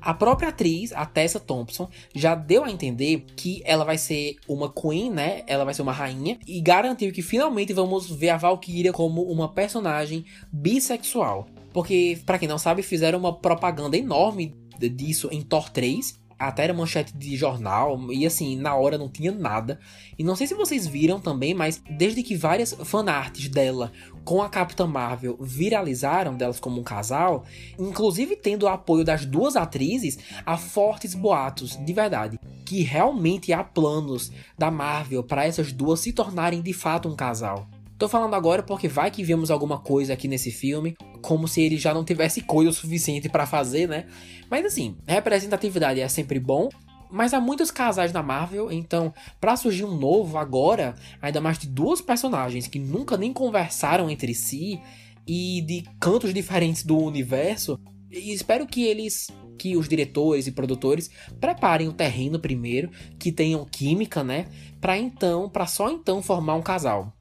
A 0.00 0.14
própria 0.14 0.50
atriz, 0.50 0.92
a 0.92 1.04
Tessa 1.04 1.40
Thompson, 1.40 1.88
já 2.14 2.36
deu 2.36 2.62
a 2.62 2.70
entender 2.70 3.24
que 3.34 3.60
ela 3.64 3.84
vai 3.84 3.98
ser 3.98 4.36
uma 4.46 4.72
queen, 4.72 5.10
né? 5.10 5.42
Ela 5.48 5.64
vai 5.64 5.74
ser 5.74 5.82
uma 5.82 5.92
rainha 5.92 6.38
e 6.46 6.60
garantiu 6.60 7.10
que 7.10 7.22
finalmente 7.22 7.72
vamos 7.72 8.08
ver 8.08 8.28
a 8.28 8.36
Valkyria 8.36 8.92
como 8.92 9.22
uma 9.22 9.52
personagem 9.52 10.24
bissexual. 10.52 11.48
Porque, 11.76 12.18
para 12.24 12.38
quem 12.38 12.48
não 12.48 12.56
sabe, 12.56 12.80
fizeram 12.80 13.18
uma 13.18 13.38
propaganda 13.38 13.98
enorme 13.98 14.56
disso 14.78 15.28
em 15.30 15.42
Thor 15.42 15.68
3 15.68 16.18
até 16.38 16.64
era 16.64 16.74
manchete 16.74 17.16
de 17.16 17.36
jornal, 17.36 17.98
e 18.12 18.26
assim, 18.26 18.56
na 18.56 18.74
hora 18.74 18.98
não 18.98 19.08
tinha 19.08 19.32
nada. 19.32 19.78
E 20.18 20.24
não 20.24 20.36
sei 20.36 20.46
se 20.46 20.54
vocês 20.54 20.86
viram 20.86 21.18
também, 21.18 21.54
mas 21.54 21.82
desde 21.90 22.22
que 22.22 22.36
várias 22.36 22.72
fanarts 22.84 23.48
dela 23.48 23.92
com 24.24 24.42
a 24.42 24.48
Capitã 24.48 24.86
Marvel 24.86 25.38
viralizaram 25.40 26.34
delas 26.34 26.60
como 26.60 26.80
um 26.80 26.84
casal, 26.84 27.44
inclusive 27.78 28.36
tendo 28.36 28.64
o 28.64 28.68
apoio 28.68 29.04
das 29.04 29.24
duas 29.24 29.54
atrizes, 29.54 30.18
há 30.44 30.56
fortes 30.58 31.14
boatos, 31.14 31.78
de 31.82 31.92
verdade, 31.92 32.38
que 32.64 32.82
realmente 32.82 33.52
há 33.52 33.62
planos 33.62 34.32
da 34.58 34.70
Marvel 34.70 35.22
para 35.22 35.46
essas 35.46 35.72
duas 35.72 36.00
se 36.00 36.12
tornarem 36.12 36.60
de 36.60 36.72
fato 36.72 37.08
um 37.08 37.16
casal. 37.16 37.68
Tô 37.98 38.10
falando 38.10 38.34
agora 38.34 38.62
porque 38.62 38.88
vai 38.88 39.10
que 39.10 39.24
vemos 39.24 39.50
alguma 39.50 39.78
coisa 39.78 40.12
aqui 40.12 40.28
nesse 40.28 40.50
filme, 40.50 40.94
como 41.22 41.48
se 41.48 41.62
ele 41.62 41.78
já 41.78 41.94
não 41.94 42.04
tivesse 42.04 42.42
coisa 42.42 42.70
o 42.70 42.74
suficiente 42.74 43.26
para 43.26 43.46
fazer, 43.46 43.88
né? 43.88 44.06
Mas 44.50 44.66
assim, 44.66 44.98
representatividade 45.06 46.00
é 46.00 46.08
sempre 46.08 46.38
bom, 46.38 46.68
mas 47.10 47.32
há 47.32 47.40
muitos 47.40 47.70
casais 47.70 48.12
na 48.12 48.22
Marvel, 48.22 48.70
então 48.70 49.14
para 49.40 49.56
surgir 49.56 49.84
um 49.84 49.96
novo 49.96 50.36
agora, 50.36 50.94
ainda 51.22 51.40
mais 51.40 51.58
de 51.58 51.66
duas 51.68 52.02
personagens 52.02 52.66
que 52.66 52.78
nunca 52.78 53.16
nem 53.16 53.32
conversaram 53.32 54.10
entre 54.10 54.34
si 54.34 54.78
e 55.26 55.62
de 55.62 55.82
cantos 55.98 56.34
diferentes 56.34 56.84
do 56.84 56.98
universo, 56.98 57.80
espero 58.10 58.66
que 58.66 58.84
eles 58.84 59.28
que 59.58 59.74
os 59.74 59.88
diretores 59.88 60.46
e 60.46 60.52
produtores 60.52 61.10
preparem 61.40 61.88
o 61.88 61.92
terreno 61.94 62.38
primeiro, 62.38 62.90
que 63.18 63.32
tenham 63.32 63.64
química, 63.64 64.22
né, 64.22 64.44
para 64.82 64.98
então, 64.98 65.48
para 65.48 65.66
só 65.66 65.90
então 65.90 66.20
formar 66.20 66.56
um 66.56 66.62
casal. 66.62 67.15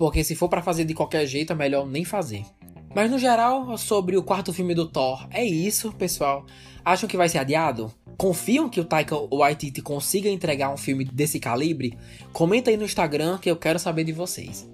Porque 0.00 0.24
se 0.24 0.34
for 0.34 0.48
para 0.48 0.62
fazer 0.62 0.86
de 0.86 0.94
qualquer 0.94 1.26
jeito, 1.26 1.52
é 1.52 1.54
melhor 1.54 1.86
nem 1.86 2.06
fazer. 2.06 2.42
Mas 2.94 3.10
no 3.10 3.18
geral, 3.18 3.76
sobre 3.76 4.16
o 4.16 4.22
quarto 4.22 4.50
filme 4.50 4.74
do 4.74 4.86
Thor, 4.86 5.28
é 5.30 5.44
isso, 5.44 5.92
pessoal. 5.92 6.46
Acham 6.82 7.06
que 7.06 7.18
vai 7.18 7.28
ser 7.28 7.36
adiado? 7.36 7.92
Confiam 8.16 8.66
que 8.66 8.80
o 8.80 8.84
Taika 8.86 9.14
Waititi 9.14 9.82
consiga 9.82 10.30
entregar 10.30 10.72
um 10.72 10.76
filme 10.78 11.04
desse 11.04 11.38
calibre? 11.38 11.98
Comenta 12.32 12.70
aí 12.70 12.78
no 12.78 12.86
Instagram 12.86 13.36
que 13.36 13.50
eu 13.50 13.56
quero 13.56 13.78
saber 13.78 14.04
de 14.04 14.12
vocês. 14.12 14.66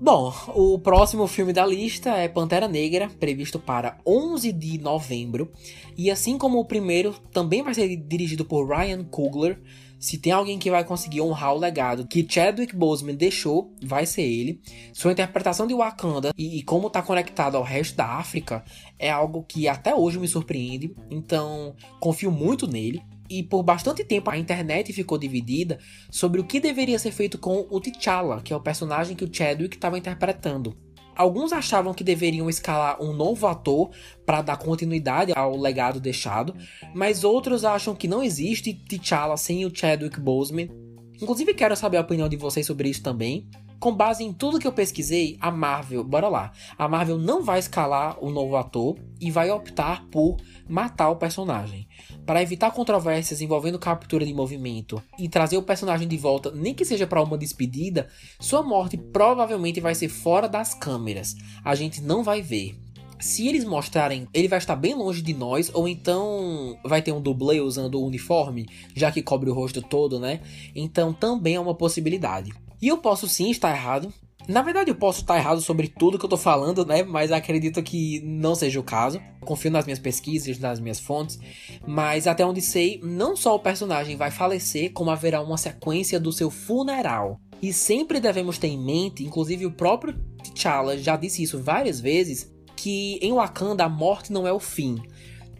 Bom, 0.00 0.32
o 0.54 0.78
próximo 0.78 1.26
filme 1.26 1.52
da 1.52 1.66
lista 1.66 2.16
é 2.16 2.26
Pantera 2.26 2.66
Negra, 2.66 3.10
previsto 3.20 3.58
para 3.58 3.98
11 4.06 4.50
de 4.50 4.78
novembro, 4.78 5.52
e 5.94 6.10
assim 6.10 6.38
como 6.38 6.58
o 6.58 6.64
primeiro, 6.64 7.14
também 7.32 7.62
vai 7.62 7.74
ser 7.74 7.94
dirigido 7.96 8.46
por 8.46 8.66
Ryan 8.66 9.04
Coogler, 9.04 9.60
se 9.98 10.18
tem 10.18 10.32
alguém 10.32 10.58
que 10.58 10.70
vai 10.70 10.84
conseguir 10.84 11.20
honrar 11.20 11.54
o 11.54 11.58
legado 11.58 12.06
que 12.06 12.26
Chadwick 12.28 12.74
Boseman 12.74 13.14
deixou, 13.14 13.74
vai 13.82 14.06
ser 14.06 14.22
ele. 14.22 14.60
Sua 14.92 15.12
interpretação 15.12 15.66
de 15.66 15.74
Wakanda 15.74 16.32
e, 16.36 16.58
e 16.58 16.62
como 16.62 16.86
está 16.86 17.02
conectado 17.02 17.56
ao 17.56 17.62
resto 17.62 17.96
da 17.96 18.06
África 18.06 18.64
é 18.98 19.10
algo 19.10 19.42
que 19.42 19.66
até 19.66 19.94
hoje 19.94 20.18
me 20.18 20.28
surpreende. 20.28 20.94
Então, 21.10 21.74
confio 22.00 22.30
muito 22.30 22.66
nele. 22.66 23.02
E 23.30 23.42
por 23.42 23.62
bastante 23.62 24.02
tempo 24.04 24.30
a 24.30 24.38
internet 24.38 24.90
ficou 24.92 25.18
dividida 25.18 25.78
sobre 26.10 26.40
o 26.40 26.44
que 26.44 26.60
deveria 26.60 26.98
ser 26.98 27.12
feito 27.12 27.36
com 27.36 27.66
o 27.68 27.78
T'Challa, 27.78 28.40
que 28.40 28.54
é 28.54 28.56
o 28.56 28.60
personagem 28.60 29.14
que 29.14 29.24
o 29.24 29.30
Chadwick 29.30 29.76
estava 29.76 29.98
interpretando. 29.98 30.74
Alguns 31.18 31.52
achavam 31.52 31.92
que 31.92 32.04
deveriam 32.04 32.48
escalar 32.48 33.02
um 33.02 33.12
novo 33.12 33.48
ator 33.48 33.90
para 34.24 34.40
dar 34.40 34.56
continuidade 34.56 35.32
ao 35.34 35.56
legado 35.56 35.98
deixado, 35.98 36.54
mas 36.94 37.24
outros 37.24 37.64
acham 37.64 37.92
que 37.92 38.06
não 38.06 38.22
existe 38.22 38.72
T'Challa 38.72 39.36
sem 39.36 39.66
o 39.66 39.74
Chadwick 39.74 40.20
Boseman. 40.20 40.68
Inclusive 41.20 41.54
quero 41.54 41.74
saber 41.74 41.96
a 41.96 42.02
opinião 42.02 42.28
de 42.28 42.36
vocês 42.36 42.64
sobre 42.64 42.88
isso 42.88 43.02
também. 43.02 43.50
Com 43.80 43.92
base 43.92 44.22
em 44.22 44.32
tudo 44.32 44.60
que 44.60 44.66
eu 44.66 44.72
pesquisei, 44.72 45.36
a 45.40 45.50
Marvel, 45.50 46.04
bora 46.04 46.28
lá, 46.28 46.52
a 46.76 46.88
Marvel 46.88 47.18
não 47.18 47.42
vai 47.42 47.58
escalar 47.58 48.16
o 48.22 48.30
novo 48.30 48.56
ator 48.56 48.96
e 49.20 49.28
vai 49.28 49.50
optar 49.50 50.04
por 50.10 50.36
matar 50.68 51.10
o 51.10 51.16
personagem. 51.16 51.88
Para 52.28 52.42
evitar 52.42 52.70
controvérsias 52.72 53.40
envolvendo 53.40 53.78
captura 53.78 54.26
de 54.26 54.34
movimento 54.34 55.02
e 55.18 55.30
trazer 55.30 55.56
o 55.56 55.62
personagem 55.62 56.06
de 56.06 56.18
volta, 56.18 56.50
nem 56.50 56.74
que 56.74 56.84
seja 56.84 57.06
para 57.06 57.22
uma 57.22 57.38
despedida, 57.38 58.06
sua 58.38 58.62
morte 58.62 58.98
provavelmente 58.98 59.80
vai 59.80 59.94
ser 59.94 60.10
fora 60.10 60.46
das 60.46 60.74
câmeras. 60.74 61.34
A 61.64 61.74
gente 61.74 62.02
não 62.02 62.22
vai 62.22 62.42
ver. 62.42 62.78
Se 63.18 63.48
eles 63.48 63.64
mostrarem, 63.64 64.28
ele 64.34 64.46
vai 64.46 64.58
estar 64.58 64.76
bem 64.76 64.94
longe 64.94 65.22
de 65.22 65.32
nós, 65.32 65.70
ou 65.72 65.88
então 65.88 66.78
vai 66.84 67.00
ter 67.00 67.12
um 67.12 67.20
dublê 67.22 67.60
usando 67.60 67.94
o 67.94 68.06
uniforme, 68.06 68.68
já 68.94 69.10
que 69.10 69.22
cobre 69.22 69.48
o 69.48 69.54
rosto 69.54 69.80
todo, 69.80 70.20
né? 70.20 70.42
Então 70.76 71.14
também 71.14 71.54
é 71.54 71.60
uma 71.60 71.74
possibilidade. 71.74 72.52
E 72.82 72.88
eu 72.88 72.98
posso 72.98 73.26
sim 73.26 73.50
estar 73.50 73.74
errado, 73.74 74.12
na 74.48 74.62
verdade, 74.62 74.90
eu 74.90 74.94
posso 74.94 75.20
estar 75.20 75.36
errado 75.36 75.60
sobre 75.60 75.88
tudo 75.88 76.18
que 76.18 76.24
eu 76.24 76.28
tô 76.28 76.38
falando, 76.38 76.82
né? 76.86 77.02
Mas 77.02 77.30
acredito 77.30 77.82
que 77.82 78.22
não 78.24 78.54
seja 78.54 78.80
o 78.80 78.82
caso. 78.82 79.20
Confio 79.42 79.70
nas 79.70 79.84
minhas 79.84 79.98
pesquisas, 79.98 80.58
nas 80.58 80.80
minhas 80.80 80.98
fontes. 80.98 81.38
Mas 81.86 82.26
até 82.26 82.46
onde 82.46 82.62
sei, 82.62 82.98
não 83.02 83.36
só 83.36 83.54
o 83.54 83.60
personagem 83.60 84.16
vai 84.16 84.30
falecer, 84.30 84.90
como 84.94 85.10
haverá 85.10 85.42
uma 85.42 85.58
sequência 85.58 86.18
do 86.18 86.32
seu 86.32 86.50
funeral. 86.50 87.38
E 87.60 87.74
sempre 87.74 88.20
devemos 88.20 88.56
ter 88.56 88.68
em 88.68 88.82
mente, 88.82 89.22
inclusive 89.22 89.66
o 89.66 89.72
próprio 89.72 90.14
T'Challa 90.42 90.96
já 90.96 91.14
disse 91.14 91.42
isso 91.42 91.62
várias 91.62 92.00
vezes, 92.00 92.50
que 92.74 93.18
em 93.20 93.34
Wakanda 93.34 93.84
a 93.84 93.88
morte 93.88 94.32
não 94.32 94.46
é 94.46 94.52
o 94.52 94.60
fim 94.60 94.96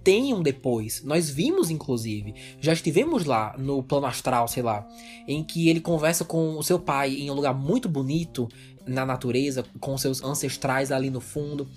tem 0.08 0.32
um 0.32 0.42
depois. 0.42 1.02
Nós 1.04 1.28
vimos, 1.28 1.70
inclusive, 1.70 2.34
já 2.58 2.72
estivemos 2.72 3.26
lá 3.26 3.54
no 3.58 3.82
plano 3.82 4.06
astral, 4.06 4.48
sei 4.48 4.62
lá, 4.62 4.88
em 5.26 5.44
que 5.44 5.68
ele 5.68 5.80
conversa 5.80 6.24
com 6.24 6.56
o 6.56 6.62
seu 6.62 6.78
pai 6.78 7.14
em 7.14 7.30
um 7.30 7.34
lugar 7.34 7.52
muito 7.52 7.90
bonito 7.90 8.48
na 8.88 9.04
natureza, 9.04 9.64
com 9.78 9.96
seus 9.96 10.22
ancestrais 10.22 10.90
ali 10.90 11.10
no 11.10 11.20
fundo. 11.20 11.68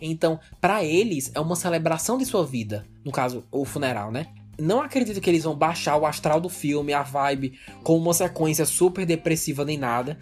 Então, 0.00 0.40
para 0.60 0.84
eles, 0.84 1.30
é 1.34 1.40
uma 1.40 1.56
celebração 1.56 2.18
de 2.18 2.24
sua 2.24 2.44
vida. 2.44 2.86
No 3.04 3.12
caso, 3.12 3.44
o 3.50 3.64
funeral, 3.64 4.10
né? 4.10 4.28
Não 4.58 4.80
acredito 4.80 5.20
que 5.20 5.30
eles 5.30 5.44
vão 5.44 5.56
baixar 5.56 5.96
o 5.96 6.06
astral 6.06 6.40
do 6.40 6.48
filme, 6.48 6.92
a 6.92 7.02
vibe, 7.02 7.58
com 7.82 7.96
uma 7.96 8.12
sequência 8.12 8.66
super 8.66 9.06
depressiva 9.06 9.64
nem 9.64 9.78
nada. 9.78 10.18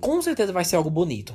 Com 0.00 0.22
certeza 0.22 0.52
vai 0.52 0.64
ser 0.64 0.76
algo 0.76 0.90
bonito. 0.90 1.34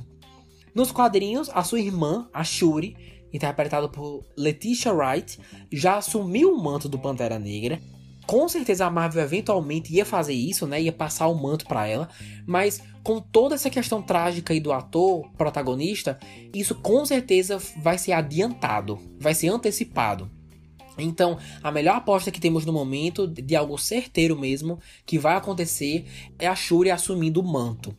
Nos 0.74 0.92
quadrinhos, 0.92 1.50
a 1.54 1.64
sua 1.64 1.80
irmã, 1.80 2.30
a 2.34 2.44
Shuri, 2.44 2.96
interpretado 3.34 3.90
por 3.90 4.24
Letitia 4.38 4.94
Wright, 4.94 5.40
já 5.72 5.98
assumiu 5.98 6.54
o 6.54 6.64
manto 6.64 6.88
do 6.88 6.98
Pantera 6.98 7.38
Negra. 7.38 7.80
Com 8.30 8.48
certeza 8.48 8.86
a 8.86 8.92
Marvel 8.92 9.24
eventualmente 9.24 9.92
ia 9.92 10.06
fazer 10.06 10.36
isso, 10.36 10.68
né? 10.68 10.80
Ia 10.80 10.92
passar 10.92 11.28
o 11.30 11.34
manto 11.34 11.66
para 11.66 11.88
ela, 11.88 12.08
mas 12.46 12.80
com 13.02 13.20
toda 13.20 13.56
essa 13.56 13.72
questão 13.72 14.04
trágica 14.04 14.54
aí 14.54 14.60
do 14.60 14.72
ator 14.72 15.28
protagonista, 15.36 16.20
isso 16.54 16.76
com 16.76 17.04
certeza 17.08 17.58
vai 17.82 17.98
ser 17.98 18.12
adiantado, 18.12 19.00
vai 19.20 19.34
ser 19.34 19.48
antecipado. 19.48 20.30
Então, 20.96 21.40
a 21.64 21.72
melhor 21.72 21.96
aposta 21.96 22.30
que 22.30 22.40
temos 22.40 22.68
no 22.68 22.72
momento, 22.72 23.28
de 23.28 23.56
algo 23.56 23.80
certeiro 23.80 24.38
mesmo, 24.38 24.78
que 25.08 25.18
vai 25.18 25.36
acontecer, 25.36 26.06
é 26.38 26.46
a 26.46 26.56
Shuri 26.56 26.92
assumindo 26.92 27.42
o 27.42 27.52
manto. 27.52 27.98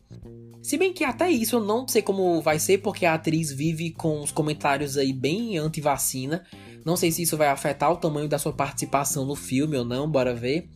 Se 0.61 0.77
bem 0.77 0.93
que 0.93 1.03
até 1.03 1.29
isso 1.29 1.57
eu 1.57 1.63
não 1.63 1.85
sei 1.85 2.01
como 2.01 2.39
vai 2.39 2.57
ser, 2.57 2.77
porque 2.77 3.05
a 3.05 3.15
atriz 3.15 3.51
vive 3.51 3.91
com 3.91 4.21
os 4.21 4.31
comentários 4.31 4.95
aí 4.95 5.11
bem 5.11 5.57
anti-vacina. 5.57 6.45
Não 6.85 6.95
sei 6.95 7.11
se 7.11 7.21
isso 7.21 7.37
vai 7.37 7.47
afetar 7.47 7.91
o 7.91 7.97
tamanho 7.97 8.27
da 8.27 8.39
sua 8.39 8.53
participação 8.53 9.25
no 9.25 9.35
filme 9.35 9.77
ou 9.77 9.85
não, 9.85 10.09
bora 10.09 10.33
ver. 10.33 10.69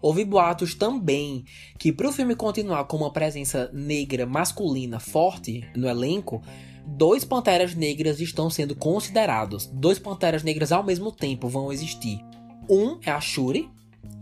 Houve 0.00 0.24
boatos 0.24 0.74
também 0.74 1.44
que 1.78 1.92
para 1.92 2.08
o 2.08 2.12
filme 2.12 2.34
continuar 2.36 2.84
com 2.84 2.96
uma 2.96 3.12
presença 3.12 3.70
negra 3.72 4.26
masculina 4.26 5.00
forte 5.00 5.68
no 5.74 5.88
elenco, 5.88 6.40
dois 6.86 7.24
Panteras 7.24 7.74
Negras 7.74 8.20
estão 8.20 8.48
sendo 8.48 8.76
considerados. 8.76 9.66
Dois 9.66 9.98
Panteras 9.98 10.42
Negras 10.42 10.70
ao 10.70 10.84
mesmo 10.84 11.10
tempo 11.10 11.48
vão 11.48 11.72
existir. 11.72 12.20
Um 12.70 12.98
é 13.04 13.10
a 13.10 13.20
Shuri 13.20 13.68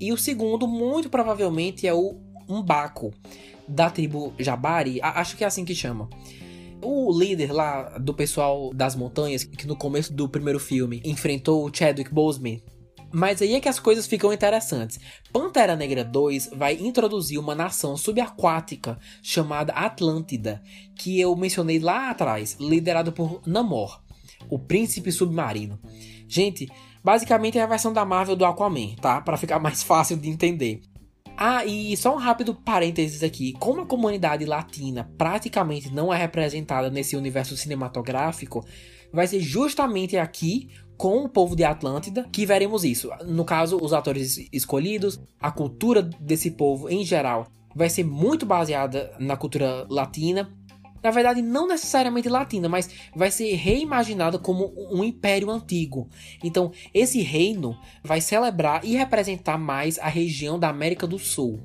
e 0.01 0.12
o 0.12 0.16
segundo, 0.16 0.66
muito 0.66 1.11
provavelmente, 1.11 1.87
é 1.87 1.93
o 1.93 2.16
Umbaco, 2.49 3.12
da 3.66 3.91
tribo 3.91 4.33
Jabari, 4.39 5.01
acho 5.03 5.37
que 5.37 5.45
é 5.45 5.47
assim 5.47 5.64
que 5.64 5.74
chama. 5.74 6.09
O 6.87 7.18
líder 7.18 7.53
lá 7.53 7.99
do 7.99 8.14
pessoal 8.14 8.72
das 8.72 8.95
montanhas, 8.95 9.45
que 9.45 9.66
no 9.66 9.76
começo 9.76 10.12
do 10.12 10.28
primeiro 10.28 10.61
filme 10.61 11.03
enfrentou 11.05 11.64
o 11.64 11.74
Chadwick 11.74 12.12
Boseman, 12.12 12.62
mas 13.12 13.41
aí 13.41 13.55
é 13.55 13.61
que 13.61 13.68
as 13.68 13.78
coisas 13.78 14.07
ficam 14.07 14.32
interessantes. 14.32 14.99
Pantera 15.32 15.76
Negra 15.76 16.05
2 16.05 16.51
vai 16.55 16.74
introduzir 16.74 17.39
uma 17.39 17.55
nação 17.55 17.97
subaquática 17.97 18.99
chamada 19.22 19.72
Atlântida, 19.72 20.62
que 20.95 21.20
eu 21.20 21.34
mencionei 21.37 21.78
lá 21.78 22.11
atrás, 22.11 22.57
liderado 22.61 23.12
por 23.12 23.41
Namor, 23.47 24.01
o 24.51 24.59
príncipe 24.59 25.11
submarino. 25.11 25.78
Gente, 26.28 26.68
basicamente 27.03 27.59
é 27.59 27.62
a 27.62 27.66
versão 27.66 27.93
da 27.93 28.05
Marvel 28.05 28.37
do 28.37 28.45
Aquaman, 28.45 28.95
tá? 29.01 29.20
Para 29.20 29.37
ficar 29.37 29.59
mais 29.61 29.82
fácil 29.82 30.16
de 30.16 30.28
entender. 30.28 30.82
Ah, 31.37 31.64
e 31.64 31.97
só 31.97 32.14
um 32.14 32.18
rápido 32.18 32.55
parênteses 32.55 33.22
aqui. 33.22 33.53
Como 33.59 33.82
a 33.82 33.87
comunidade 33.87 34.45
latina 34.45 35.11
praticamente 35.18 35.93
não 35.93 36.12
é 36.12 36.16
representada 36.16 36.91
nesse 36.91 37.14
universo 37.14 37.57
cinematográfico, 37.57 38.64
vai 39.12 39.26
ser 39.26 39.41
justamente 39.41 40.16
aqui 40.16 40.70
com 40.97 41.24
o 41.24 41.28
povo 41.28 41.55
de 41.55 41.62
Atlântida 41.62 42.26
que 42.32 42.47
veremos 42.47 42.84
isso. 42.84 43.11
No 43.26 43.45
caso, 43.45 43.78
os 43.80 43.93
atores 43.93 44.39
escolhidos, 44.53 45.20
a 45.41 45.51
cultura 45.51 46.03
desse 46.03 46.51
povo 46.51 46.89
em 46.89 47.05
geral 47.05 47.47
vai 47.74 47.91
ser 47.91 48.05
muito 48.05 48.47
baseada 48.47 49.12
na 49.18 49.37
cultura 49.37 49.87
latina. 49.91 50.51
Na 51.03 51.11
verdade, 51.11 51.43
não 51.43 51.69
necessariamente 51.69 52.29
latina, 52.29 52.69
mas 52.69 52.91
vai 53.15 53.31
ser 53.31 53.55
reimaginada 53.55 54.39
como 54.39 54.73
um 54.91 55.05
império 55.05 55.51
antigo. 55.51 56.09
Então, 56.43 56.73
esse 56.93 57.23
reino 57.23 57.77
vai 58.03 58.21
celebrar 58.21 58.85
e 58.85 58.97
representar 58.97 59.59
mais 59.59 59.99
a 59.99 60.09
região 60.09 60.59
da 60.59 60.69
América 60.69 61.07
do 61.07 61.19
Sul. 61.19 61.61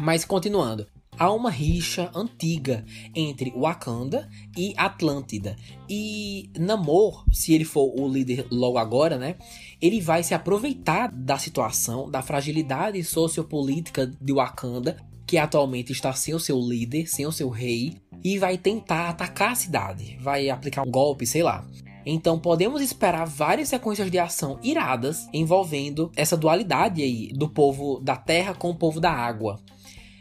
Mas 0.00 0.24
continuando, 0.24 0.86
há 1.18 1.30
uma 1.32 1.50
rixa 1.50 2.10
antiga 2.14 2.84
entre 3.14 3.52
Wakanda 3.56 4.28
e 4.56 4.74
Atlântida. 4.76 5.56
E 5.88 6.50
Namor, 6.58 7.24
se 7.32 7.54
ele 7.54 7.64
for 7.64 7.92
o 7.98 8.08
líder 8.08 8.46
logo 8.50 8.78
agora, 8.78 9.18
né? 9.18 9.36
Ele 9.80 10.00
vai 10.00 10.22
se 10.22 10.34
aproveitar 10.34 11.10
da 11.12 11.38
situação, 11.38 12.10
da 12.10 12.22
fragilidade 12.22 13.02
sociopolítica 13.04 14.06
de 14.06 14.32
Wakanda, 14.32 14.96
que 15.32 15.38
atualmente 15.38 15.92
está 15.92 16.12
sem 16.12 16.34
o 16.34 16.38
seu 16.38 16.60
líder, 16.60 17.06
sem 17.06 17.26
o 17.26 17.32
seu 17.32 17.48
rei, 17.48 17.96
e 18.22 18.38
vai 18.38 18.58
tentar 18.58 19.08
atacar 19.08 19.52
a 19.52 19.54
cidade, 19.54 20.18
vai 20.20 20.50
aplicar 20.50 20.86
um 20.86 20.90
golpe, 20.90 21.26
sei 21.26 21.42
lá. 21.42 21.66
Então 22.04 22.38
podemos 22.38 22.82
esperar 22.82 23.24
várias 23.24 23.70
sequências 23.70 24.10
de 24.10 24.18
ação 24.18 24.58
iradas 24.62 25.26
envolvendo 25.32 26.12
essa 26.14 26.36
dualidade 26.36 27.02
aí 27.02 27.28
do 27.28 27.48
povo 27.48 27.98
da 27.98 28.14
terra 28.14 28.52
com 28.52 28.68
o 28.68 28.74
povo 28.74 29.00
da 29.00 29.10
água. 29.10 29.58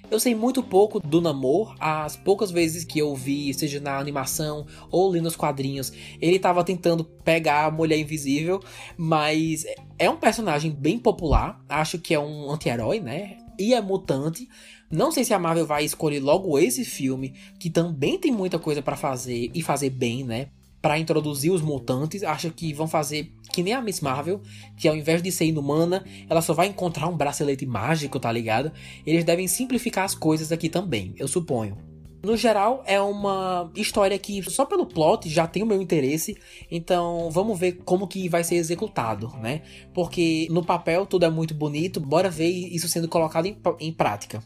Eu 0.10 0.18
sei 0.18 0.34
muito 0.34 0.64
pouco 0.64 0.98
do 1.02 1.20
Namor, 1.20 1.76
as 1.78 2.16
poucas 2.16 2.50
vezes 2.50 2.86
que 2.86 3.00
eu 3.00 3.14
vi, 3.14 3.54
seja 3.54 3.82
na 3.82 3.98
animação 3.98 4.66
ou 4.90 5.12
li 5.12 5.20
nos 5.20 5.36
quadrinhos, 5.36 5.92
ele 6.22 6.38
estava 6.38 6.64
tentando 6.64 7.04
pegar 7.04 7.66
a 7.66 7.72
Mulher 7.72 8.00
Invisível, 8.00 8.62
mas 8.96 9.66
é 10.00 10.10
um 10.10 10.16
personagem 10.16 10.72
bem 10.72 10.98
popular, 10.98 11.62
acho 11.68 12.00
que 12.00 12.14
é 12.14 12.20
um 12.20 12.50
anti-herói, 12.50 13.02
né? 13.02 13.40
E 13.60 13.74
é 13.74 13.82
mutante. 13.82 14.48
Não 14.92 15.12
sei 15.12 15.24
se 15.24 15.34
a 15.34 15.40
Marvel 15.40 15.66
vai 15.66 15.86
escolher 15.86 16.20
logo 16.20 16.60
esse 16.60 16.84
filme, 16.84 17.34
que 17.58 17.70
também 17.70 18.20
tem 18.20 18.32
muita 18.32 18.60
coisa 18.60 18.82
para 18.82 18.98
fazer 18.98 19.50
e 19.54 19.62
fazer 19.62 19.90
bem, 19.90 20.24
né? 20.24 20.48
para 20.82 20.98
introduzir 20.98 21.52
os 21.52 21.62
mutantes, 21.62 22.24
acho 22.24 22.50
que 22.52 22.74
vão 22.74 22.88
fazer 22.88 23.32
que 23.54 23.62
nem 23.62 23.74
a 23.74 23.82
Miss 23.82 24.02
Marvel, 24.02 24.42
que 24.76 24.88
ao 24.88 24.96
invés 24.96 25.22
de 25.22 25.32
ser 25.32 25.46
inumana, 25.46 26.04
ela 26.28 26.42
só 26.42 26.54
vai 26.54 26.68
encontrar 26.68 27.08
um 27.08 27.16
bracelete 27.16 27.66
mágico, 27.66 28.20
tá 28.20 28.32
ligado? 28.32 28.72
Eles 29.06 29.24
devem 29.24 29.48
simplificar 29.48 30.06
as 30.06 30.16
coisas 30.16 30.52
aqui 30.52 30.70
também, 30.70 31.14
eu 31.18 31.28
suponho. 31.28 31.78
No 32.24 32.38
geral, 32.38 32.84
é 32.86 33.02
uma 33.02 33.72
história 33.76 34.18
que 34.18 34.44
só 34.44 34.64
pelo 34.64 34.86
plot 34.86 35.28
já 35.28 35.48
tem 35.48 35.64
o 35.64 35.66
meu 35.66 35.82
interesse, 35.82 36.38
então 36.70 37.30
vamos 37.32 37.60
ver 37.60 37.80
como 37.84 38.08
que 38.08 38.30
vai 38.30 38.44
ser 38.44 38.56
executado, 38.56 39.28
né? 39.42 39.64
Porque 39.92 40.48
no 40.52 40.64
papel 40.64 41.06
tudo 41.08 41.26
é 41.26 41.30
muito 41.30 41.54
bonito, 41.56 42.00
bora 42.00 42.30
ver 42.30 42.50
isso 42.50 42.88
sendo 42.88 43.08
colocado 43.08 43.48
em, 43.48 43.58
em 43.80 43.92
prática. 43.92 44.42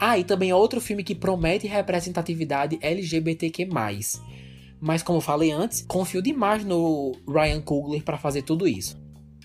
Ah, 0.00 0.18
e 0.18 0.24
também 0.24 0.48
é 0.48 0.54
outro 0.54 0.80
filme 0.80 1.04
que 1.04 1.14
promete 1.14 1.66
representatividade 1.66 2.78
LGBTQ+. 2.80 3.68
Mas 4.80 5.02
como 5.02 5.20
falei 5.20 5.50
antes, 5.50 5.84
confio 5.86 6.22
demais 6.22 6.64
no 6.64 7.12
Ryan 7.28 7.60
Coogler 7.60 8.02
para 8.02 8.16
fazer 8.16 8.40
tudo 8.40 8.66
isso. 8.66 8.98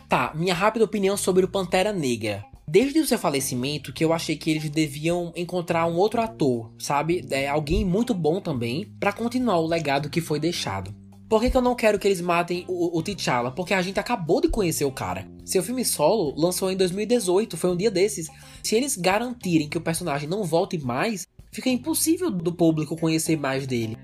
Tá, 0.07 0.31
minha 0.33 0.53
rápida 0.53 0.85
opinião 0.85 1.17
sobre 1.17 1.43
o 1.43 1.49
Pantera 1.49 1.91
Negra. 1.91 2.45
Desde 2.65 2.99
o 2.99 3.05
seu 3.05 3.19
falecimento, 3.19 3.91
que 3.91 4.03
eu 4.03 4.13
achei 4.13 4.37
que 4.37 4.49
eles 4.49 4.69
deviam 4.69 5.33
encontrar 5.35 5.85
um 5.87 5.97
outro 5.97 6.21
ator, 6.21 6.71
sabe? 6.79 7.25
É, 7.29 7.49
alguém 7.49 7.83
muito 7.83 8.13
bom 8.13 8.39
também, 8.39 8.85
para 8.97 9.11
continuar 9.11 9.59
o 9.59 9.67
legado 9.67 10.09
que 10.09 10.21
foi 10.21 10.39
deixado. 10.39 10.95
Por 11.35 11.41
que, 11.41 11.49
que, 11.49 11.57
eu 11.57 11.61
não 11.61 11.75
quero 11.75 11.99
que 11.99 12.07
eles 12.07 12.21
matem 12.21 12.63
o, 12.65 12.97
o 12.97 13.03
T'Challa? 13.03 13.51
Porque 13.51 13.73
a 13.73 13.81
gente 13.81 13.99
acabou 13.99 14.39
de 14.39 14.47
conhecer 14.47 14.85
o 14.85 14.91
cara. 14.91 15.27
Seu 15.43 15.61
filme 15.61 15.83
solo 15.83 16.33
lançou 16.37 16.71
em 16.71 16.77
2018, 16.77 17.57
foi 17.57 17.71
um 17.71 17.75
dia 17.75 17.91
desses. 17.91 18.29
Se 18.63 18.73
eles 18.73 18.95
garantirem 18.95 19.67
que 19.67 19.77
o 19.77 19.81
personagem 19.81 20.29
não 20.29 20.45
volte 20.45 20.77
mais, 20.77 21.27
fica 21.51 21.69
impossível 21.69 22.31
do 22.31 22.53
público 22.53 22.95
conhecer 22.95 23.37
mais 23.37 23.67
dele 23.67 23.97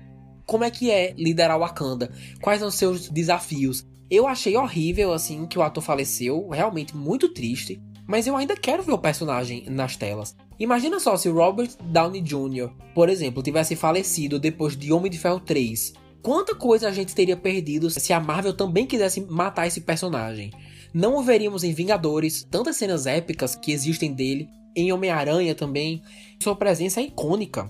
como 0.44 0.64
é 0.64 0.70
que 0.70 0.90
é 0.90 1.14
liderar 1.16 1.58
Wakanda? 1.58 2.12
Quais 2.42 2.58
são 2.58 2.68
os 2.68 2.74
seus 2.74 3.08
desafios? 3.08 3.86
Eu 4.10 4.26
achei 4.26 4.54
horrível, 4.54 5.14
assim, 5.14 5.46
que 5.46 5.58
o 5.58 5.62
ator 5.62 5.82
faleceu, 5.82 6.50
realmente 6.50 6.94
muito 6.94 7.32
triste, 7.32 7.80
mas 8.06 8.26
eu 8.26 8.36
ainda 8.36 8.54
quero 8.54 8.82
ver 8.82 8.92
o 8.92 8.98
personagem 8.98 9.64
nas 9.70 9.96
telas. 9.96 10.36
Imagina 10.58 11.00
só 11.00 11.16
se 11.16 11.30
o 11.30 11.34
Robert 11.34 11.70
Downey 11.84 12.20
Jr., 12.20 12.70
por 12.94 13.08
exemplo, 13.08 13.42
tivesse 13.42 13.74
falecido 13.74 14.38
depois 14.38 14.76
de 14.76 14.92
Homem 14.92 15.10
de 15.10 15.18
Ferro 15.18 15.40
3. 15.40 15.94
Quanta 16.22 16.54
coisa 16.54 16.88
a 16.88 16.92
gente 16.92 17.16
teria 17.16 17.36
perdido 17.36 17.90
se 17.90 18.12
a 18.12 18.20
Marvel 18.20 18.52
também 18.52 18.86
quisesse 18.86 19.20
matar 19.20 19.66
esse 19.66 19.80
personagem. 19.80 20.52
Não 20.94 21.16
o 21.16 21.22
veríamos 21.22 21.64
em 21.64 21.72
Vingadores, 21.72 22.46
tantas 22.48 22.76
cenas 22.76 23.06
épicas 23.06 23.56
que 23.56 23.72
existem 23.72 24.12
dele, 24.12 24.48
em 24.76 24.92
Homem-Aranha 24.92 25.52
também. 25.52 26.00
Sua 26.40 26.54
presença 26.54 27.00
é 27.00 27.04
icônica. 27.04 27.68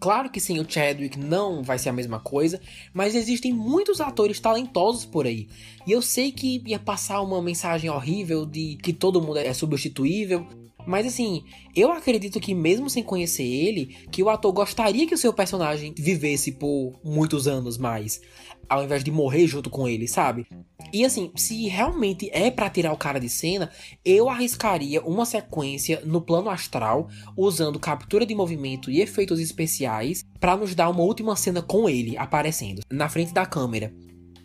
Claro 0.00 0.30
que 0.30 0.40
sim, 0.40 0.58
o 0.58 0.68
Chadwick 0.68 1.18
não 1.18 1.62
vai 1.62 1.78
ser 1.78 1.88
a 1.88 1.92
mesma 1.92 2.18
coisa, 2.18 2.60
mas 2.92 3.14
existem 3.14 3.52
muitos 3.52 4.00
atores 4.00 4.40
talentosos 4.40 5.04
por 5.04 5.26
aí. 5.26 5.48
E 5.86 5.92
eu 5.92 6.02
sei 6.02 6.32
que 6.32 6.62
ia 6.66 6.78
passar 6.78 7.20
uma 7.20 7.40
mensagem 7.40 7.90
horrível 7.90 8.44
de 8.44 8.76
que 8.82 8.92
todo 8.92 9.20
mundo 9.22 9.38
é 9.38 9.52
substituível, 9.52 10.46
mas 10.88 11.06
assim, 11.06 11.44
eu 11.76 11.92
acredito 11.92 12.40
que 12.40 12.54
mesmo 12.54 12.88
sem 12.88 13.02
conhecer 13.02 13.44
ele, 13.44 13.94
que 14.10 14.22
o 14.22 14.30
ator 14.30 14.50
gostaria 14.50 15.06
que 15.06 15.14
o 15.14 15.18
seu 15.18 15.34
personagem 15.34 15.92
vivesse 15.94 16.52
por 16.52 16.98
muitos 17.04 17.46
anos 17.46 17.76
mais, 17.76 18.22
ao 18.66 18.82
invés 18.82 19.04
de 19.04 19.10
morrer 19.10 19.46
junto 19.46 19.68
com 19.68 19.86
ele, 19.86 20.08
sabe? 20.08 20.46
E 20.90 21.04
assim, 21.04 21.30
se 21.36 21.68
realmente 21.68 22.30
é 22.32 22.50
para 22.50 22.70
tirar 22.70 22.94
o 22.94 22.96
cara 22.96 23.20
de 23.20 23.28
cena, 23.28 23.70
eu 24.02 24.30
arriscaria 24.30 25.02
uma 25.02 25.26
sequência 25.26 26.00
no 26.06 26.22
plano 26.22 26.48
astral, 26.48 27.10
usando 27.36 27.78
captura 27.78 28.24
de 28.24 28.34
movimento 28.34 28.90
e 28.90 29.02
efeitos 29.02 29.40
especiais, 29.40 30.24
para 30.40 30.56
nos 30.56 30.74
dar 30.74 30.88
uma 30.88 31.02
última 31.02 31.36
cena 31.36 31.60
com 31.60 31.86
ele 31.86 32.16
aparecendo 32.16 32.80
na 32.90 33.10
frente 33.10 33.34
da 33.34 33.44
câmera. 33.44 33.92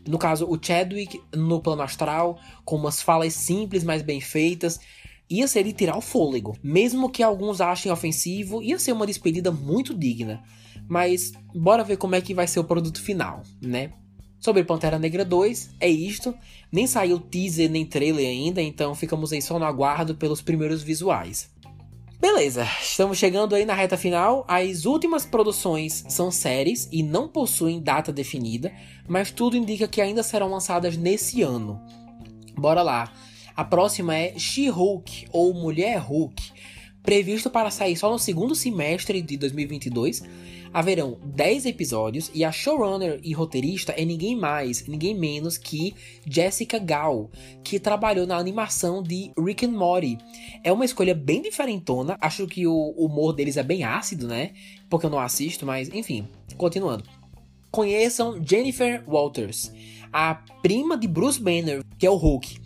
No 0.06 0.18
caso, 0.18 0.46
o 0.46 0.60
Chadwick 0.62 1.22
no 1.34 1.62
plano 1.62 1.84
astral, 1.84 2.38
com 2.66 2.76
umas 2.76 3.02
falas 3.02 3.34
simples, 3.34 3.86
mas 3.86 4.02
bem 4.02 4.20
feitas, 4.20 4.78
ia 5.30 5.47
ser 5.47 5.63
de 5.63 5.74
tirar 5.74 5.97
o 5.97 6.01
fôlego. 6.01 6.55
Mesmo 6.63 7.09
que 7.09 7.24
alguns 7.24 7.61
achem 7.61 7.91
ofensivo, 7.91 8.61
ia 8.61 8.80
ser 8.80 8.91
uma 8.91 9.07
despedida 9.07 9.51
muito 9.51 9.93
digna. 9.93 10.43
Mas 10.88 11.32
bora 11.53 11.84
ver 11.84 11.97
como 11.97 12.15
é 12.15 12.21
que 12.21 12.34
vai 12.34 12.47
ser 12.47 12.59
o 12.59 12.63
produto 12.63 13.01
final, 13.01 13.41
né? 13.61 13.91
Sobre 14.39 14.63
Pantera 14.63 14.99
Negra 14.99 15.24
2, 15.24 15.76
é 15.80 15.88
isto. 15.88 16.36
Nem 16.69 16.86
saiu 16.86 17.19
teaser 17.19 17.69
nem 17.69 17.86
trailer 17.86 18.28
ainda, 18.28 18.61
então 18.61 18.93
ficamos 18.93 19.32
aí 19.32 19.41
só 19.41 19.57
no 19.57 19.63
aguardo 19.63 20.15
pelos 20.15 20.41
primeiros 20.41 20.84
visuais. 20.84 21.49
Beleza, 22.19 22.65
estamos 22.82 23.17
chegando 23.17 23.53
aí 23.53 23.65
na 23.65 23.74
reta 23.74 23.97
final. 23.97 24.45
As 24.47 24.86
últimas 24.86 25.26
produções 25.26 26.05
são 26.07 26.32
séries 26.32 26.88
e 26.91 27.03
não 27.03 27.28
possuem 27.28 27.82
data 27.82 28.13
definida, 28.13 28.71
mas 29.07 29.30
tudo 29.32 29.57
indica 29.57 29.88
que 29.88 29.99
ainda 29.99 30.24
serão 30.24 30.49
lançadas 30.49 30.95
nesse 30.95 31.41
ano. 31.41 31.82
Bora 32.57 32.82
lá. 32.82 33.11
A 33.56 33.64
próxima 33.64 34.16
é 34.16 34.38
She-Hulk 34.38 35.28
ou 35.32 35.54
Mulher 35.54 35.97
Hulk, 35.97 36.51
previsto 37.04 37.49
para 37.49 37.70
sair 37.70 37.95
só 37.95 38.10
no 38.10 38.18
segundo 38.18 38.56
semestre 38.56 39.22
de 39.22 39.38
2022 39.38 40.24
haverão 40.74 41.20
10 41.24 41.68
episódios 41.68 42.32
e 42.34 42.43
a 42.43 42.51
showrunner 42.51 43.20
e 43.24 43.32
roteirista 43.32 43.91
é 43.91 44.04
ninguém 44.04 44.36
mais, 44.36 44.86
ninguém 44.88 45.14
menos 45.14 45.58
que 45.58 45.93
Jessica 46.26 46.80
Gao, 46.80 47.30
que 47.64 47.80
trabalhou 47.80 48.26
na 48.26 48.38
animação 48.38 49.04
de 49.04 49.32
Rick 49.38 49.66
and 49.66 49.72
Morty. 49.72 50.18
É 50.64 50.72
uma 50.72 50.84
escolha 50.84 51.14
bem 51.14 51.41
diferentona, 51.41 52.18
acho 52.20 52.47
que 52.47 52.66
o 52.66 52.89
humor 52.97 53.34
deles 53.34 53.56
é 53.56 53.64
bem 53.64 53.84
ácido, 53.84 54.28
né? 54.28 54.54
Porque 54.89 55.06
eu 55.06 55.12
não 55.12 55.20
assisto, 55.20 55.66
mas 55.66 55.89
enfim, 55.93 56.28
continuando. 56.58 57.04
Conheçam 57.70 58.43
Jennifer 58.43 59.04
Walters, 59.08 59.72
a 60.12 60.36
prima 60.62 60.97
de 60.97 61.08
Bruce 61.08 61.41
Banner, 61.41 61.84
que 61.99 62.06
é 62.06 62.10
o 62.10 62.16
Hulk. 62.16 62.62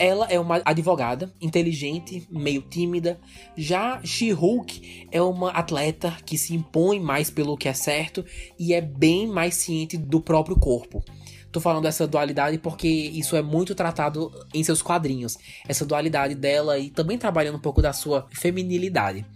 Ela 0.00 0.26
é 0.30 0.40
uma 0.40 0.62
advogada, 0.64 1.30
inteligente, 1.42 2.26
meio 2.30 2.62
tímida. 2.62 3.20
Já 3.54 4.00
She-Hulk 4.02 5.08
é 5.12 5.20
uma 5.20 5.50
atleta 5.50 6.16
que 6.24 6.38
se 6.38 6.54
impõe 6.54 6.98
mais 6.98 7.28
pelo 7.28 7.54
que 7.54 7.68
é 7.68 7.74
certo 7.74 8.24
e 8.58 8.72
é 8.72 8.80
bem 8.80 9.26
mais 9.26 9.56
ciente 9.56 9.98
do 9.98 10.18
próprio 10.18 10.58
corpo. 10.58 11.04
Tô 11.52 11.60
falando 11.60 11.82
dessa 11.82 12.06
dualidade 12.06 12.56
porque 12.56 12.88
isso 12.88 13.36
é 13.36 13.42
muito 13.42 13.74
tratado 13.74 14.32
em 14.54 14.64
seus 14.64 14.80
quadrinhos. 14.80 15.36
Essa 15.68 15.84
dualidade 15.84 16.34
dela 16.34 16.78
e 16.78 16.88
também 16.88 17.18
trabalhando 17.18 17.56
um 17.56 17.60
pouco 17.60 17.82
da 17.82 17.92
sua 17.92 18.26
feminilidade. 18.32 19.26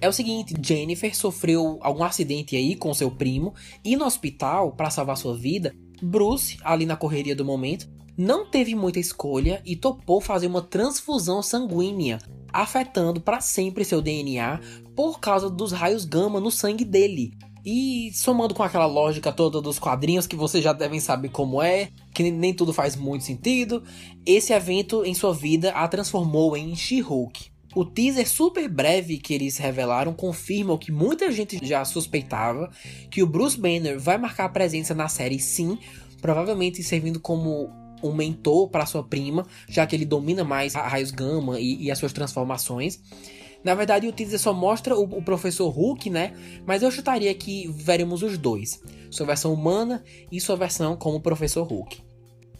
É 0.00 0.08
o 0.08 0.12
seguinte, 0.12 0.54
Jennifer 0.62 1.16
sofreu 1.16 1.80
algum 1.80 2.04
acidente 2.04 2.54
aí 2.54 2.76
com 2.76 2.94
seu 2.94 3.10
primo 3.10 3.56
e 3.84 3.96
no 3.96 4.04
hospital, 4.04 4.70
para 4.70 4.88
salvar 4.88 5.16
sua 5.16 5.36
vida, 5.36 5.74
Bruce, 6.00 6.58
ali 6.62 6.86
na 6.86 6.94
correria 6.94 7.34
do 7.34 7.44
momento, 7.44 7.88
não 8.16 8.46
teve 8.46 8.74
muita 8.74 8.98
escolha 8.98 9.60
e 9.64 9.76
topou 9.76 10.20
fazer 10.20 10.46
uma 10.46 10.62
transfusão 10.62 11.42
sanguínea, 11.42 12.18
afetando 12.52 13.20
para 13.20 13.40
sempre 13.40 13.84
seu 13.84 14.00
DNA 14.00 14.60
por 14.94 15.20
causa 15.20 15.50
dos 15.50 15.72
raios 15.72 16.04
gama 16.04 16.40
no 16.40 16.50
sangue 16.50 16.84
dele. 16.84 17.32
E 17.64 18.12
somando 18.14 18.54
com 18.54 18.62
aquela 18.62 18.86
lógica 18.86 19.32
toda 19.32 19.60
dos 19.60 19.78
quadrinhos 19.78 20.26
que 20.26 20.36
vocês 20.36 20.62
já 20.62 20.72
devem 20.72 21.00
saber 21.00 21.30
como 21.30 21.60
é, 21.60 21.90
que 22.14 22.30
nem 22.30 22.54
tudo 22.54 22.72
faz 22.72 22.94
muito 22.94 23.24
sentido, 23.24 23.82
esse 24.24 24.52
evento 24.52 25.04
em 25.04 25.12
sua 25.14 25.34
vida 25.34 25.70
a 25.72 25.86
transformou 25.88 26.56
em 26.56 26.74
She-Hulk. 26.76 27.50
O 27.74 27.84
teaser 27.84 28.26
super 28.26 28.66
breve 28.68 29.18
que 29.18 29.34
eles 29.34 29.58
revelaram 29.58 30.14
confirma 30.14 30.72
o 30.72 30.78
que 30.78 30.90
muita 30.90 31.30
gente 31.30 31.58
já 31.60 31.84
suspeitava, 31.84 32.70
que 33.10 33.22
o 33.22 33.26
Bruce 33.26 33.60
Banner 33.60 34.00
vai 34.00 34.16
marcar 34.16 34.48
presença 34.48 34.94
na 34.94 35.08
série 35.08 35.38
sim, 35.38 35.76
provavelmente 36.22 36.82
servindo 36.82 37.20
como 37.20 37.68
um 38.02 38.12
mentor 38.12 38.68
para 38.68 38.86
sua 38.86 39.02
prima, 39.02 39.46
já 39.68 39.86
que 39.86 39.94
ele 39.94 40.04
domina 40.04 40.44
mais 40.44 40.74
a 40.74 40.86
raios 40.86 41.10
gama 41.10 41.58
e, 41.60 41.84
e 41.84 41.90
as 41.90 41.98
suas 41.98 42.12
transformações. 42.12 43.00
Na 43.64 43.74
verdade, 43.74 44.06
o 44.06 44.12
teaser 44.12 44.38
só 44.38 44.52
mostra 44.52 44.96
o, 44.96 45.02
o, 45.02 45.22
professor 45.22 45.68
Hulk, 45.68 46.08
né? 46.08 46.34
Mas 46.64 46.82
eu 46.82 46.90
chutaria 46.90 47.34
que 47.34 47.68
veremos 47.68 48.22
os 48.22 48.38
dois: 48.38 48.80
sua 49.10 49.26
versão 49.26 49.52
humana 49.52 50.04
e 50.30 50.40
sua 50.40 50.56
versão 50.56 50.96
como 50.96 51.20
professor 51.20 51.64
Hulk. 51.64 52.00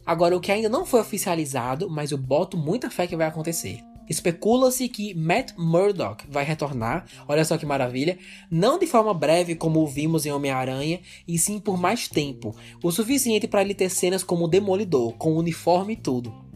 Agora, 0.04 0.36
o 0.36 0.40
que 0.40 0.52
ainda 0.52 0.68
não 0.68 0.86
foi 0.86 1.00
oficializado, 1.00 1.88
mas 1.90 2.10
eu 2.10 2.18
boto 2.18 2.56
muita 2.56 2.90
fé 2.90 3.06
que 3.06 3.16
vai 3.16 3.26
acontecer. 3.26 3.80
Especula-se 4.08 4.88
que 4.88 5.14
Matt 5.14 5.52
Murdock 5.56 6.24
vai 6.28 6.44
retornar, 6.44 7.06
olha 7.26 7.44
só 7.44 7.58
que 7.58 7.66
maravilha, 7.66 8.18
não 8.50 8.78
de 8.78 8.86
forma 8.86 9.12
breve 9.12 9.54
como 9.54 9.86
vimos 9.86 10.26
em 10.26 10.32
Homem-Aranha, 10.32 11.00
e 11.26 11.38
sim 11.38 11.58
por 11.58 11.78
mais 11.78 12.08
tempo, 12.08 12.54
o 12.82 12.90
suficiente 12.90 13.48
para 13.48 13.62
ele 13.62 13.74
ter 13.74 13.90
cenas 13.90 14.22
como 14.22 14.48
Demolidor, 14.48 15.12
com 15.14 15.36
uniforme 15.36 15.94
e 15.94 15.96
tudo. 15.96 16.46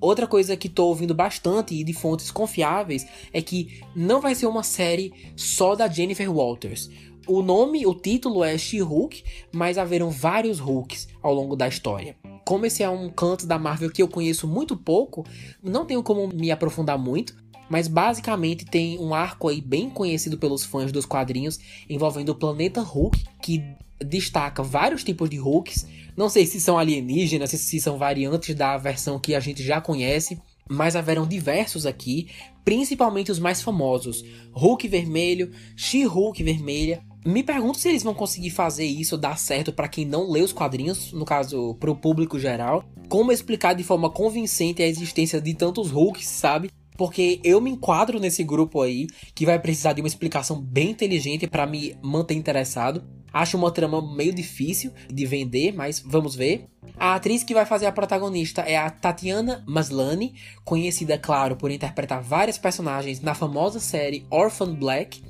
Outra 0.00 0.26
coisa 0.26 0.56
que 0.56 0.68
tô 0.68 0.86
ouvindo 0.86 1.14
bastante 1.14 1.74
e 1.74 1.82
de 1.82 1.92
fontes 1.92 2.30
confiáveis 2.30 3.06
é 3.32 3.40
que 3.40 3.80
não 3.94 4.20
vai 4.20 4.34
ser 4.34 4.46
uma 4.46 4.62
série 4.62 5.12
só 5.34 5.74
da 5.74 5.88
Jennifer 5.88 6.30
Walters. 6.30 6.90
O 7.26 7.42
nome, 7.42 7.86
o 7.86 7.94
título 7.94 8.44
é 8.44 8.56
She-Hulk, 8.56 9.24
mas 9.52 9.78
haverão 9.78 10.10
vários 10.10 10.60
Hulks 10.60 11.08
ao 11.22 11.34
longo 11.34 11.56
da 11.56 11.66
história 11.66 12.16
como 12.46 12.64
esse 12.64 12.80
é 12.80 12.88
um 12.88 13.10
canto 13.10 13.44
da 13.44 13.58
Marvel 13.58 13.90
que 13.90 14.00
eu 14.00 14.06
conheço 14.06 14.46
muito 14.46 14.76
pouco, 14.76 15.26
não 15.60 15.84
tenho 15.84 16.00
como 16.00 16.28
me 16.28 16.52
aprofundar 16.52 16.96
muito. 16.96 17.34
Mas 17.68 17.88
basicamente 17.88 18.64
tem 18.64 18.96
um 19.00 19.12
arco 19.12 19.48
aí 19.48 19.60
bem 19.60 19.90
conhecido 19.90 20.38
pelos 20.38 20.64
fãs 20.64 20.92
dos 20.92 21.04
quadrinhos 21.04 21.58
envolvendo 21.90 22.28
o 22.28 22.34
planeta 22.36 22.80
Hulk, 22.80 23.24
que 23.42 23.64
destaca 24.00 24.62
vários 24.62 25.02
tipos 25.02 25.28
de 25.28 25.40
Hulks. 25.40 25.84
Não 26.16 26.28
sei 26.28 26.46
se 26.46 26.60
são 26.60 26.78
alienígenas, 26.78 27.50
se 27.50 27.80
são 27.80 27.98
variantes 27.98 28.54
da 28.54 28.76
versão 28.78 29.18
que 29.18 29.34
a 29.34 29.40
gente 29.40 29.64
já 29.64 29.80
conhece, 29.80 30.40
mas 30.70 30.94
haverão 30.94 31.26
diversos 31.26 31.86
aqui, 31.86 32.28
principalmente 32.64 33.32
os 33.32 33.40
mais 33.40 33.60
famosos: 33.60 34.24
Hulk 34.52 34.86
vermelho, 34.86 35.50
She-Hulk 35.74 36.44
vermelha, 36.44 37.02
me 37.26 37.42
pergunto 37.42 37.78
se 37.78 37.88
eles 37.88 38.04
vão 38.04 38.14
conseguir 38.14 38.50
fazer 38.50 38.84
isso 38.84 39.18
dar 39.18 39.36
certo 39.36 39.72
para 39.72 39.88
quem 39.88 40.04
não 40.04 40.30
lê 40.30 40.42
os 40.42 40.52
quadrinhos, 40.52 41.12
no 41.12 41.24
caso, 41.24 41.74
para 41.80 41.90
o 41.90 41.96
público 41.96 42.38
geral. 42.38 42.84
Como 43.08 43.32
explicar 43.32 43.74
de 43.74 43.82
forma 43.82 44.08
convincente 44.08 44.80
a 44.80 44.86
existência 44.86 45.40
de 45.40 45.52
tantos 45.52 45.90
Hulks, 45.90 46.24
sabe? 46.24 46.70
Porque 46.96 47.40
eu 47.42 47.60
me 47.60 47.70
enquadro 47.70 48.20
nesse 48.20 48.44
grupo 48.44 48.80
aí 48.80 49.08
que 49.34 49.44
vai 49.44 49.58
precisar 49.58 49.92
de 49.92 50.00
uma 50.00 50.08
explicação 50.08 50.60
bem 50.60 50.90
inteligente 50.90 51.48
para 51.48 51.66
me 51.66 51.96
manter 52.00 52.34
interessado. 52.34 53.02
Acho 53.32 53.58
uma 53.58 53.72
trama 53.72 54.00
meio 54.14 54.32
difícil 54.32 54.92
de 55.12 55.26
vender, 55.26 55.72
mas 55.72 55.98
vamos 55.98 56.34
ver. 56.34 56.66
A 56.96 57.16
atriz 57.16 57.42
que 57.42 57.52
vai 57.52 57.66
fazer 57.66 57.86
a 57.86 57.92
protagonista 57.92 58.62
é 58.62 58.76
a 58.76 58.88
Tatiana 58.88 59.62
Maslany, 59.66 60.34
conhecida, 60.64 61.18
claro, 61.18 61.56
por 61.56 61.70
interpretar 61.70 62.22
várias 62.22 62.56
personagens 62.56 63.20
na 63.20 63.34
famosa 63.34 63.80
série 63.80 64.24
Orphan 64.30 64.74
Black 64.74 65.20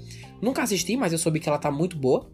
Nunca 0.41 0.63
assisti, 0.63 0.97
mas 0.97 1.13
eu 1.13 1.19
soube 1.19 1.41
que 1.41 1.49
ela 1.49 1.59
tá 1.59 1.71
muito 1.71 1.97
boa. 1.97 2.27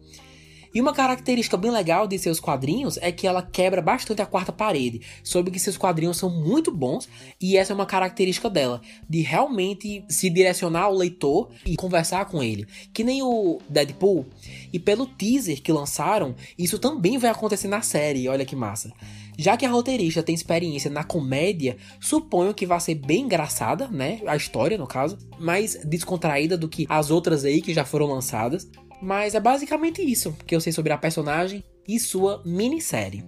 E 0.75 0.81
uma 0.81 0.95
característica 0.95 1.57
bem 1.57 1.71
legal 1.71 2.07
de 2.07 2.19
seus 2.19 2.41
quadrinhos 2.41 2.99
é 3.03 3.13
que 3.13 3.27
ela 3.27 3.43
quebra 3.43 3.83
bastante 3.83 4.23
a 4.23 4.27
quarta 4.27 4.53
parede. 4.53 5.03
Soube 5.23 5.51
que 5.51 5.59
seus 5.59 5.77
quadrinhos 5.77 6.17
são 6.17 6.31
muito 6.31 6.71
bons 6.75 7.09
e 7.41 7.57
essa 7.57 7.73
é 7.73 7.75
uma 7.75 7.85
característica 7.85 8.49
dela, 8.49 8.81
de 9.09 9.21
realmente 9.21 10.05
se 10.09 10.31
direcionar 10.31 10.85
ao 10.85 10.95
leitor 10.95 11.51
e 11.67 11.77
conversar 11.77 12.25
com 12.25 12.43
ele. 12.43 12.67
Que 12.93 13.05
nem 13.05 13.23
o 13.23 13.61
Deadpool. 13.69 14.27
E 14.73 14.79
pelo 14.79 15.07
teaser 15.07 15.61
que 15.61 15.73
lançaram, 15.73 16.35
isso 16.59 16.79
também 16.79 17.19
vai 17.19 17.31
acontecer 17.31 17.69
na 17.69 17.83
série, 17.83 18.29
olha 18.29 18.47
que 18.47 18.57
massa. 18.57 18.93
Já 19.39 19.57
que 19.57 19.65
a 19.65 19.71
roteirista 19.71 20.23
tem 20.23 20.35
experiência 20.35 20.91
na 20.91 21.05
comédia, 21.05 21.77
suponho 22.01 22.55
que 22.55 22.67
vai 22.67 22.79
ser 22.81 22.95
bem 22.95 23.25
engraçada, 23.25 23.89
né? 23.89 24.21
A 24.27 24.37
história, 24.37 24.77
no 24.77 24.87
caso, 24.87 25.19
mais 25.39 25.77
descontraída 25.85 26.57
do 26.57 26.69
que 26.69 26.87
as 26.89 27.11
outras 27.11 27.45
aí 27.45 27.61
que 27.63 27.73
já 27.73 27.85
foram 27.85 28.07
lançadas. 28.07 28.69
Mas 29.03 29.35
é 29.35 29.41
basicamente 29.41 30.01
isso 30.01 30.33
que 30.47 30.55
eu 30.55 30.61
sei 30.61 30.73
sobre 30.73 30.93
a 30.93 30.99
personagem 30.99 31.65
e 31.89 31.99
sua 31.99 32.41
minissérie. 32.45 33.25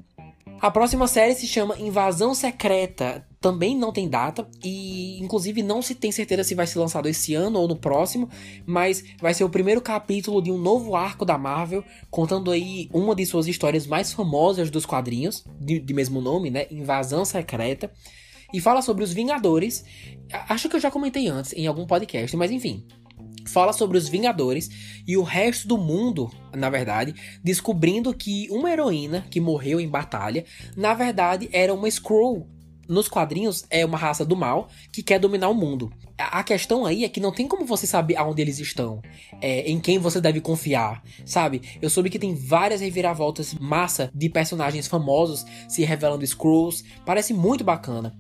A 0.61 0.71
próxima 0.71 1.09
série 1.09 1.35
se 1.35 1.49
chama 1.49 1.77
Invasão 1.79 2.33
Secreta. 2.33 3.27
Também 3.41 3.77
não 3.77 3.93
tem 3.93 4.09
data 4.09 4.49
e, 4.63 5.21
inclusive, 5.21 5.63
não 5.63 5.83
se 5.83 5.95
tem 5.95 6.13
certeza 6.13 6.45
se 6.45 6.55
vai 6.55 6.67
ser 6.67 6.79
lançado 6.79 7.09
esse 7.09 7.35
ano 7.35 7.59
ou 7.59 7.69
no 7.69 7.77
próximo, 7.77 8.31
mas 8.65 9.05
vai 9.21 9.35
ser 9.35 9.45
o 9.45 9.51
primeiro 9.51 9.83
capítulo 9.83 10.41
de 10.41 10.51
um 10.51 10.57
novo 10.57 10.95
arco 10.95 11.25
da 11.25 11.37
Marvel, 11.37 11.85
contando 12.09 12.51
aí 12.51 12.89
uma 12.95 13.15
de 13.15 13.27
suas 13.27 13.47
histórias 13.49 13.87
mais 13.87 14.13
famosas 14.13 14.71
dos 14.71 14.87
quadrinhos, 14.87 15.45
de, 15.61 15.81
de 15.81 15.93
mesmo 15.93 16.21
nome, 16.21 16.51
né? 16.51 16.67
Invasão 16.71 17.25
Secreta. 17.25 17.93
E 18.53 18.61
fala 18.61 18.81
sobre 18.81 19.03
os 19.03 19.13
Vingadores. 19.13 19.85
Acho 20.49 20.69
que 20.69 20.77
eu 20.77 20.81
já 20.81 20.91
comentei 20.91 21.29
antes 21.29 21.53
em 21.53 21.67
algum 21.67 21.85
podcast, 21.85 22.35
mas 22.37 22.51
enfim 22.51 22.87
fala 23.47 23.73
sobre 23.73 23.99
os 23.99 24.09
Vingadores 24.09 24.71
e 25.07 25.17
o 25.17 25.23
resto 25.23 25.69
do 25.69 25.79
mundo, 25.79 26.31
na 26.53 26.71
verdade, 26.71 27.15
descobrindo 27.43 28.15
que 28.15 28.49
uma 28.51 28.71
heroína 28.71 29.27
que 29.31 29.41
morreu 29.41 29.81
em 29.81 29.89
batalha, 29.89 30.45
na 30.77 30.95
verdade 30.95 31.49
era 31.53 31.73
uma 31.73 31.89
Skrull. 31.89 32.49
Nos 32.87 33.09
quadrinhos 33.09 33.65
é 33.71 33.85
uma 33.85 33.97
raça 33.97 34.25
do 34.25 34.37
mal 34.37 34.69
que 34.93 35.03
quer 35.03 35.19
dominar 35.19 35.49
o 35.49 35.55
mundo. 35.55 35.91
A 36.17 36.45
questão 36.45 36.87
aí 36.87 37.03
é 37.03 37.09
que 37.09 37.19
não 37.19 37.33
tem 37.33 37.49
como 37.49 37.65
você 37.65 37.87
saber 37.87 38.17
aonde 38.17 38.41
eles 38.41 38.59
estão, 38.61 39.03
é, 39.41 39.69
em 39.69 39.81
quem 39.81 39.99
você 39.99 40.21
deve 40.21 40.41
confiar, 40.41 41.03
sabe? 41.25 41.63
Eu 41.83 41.91
soube 41.91 42.09
que 42.09 42.21
tem 42.21 42.35
várias 42.35 42.81
reviravoltas 42.81 43.55
massa 43.55 44.11
de 44.15 44.29
personagens 44.29 44.87
famosos 44.87 45.45
se 45.69 45.83
revelando 45.83 46.25
Skrulls, 46.25 46.85
parece 47.05 47.35
muito 47.35 47.65
bacana. 47.65 48.15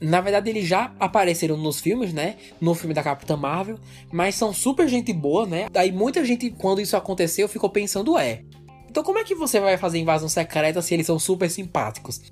Na 0.00 0.20
verdade, 0.20 0.48
eles 0.48 0.66
já 0.66 0.94
apareceram 1.00 1.56
nos 1.56 1.80
filmes, 1.80 2.12
né? 2.12 2.36
No 2.60 2.74
filme 2.74 2.94
da 2.94 3.02
Capitã 3.02 3.36
Marvel, 3.36 3.78
mas 4.12 4.36
são 4.36 4.52
super 4.52 4.88
gente 4.88 5.12
boa, 5.12 5.44
né? 5.44 5.68
Daí 5.70 5.90
muita 5.90 6.24
gente, 6.24 6.50
quando 6.50 6.80
isso 6.80 6.96
aconteceu, 6.96 7.48
ficou 7.48 7.68
pensando, 7.68 8.16
é. 8.16 8.44
Então 8.88 9.02
como 9.02 9.18
é 9.18 9.24
que 9.24 9.34
você 9.34 9.58
vai 9.58 9.76
fazer 9.76 9.98
invasão 9.98 10.28
secreta 10.28 10.80
se 10.80 10.94
eles 10.94 11.06
são 11.06 11.18
super 11.18 11.50
simpáticos? 11.50 12.22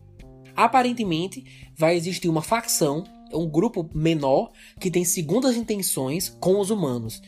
Aparentemente, 0.54 1.44
vai 1.76 1.96
existir 1.96 2.28
uma 2.28 2.40
facção, 2.40 3.04
um 3.32 3.48
grupo 3.48 3.90
menor, 3.92 4.52
que 4.80 4.90
tem 4.90 5.04
segundas 5.04 5.56
intenções 5.56 6.28
com 6.40 6.60
os 6.60 6.70
humanos. 6.70 7.20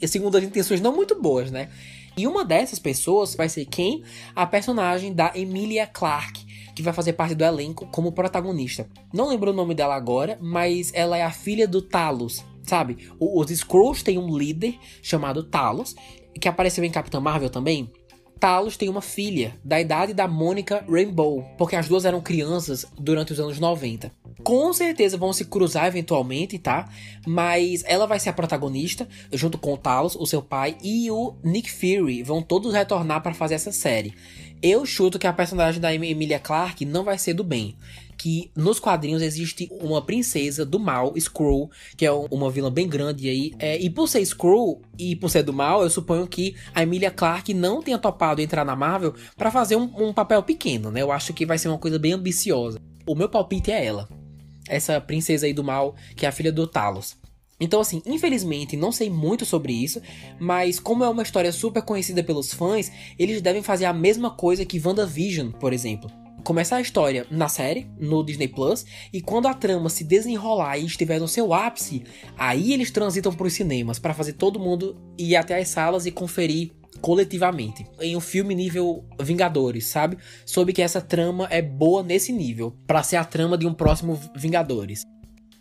E 0.00 0.08
segundas 0.08 0.42
intenções 0.42 0.80
não 0.80 0.94
muito 0.94 1.20
boas, 1.20 1.50
né? 1.50 1.68
E 2.16 2.26
uma 2.26 2.44
dessas 2.44 2.78
pessoas 2.78 3.34
vai 3.34 3.48
ser 3.48 3.64
quem? 3.66 4.02
A 4.34 4.46
personagem 4.46 5.12
da 5.12 5.32
Emilia 5.34 5.86
Clarke 5.86 6.53
que 6.74 6.82
vai 6.82 6.92
fazer 6.92 7.12
parte 7.14 7.34
do 7.34 7.44
elenco 7.44 7.86
como 7.86 8.12
protagonista. 8.12 8.88
Não 9.12 9.28
lembro 9.28 9.50
o 9.50 9.54
nome 9.54 9.74
dela 9.74 9.94
agora, 9.94 10.38
mas 10.40 10.90
ela 10.94 11.16
é 11.16 11.22
a 11.22 11.30
filha 11.30 11.68
do 11.68 11.80
Talos, 11.80 12.44
sabe? 12.62 13.08
Os 13.18 13.50
Skrulls 13.50 14.02
têm 14.02 14.18
um 14.18 14.36
líder 14.36 14.78
chamado 15.02 15.44
Talos, 15.44 15.94
que 16.40 16.48
apareceu 16.48 16.84
em 16.84 16.90
Capitã 16.90 17.20
Marvel 17.20 17.50
também. 17.50 17.90
Talos 18.38 18.76
tem 18.76 18.88
uma 18.88 19.00
filha, 19.00 19.54
da 19.64 19.80
idade 19.80 20.12
da 20.12 20.28
Mônica 20.28 20.84
Rainbow, 20.88 21.44
porque 21.56 21.76
as 21.76 21.88
duas 21.88 22.04
eram 22.04 22.20
crianças 22.20 22.84
durante 22.98 23.32
os 23.32 23.40
anos 23.40 23.58
90. 23.58 24.12
Com 24.42 24.70
certeza 24.74 25.16
vão 25.16 25.32
se 25.32 25.46
cruzar 25.46 25.86
eventualmente, 25.86 26.58
tá? 26.58 26.86
Mas 27.26 27.82
ela 27.86 28.06
vai 28.06 28.20
ser 28.20 28.28
a 28.28 28.34
protagonista, 28.34 29.08
junto 29.32 29.56
com 29.56 29.72
o 29.72 29.78
Talos, 29.78 30.14
o 30.14 30.26
seu 30.26 30.42
pai, 30.42 30.76
e 30.82 31.10
o 31.10 31.34
Nick 31.42 31.70
Fury. 31.70 32.22
Vão 32.22 32.42
todos 32.42 32.74
retornar 32.74 33.22
para 33.22 33.32
fazer 33.32 33.54
essa 33.54 33.72
série. 33.72 34.12
Eu 34.66 34.86
chuto 34.86 35.18
que 35.18 35.26
a 35.26 35.32
personagem 35.32 35.78
da 35.78 35.94
Emilia 35.94 36.38
Clarke 36.38 36.86
não 36.86 37.04
vai 37.04 37.18
ser 37.18 37.34
do 37.34 37.44
bem. 37.44 37.76
que 38.16 38.50
nos 38.56 38.80
quadrinhos 38.80 39.20
existe 39.20 39.68
uma 39.70 40.00
princesa 40.00 40.64
do 40.64 40.80
mal, 40.80 41.12
Skrull, 41.16 41.70
que 41.98 42.06
é 42.06 42.10
uma 42.10 42.50
vilã 42.50 42.72
bem 42.72 42.88
grande 42.88 43.28
aí. 43.28 43.52
É, 43.58 43.76
e 43.78 43.90
por 43.90 44.08
ser 44.08 44.20
Skrull 44.22 44.80
e 44.98 45.14
por 45.16 45.28
ser 45.28 45.42
do 45.42 45.52
mal, 45.52 45.82
eu 45.82 45.90
suponho 45.90 46.26
que 46.26 46.56
a 46.74 46.82
Emilia 46.82 47.10
Clarke 47.10 47.52
não 47.52 47.82
tenha 47.82 47.98
topado 47.98 48.40
entrar 48.40 48.64
na 48.64 48.74
Marvel 48.74 49.14
para 49.36 49.50
fazer 49.50 49.76
um, 49.76 49.90
um 50.02 50.14
papel 50.14 50.42
pequeno, 50.42 50.90
né? 50.90 51.02
Eu 51.02 51.12
acho 51.12 51.34
que 51.34 51.44
vai 51.44 51.58
ser 51.58 51.68
uma 51.68 51.76
coisa 51.76 51.98
bem 51.98 52.12
ambiciosa. 52.12 52.80
O 53.06 53.14
meu 53.14 53.28
palpite 53.28 53.70
é 53.70 53.84
ela. 53.84 54.08
Essa 54.66 54.98
princesa 54.98 55.44
aí 55.44 55.52
do 55.52 55.62
mal, 55.62 55.94
que 56.16 56.24
é 56.24 56.28
a 56.30 56.32
filha 56.32 56.50
do 56.50 56.66
Talos. 56.66 57.18
Então, 57.60 57.80
assim, 57.80 58.02
infelizmente 58.04 58.76
não 58.76 58.90
sei 58.90 59.08
muito 59.08 59.44
sobre 59.44 59.72
isso, 59.72 60.00
mas 60.38 60.80
como 60.80 61.04
é 61.04 61.08
uma 61.08 61.22
história 61.22 61.52
super 61.52 61.82
conhecida 61.82 62.22
pelos 62.22 62.52
fãs, 62.52 62.90
eles 63.18 63.40
devem 63.40 63.62
fazer 63.62 63.84
a 63.84 63.92
mesma 63.92 64.30
coisa 64.30 64.64
que 64.64 64.80
WandaVision, 64.84 65.50
por 65.52 65.72
exemplo. 65.72 66.10
Começar 66.42 66.76
a 66.76 66.80
história 66.82 67.26
na 67.30 67.48
série, 67.48 67.86
no 67.98 68.22
Disney 68.22 68.48
Plus, 68.48 68.84
e 69.10 69.22
quando 69.22 69.48
a 69.48 69.54
trama 69.54 69.88
se 69.88 70.04
desenrolar 70.04 70.76
e 70.76 70.84
estiver 70.84 71.18
no 71.18 71.26
seu 71.26 71.54
ápice, 71.54 72.04
aí 72.36 72.72
eles 72.72 72.90
transitam 72.90 73.32
para 73.32 73.46
os 73.46 73.54
cinemas 73.54 73.98
para 73.98 74.12
fazer 74.12 74.34
todo 74.34 74.60
mundo 74.60 75.00
ir 75.16 75.36
até 75.36 75.58
as 75.58 75.68
salas 75.68 76.04
e 76.04 76.10
conferir 76.10 76.72
coletivamente 77.00 77.86
em 78.00 78.16
um 78.16 78.20
filme 78.20 78.54
nível 78.54 79.04
Vingadores, 79.20 79.86
sabe? 79.86 80.18
Soube 80.44 80.72
que 80.72 80.82
essa 80.82 81.00
trama 81.00 81.48
é 81.50 81.62
boa 81.62 82.02
nesse 82.02 82.32
nível, 82.32 82.76
para 82.86 83.02
ser 83.02 83.16
a 83.16 83.24
trama 83.24 83.56
de 83.56 83.66
um 83.66 83.72
próximo 83.72 84.20
Vingadores. 84.36 85.02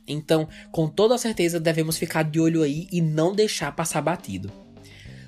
Então, 0.08 0.48
com 0.72 0.88
toda 0.88 1.18
certeza, 1.18 1.60
devemos 1.60 1.98
ficar 1.98 2.24
de 2.24 2.40
olho 2.40 2.64
aí 2.64 2.88
e 2.92 3.02
não 3.02 3.34
deixar 3.34 3.76
passar 3.76 4.02
batido. 4.02 4.52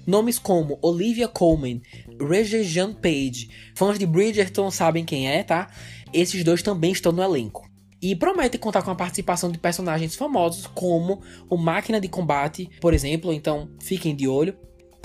Nomes 0.05 0.37
como 0.37 0.77
Olivia 0.81 1.27
Colman, 1.27 1.81
Regé-Jean 2.19 2.93
Page, 2.93 3.49
fãs 3.75 3.97
de 3.97 4.05
Bridgerton 4.05 4.69
sabem 4.69 5.03
quem 5.03 5.27
é, 5.27 5.43
tá? 5.43 5.71
Esses 6.13 6.43
dois 6.43 6.61
também 6.61 6.91
estão 6.91 7.11
no 7.11 7.23
elenco. 7.23 7.67
E 8.01 8.15
promete 8.15 8.59
contar 8.59 8.83
com 8.83 8.91
a 8.91 8.95
participação 8.95 9.51
de 9.51 9.57
personagens 9.57 10.15
famosos 10.15 10.67
como 10.67 11.21
o 11.49 11.57
Máquina 11.57 11.99
de 11.99 12.07
Combate, 12.07 12.69
por 12.79 12.93
exemplo, 12.93 13.33
então 13.33 13.71
fiquem 13.81 14.15
de 14.15 14.27
olho. 14.27 14.55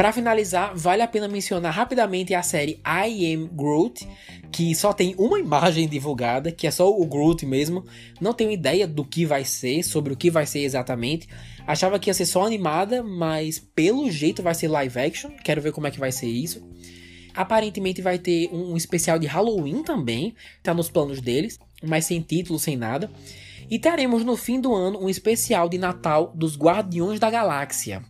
Para 0.00 0.14
finalizar, 0.14 0.74
vale 0.74 1.02
a 1.02 1.06
pena 1.06 1.28
mencionar 1.28 1.74
rapidamente 1.74 2.32
a 2.32 2.42
série 2.42 2.80
I 2.86 3.34
Am 3.34 3.50
Groot, 3.52 4.08
que 4.50 4.74
só 4.74 4.94
tem 4.94 5.14
uma 5.18 5.38
imagem 5.38 5.86
divulgada, 5.86 6.50
que 6.50 6.66
é 6.66 6.70
só 6.70 6.90
o 6.90 7.04
Groot 7.04 7.44
mesmo. 7.44 7.84
Não 8.18 8.32
tenho 8.32 8.50
ideia 8.50 8.86
do 8.86 9.04
que 9.04 9.26
vai 9.26 9.44
ser, 9.44 9.82
sobre 9.82 10.14
o 10.14 10.16
que 10.16 10.30
vai 10.30 10.46
ser 10.46 10.60
exatamente. 10.60 11.28
Achava 11.66 11.98
que 11.98 12.08
ia 12.08 12.14
ser 12.14 12.24
só 12.24 12.46
animada, 12.46 13.02
mas 13.02 13.58
pelo 13.58 14.10
jeito 14.10 14.42
vai 14.42 14.54
ser 14.54 14.68
live 14.68 14.98
action. 14.98 15.32
Quero 15.44 15.60
ver 15.60 15.70
como 15.70 15.86
é 15.86 15.90
que 15.90 16.00
vai 16.00 16.10
ser 16.10 16.28
isso. 16.28 16.66
Aparentemente 17.34 18.00
vai 18.00 18.18
ter 18.18 18.48
um 18.50 18.78
especial 18.78 19.18
de 19.18 19.26
Halloween 19.26 19.82
também, 19.82 20.34
tá 20.62 20.72
nos 20.72 20.88
planos 20.88 21.20
deles, 21.20 21.58
mas 21.82 22.06
sem 22.06 22.22
título, 22.22 22.58
sem 22.58 22.74
nada. 22.74 23.10
E 23.68 23.78
teremos 23.78 24.24
no 24.24 24.34
fim 24.34 24.62
do 24.62 24.74
ano 24.74 24.98
um 24.98 25.10
especial 25.10 25.68
de 25.68 25.76
Natal 25.76 26.32
dos 26.34 26.56
Guardiões 26.56 27.20
da 27.20 27.28
Galáxia 27.28 28.02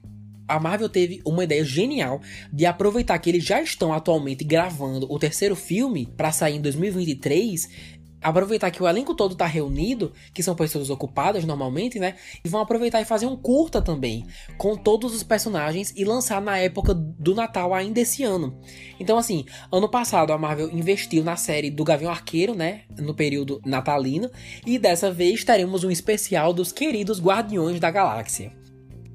a 0.51 0.59
Marvel 0.59 0.89
teve 0.89 1.21
uma 1.25 1.45
ideia 1.45 1.65
genial 1.65 2.21
de 2.53 2.67
aproveitar 2.67 3.19
que 3.19 3.31
eles 3.31 3.45
já 3.45 3.63
estão 3.63 3.93
atualmente 3.93 4.43
gravando 4.43 5.07
o 5.11 5.19
terceiro 5.19 5.55
filme 5.55 6.07
para 6.17 6.33
sair 6.33 6.57
em 6.57 6.61
2023 6.61 8.01
aproveitar 8.23 8.71
que 8.71 8.83
o 8.83 8.89
elenco 8.89 9.15
todo 9.15 9.35
tá 9.35 9.47
reunido, 9.47 10.13
que 10.35 10.43
são 10.43 10.55
pessoas 10.55 10.91
ocupadas 10.91 11.45
normalmente, 11.45 11.99
né? 11.99 12.17
E 12.45 12.49
vão 12.49 12.61
aproveitar 12.61 13.01
e 13.01 13.05
fazer 13.05 13.27
um 13.27 13.35
curta 13.35 13.81
também, 13.81 14.27
com 14.59 14.77
todos 14.77 15.15
os 15.15 15.23
personagens 15.23 15.93
e 15.97 16.05
lançar 16.05 16.41
na 16.41 16.59
época 16.59 16.93
do 16.93 17.35
Natal 17.35 17.73
ainda 17.73 18.01
esse 18.01 18.23
ano. 18.23 18.61
Então, 18.99 19.17
assim, 19.17 19.47
ano 19.73 19.89
passado 19.89 20.33
a 20.33 20.39
Marvel 20.39 20.71
investiu 20.71 21.25
na 21.25 21.37
série 21.37 21.71
do 21.71 21.83
Gavião 21.83 22.11
Arqueiro, 22.11 22.55
né? 22.55 22.83
No 22.99 23.15
período 23.15 23.61
natalino, 23.65 24.31
e 24.67 24.79
dessa 24.79 25.11
vez 25.11 25.43
teremos 25.43 25.83
um 25.83 25.91
especial 25.91 26.53
dos 26.53 26.73
queridos 26.73 27.21
Guardiões 27.23 27.81
da 27.81 27.91
Galáxia. 27.91 28.60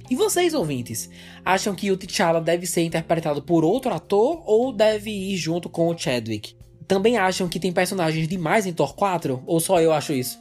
E 0.09 0.15
vocês, 0.15 0.53
ouvintes, 0.53 1.09
acham 1.43 1.73
que 1.73 1.91
o 1.91 1.97
T'Challa 1.97 2.39
deve 2.39 2.67
ser 2.67 2.83
interpretado 2.83 3.41
por 3.41 3.65
outro 3.65 3.91
ator 3.93 4.43
ou 4.45 4.71
deve 4.71 5.09
ir 5.09 5.35
junto 5.35 5.67
com 5.67 5.87
o 5.87 5.97
Chadwick? 5.97 6.55
Também 6.87 7.17
acham 7.17 7.49
que 7.49 7.59
tem 7.59 7.73
personagens 7.73 8.27
demais 8.27 8.67
em 8.67 8.73
Thor 8.73 8.93
4? 8.95 9.41
Ou 9.47 9.59
só 9.59 9.81
eu 9.81 9.91
acho 9.91 10.13
isso? 10.13 10.39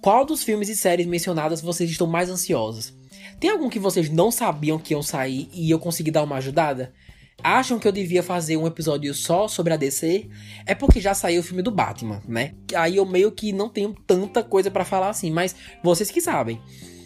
Qual 0.00 0.24
dos 0.24 0.44
filmes 0.44 0.68
e 0.68 0.76
séries 0.76 1.06
mencionadas 1.06 1.60
vocês 1.60 1.90
estão 1.90 2.06
mais 2.06 2.30
ansiosos? 2.30 2.94
Tem 3.40 3.50
algum 3.50 3.68
que 3.68 3.78
vocês 3.78 4.08
não 4.08 4.30
sabiam 4.30 4.78
que 4.78 4.94
iam 4.94 5.02
sair 5.02 5.48
e 5.52 5.70
eu 5.70 5.78
consegui 5.78 6.10
dar 6.10 6.22
uma 6.22 6.36
ajudada? 6.36 6.92
Acham 7.42 7.78
que 7.78 7.88
eu 7.88 7.92
devia 7.92 8.22
fazer 8.22 8.56
um 8.56 8.66
episódio 8.66 9.12
só 9.14 9.48
sobre 9.48 9.72
a 9.72 9.76
DC? 9.76 10.28
É 10.66 10.74
porque 10.74 11.00
já 11.00 11.14
saiu 11.14 11.40
o 11.40 11.44
filme 11.44 11.62
do 11.62 11.70
Batman, 11.70 12.22
né? 12.28 12.54
Aí 12.76 12.96
eu 12.96 13.06
meio 13.06 13.32
que 13.32 13.52
não 13.52 13.68
tenho 13.68 13.94
tanta 14.06 14.42
coisa 14.42 14.70
para 14.70 14.84
falar 14.84 15.08
assim, 15.08 15.30
mas 15.30 15.56
vocês 15.82 16.10
que 16.10 16.20
sabem. 16.20 16.60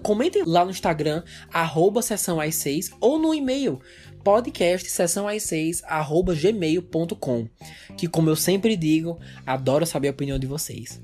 Comentem 0.04 0.44
lá 0.46 0.66
no 0.66 0.70
Instagram, 0.70 1.24
arroba 1.50 2.02
sessão 2.02 2.38
6 2.38 2.90
ou 3.00 3.18
no 3.18 3.34
e-mail 3.34 3.80
podcast 4.22 4.90
sessão 4.90 5.26
6 5.38 5.82
arroba 5.84 6.34
gmail.com 6.34 7.48
que 7.96 8.06
como 8.06 8.28
eu 8.28 8.36
sempre 8.36 8.76
digo, 8.76 9.18
adoro 9.46 9.86
saber 9.86 10.08
a 10.08 10.10
opinião 10.10 10.38
de 10.38 10.46
vocês. 10.46 11.00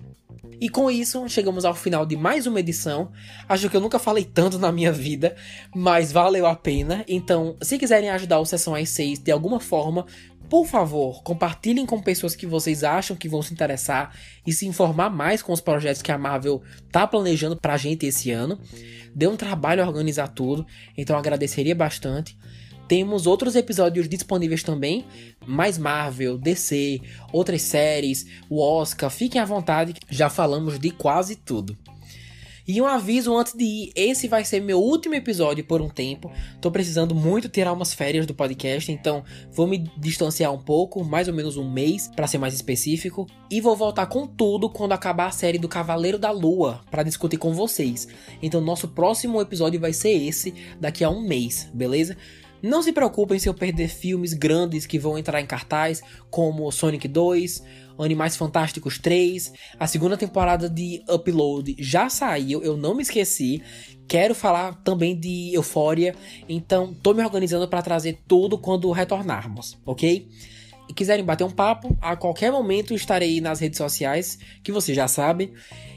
E 0.61 0.69
com 0.69 0.91
isso, 0.91 1.27
chegamos 1.27 1.65
ao 1.65 1.75
final 1.75 2.05
de 2.05 2.17
mais 2.17 2.47
uma 2.47 2.61
edição. 2.61 3.11
Acho 3.49 3.71
que 3.71 3.77
eu 3.77 3.81
nunca 3.81 3.99
falei 3.99 4.25
tanto 4.25 4.59
na 4.59 4.71
minha 4.71 4.93
vida, 4.93 5.35
mas 5.75 6.13
valeu 6.13 6.47
a 6.47 6.55
pena. 6.55 7.03
Então, 7.09 7.57
se 7.63 7.79
quiserem 7.79 8.11
ajudar 8.11 8.39
o 8.41 8.45
Sessão 8.45 8.75
às 8.75 8.91
6 8.91 9.21
de 9.21 9.33
alguma 9.33 9.59
forma, 9.59 10.05
por 10.51 10.67
favor, 10.67 11.23
compartilhem 11.23 11.87
com 11.87 12.03
pessoas 12.03 12.35
que 12.35 12.45
vocês 12.45 12.83
acham 12.83 13.17
que 13.17 13.29
vão 13.29 13.41
se 13.41 13.53
interessar 13.53 14.13
e 14.45 14.53
se 14.53 14.67
informar 14.67 15.09
mais 15.09 15.41
com 15.41 15.53
os 15.53 15.61
projetos 15.61 16.03
que 16.03 16.11
a 16.11 16.19
Marvel 16.19 16.61
tá 16.91 17.07
planejando 17.07 17.57
pra 17.57 17.77
gente 17.77 18.05
esse 18.05 18.33
ano. 18.33 18.59
Deu 19.15 19.31
um 19.31 19.37
trabalho 19.37 19.87
organizar 19.87 20.27
tudo, 20.27 20.67
então 20.99 21.17
agradeceria 21.17 21.75
bastante. 21.75 22.37
Temos 22.89 23.29
outros 23.29 23.55
episódios 23.55 24.09
disponíveis 24.09 24.65
também, 24.65 25.05
mais 25.47 25.79
Marvel, 25.79 26.37
DC, 26.37 27.01
outras 27.33 27.63
séries, 27.63 28.27
o 28.49 28.61
Oscar, 28.61 29.09
fiquem 29.09 29.41
à 29.41 29.45
vontade, 29.45 29.95
já 30.11 30.29
falamos 30.29 30.81
de 30.81 30.91
quase 30.91 31.37
tudo. 31.37 31.79
E 32.67 32.81
um 32.81 32.87
aviso 32.87 33.37
antes 33.37 33.55
de 33.55 33.65
ir: 33.65 33.93
esse 33.95 34.29
vai 34.29 34.45
ser 34.45 34.61
meu 34.61 34.81
último 34.81 35.15
episódio 35.15 35.65
por 35.65 35.81
um 35.81 35.89
tempo. 35.89 36.31
Tô 36.61 36.71
precisando 36.71 37.15
muito 37.15 37.49
tirar 37.49 37.73
umas 37.73 37.93
férias 37.93 38.27
do 38.27 38.35
podcast, 38.35 38.91
então 38.91 39.25
vou 39.51 39.67
me 39.67 39.79
distanciar 39.97 40.53
um 40.53 40.59
pouco, 40.59 41.05
mais 41.05 41.29
ou 41.29 41.35
menos 41.35 41.57
um 41.57 41.71
mês, 41.71 42.09
para 42.09 42.27
ser 42.27 42.39
mais 42.39 42.55
específico. 42.55 43.27
E 43.51 43.61
vou 43.61 43.77
voltar 43.77 44.07
com 44.07 44.27
tudo 44.27 44.69
quando 44.69 44.93
acabar 44.93 45.27
a 45.27 45.33
série 45.33 45.59
do 45.59 45.69
Cavaleiro 45.69 46.19
da 46.19 46.31
Lua, 46.31 46.81
para 46.91 47.03
discutir 47.03 47.37
com 47.37 47.53
vocês. 47.53 48.09
Então, 48.43 48.61
nosso 48.61 48.89
próximo 48.89 49.41
episódio 49.41 49.81
vai 49.81 49.93
ser 49.93 50.11
esse, 50.11 50.55
daqui 50.81 51.03
a 51.05 51.11
um 51.11 51.21
mês, 51.21 51.69
beleza? 51.73 52.17
Não 52.63 52.83
se 52.83 52.93
preocupem 52.93 53.39
se 53.39 53.49
eu 53.49 53.55
perder 53.55 53.89
filmes 53.89 54.35
grandes 54.35 54.85
que 54.85 54.99
vão 54.99 55.17
entrar 55.17 55.41
em 55.41 55.47
cartaz, 55.47 56.03
como 56.31 56.71
Sonic 56.71 57.09
2, 57.09 57.63
Animais 58.03 58.37
Fantásticos 58.37 58.99
3, 58.99 59.53
a 59.79 59.87
segunda 59.87 60.17
temporada 60.17 60.69
de 60.69 61.03
Upload 61.09 61.77
já 61.79 62.09
saiu, 62.09 62.63
eu 62.63 62.77
não 62.77 62.95
me 62.95 63.03
esqueci. 63.03 63.63
Quero 64.09 64.35
falar 64.35 64.75
também 64.83 65.19
de 65.19 65.55
Euphoria, 65.55 66.15
então 66.49 66.93
tô 66.95 67.15
me 67.15 67.23
organizando 67.23 67.69
para 67.69 67.83
trazer 67.83 68.19
tudo 68.27 68.59
quando 68.59 68.91
retornarmos, 68.91 69.79
ok? 69.87 70.29
E 70.89 70.93
quiserem 70.93 71.25
bater 71.25 71.45
um 71.45 71.51
papo, 71.51 71.97
a 72.01 72.17
qualquer 72.17 72.51
momento 72.51 72.93
estarei 72.93 73.41
nas 73.41 73.61
redes 73.61 73.79
sociais, 73.79 74.39
que 74.65 74.73
você 74.73 74.93
já 74.93 75.07
sabe. 75.07 75.53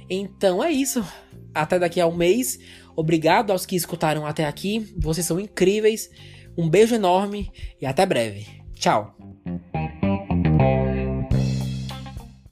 Então 0.08 0.64
é 0.64 0.72
isso. 0.72 1.04
Até 1.52 1.80
daqui 1.80 2.00
a 2.00 2.06
um 2.06 2.16
mês. 2.16 2.60
Obrigado 2.96 3.50
aos 3.50 3.66
que 3.66 3.76
escutaram 3.76 4.24
até 4.24 4.46
aqui. 4.46 4.94
Vocês 4.96 5.26
são 5.26 5.40
incríveis. 5.40 6.12
Um 6.56 6.70
beijo 6.70 6.94
enorme 6.94 7.52
e 7.82 7.88
até 7.88 8.06
breve. 8.06 8.46
Tchau! 8.76 9.18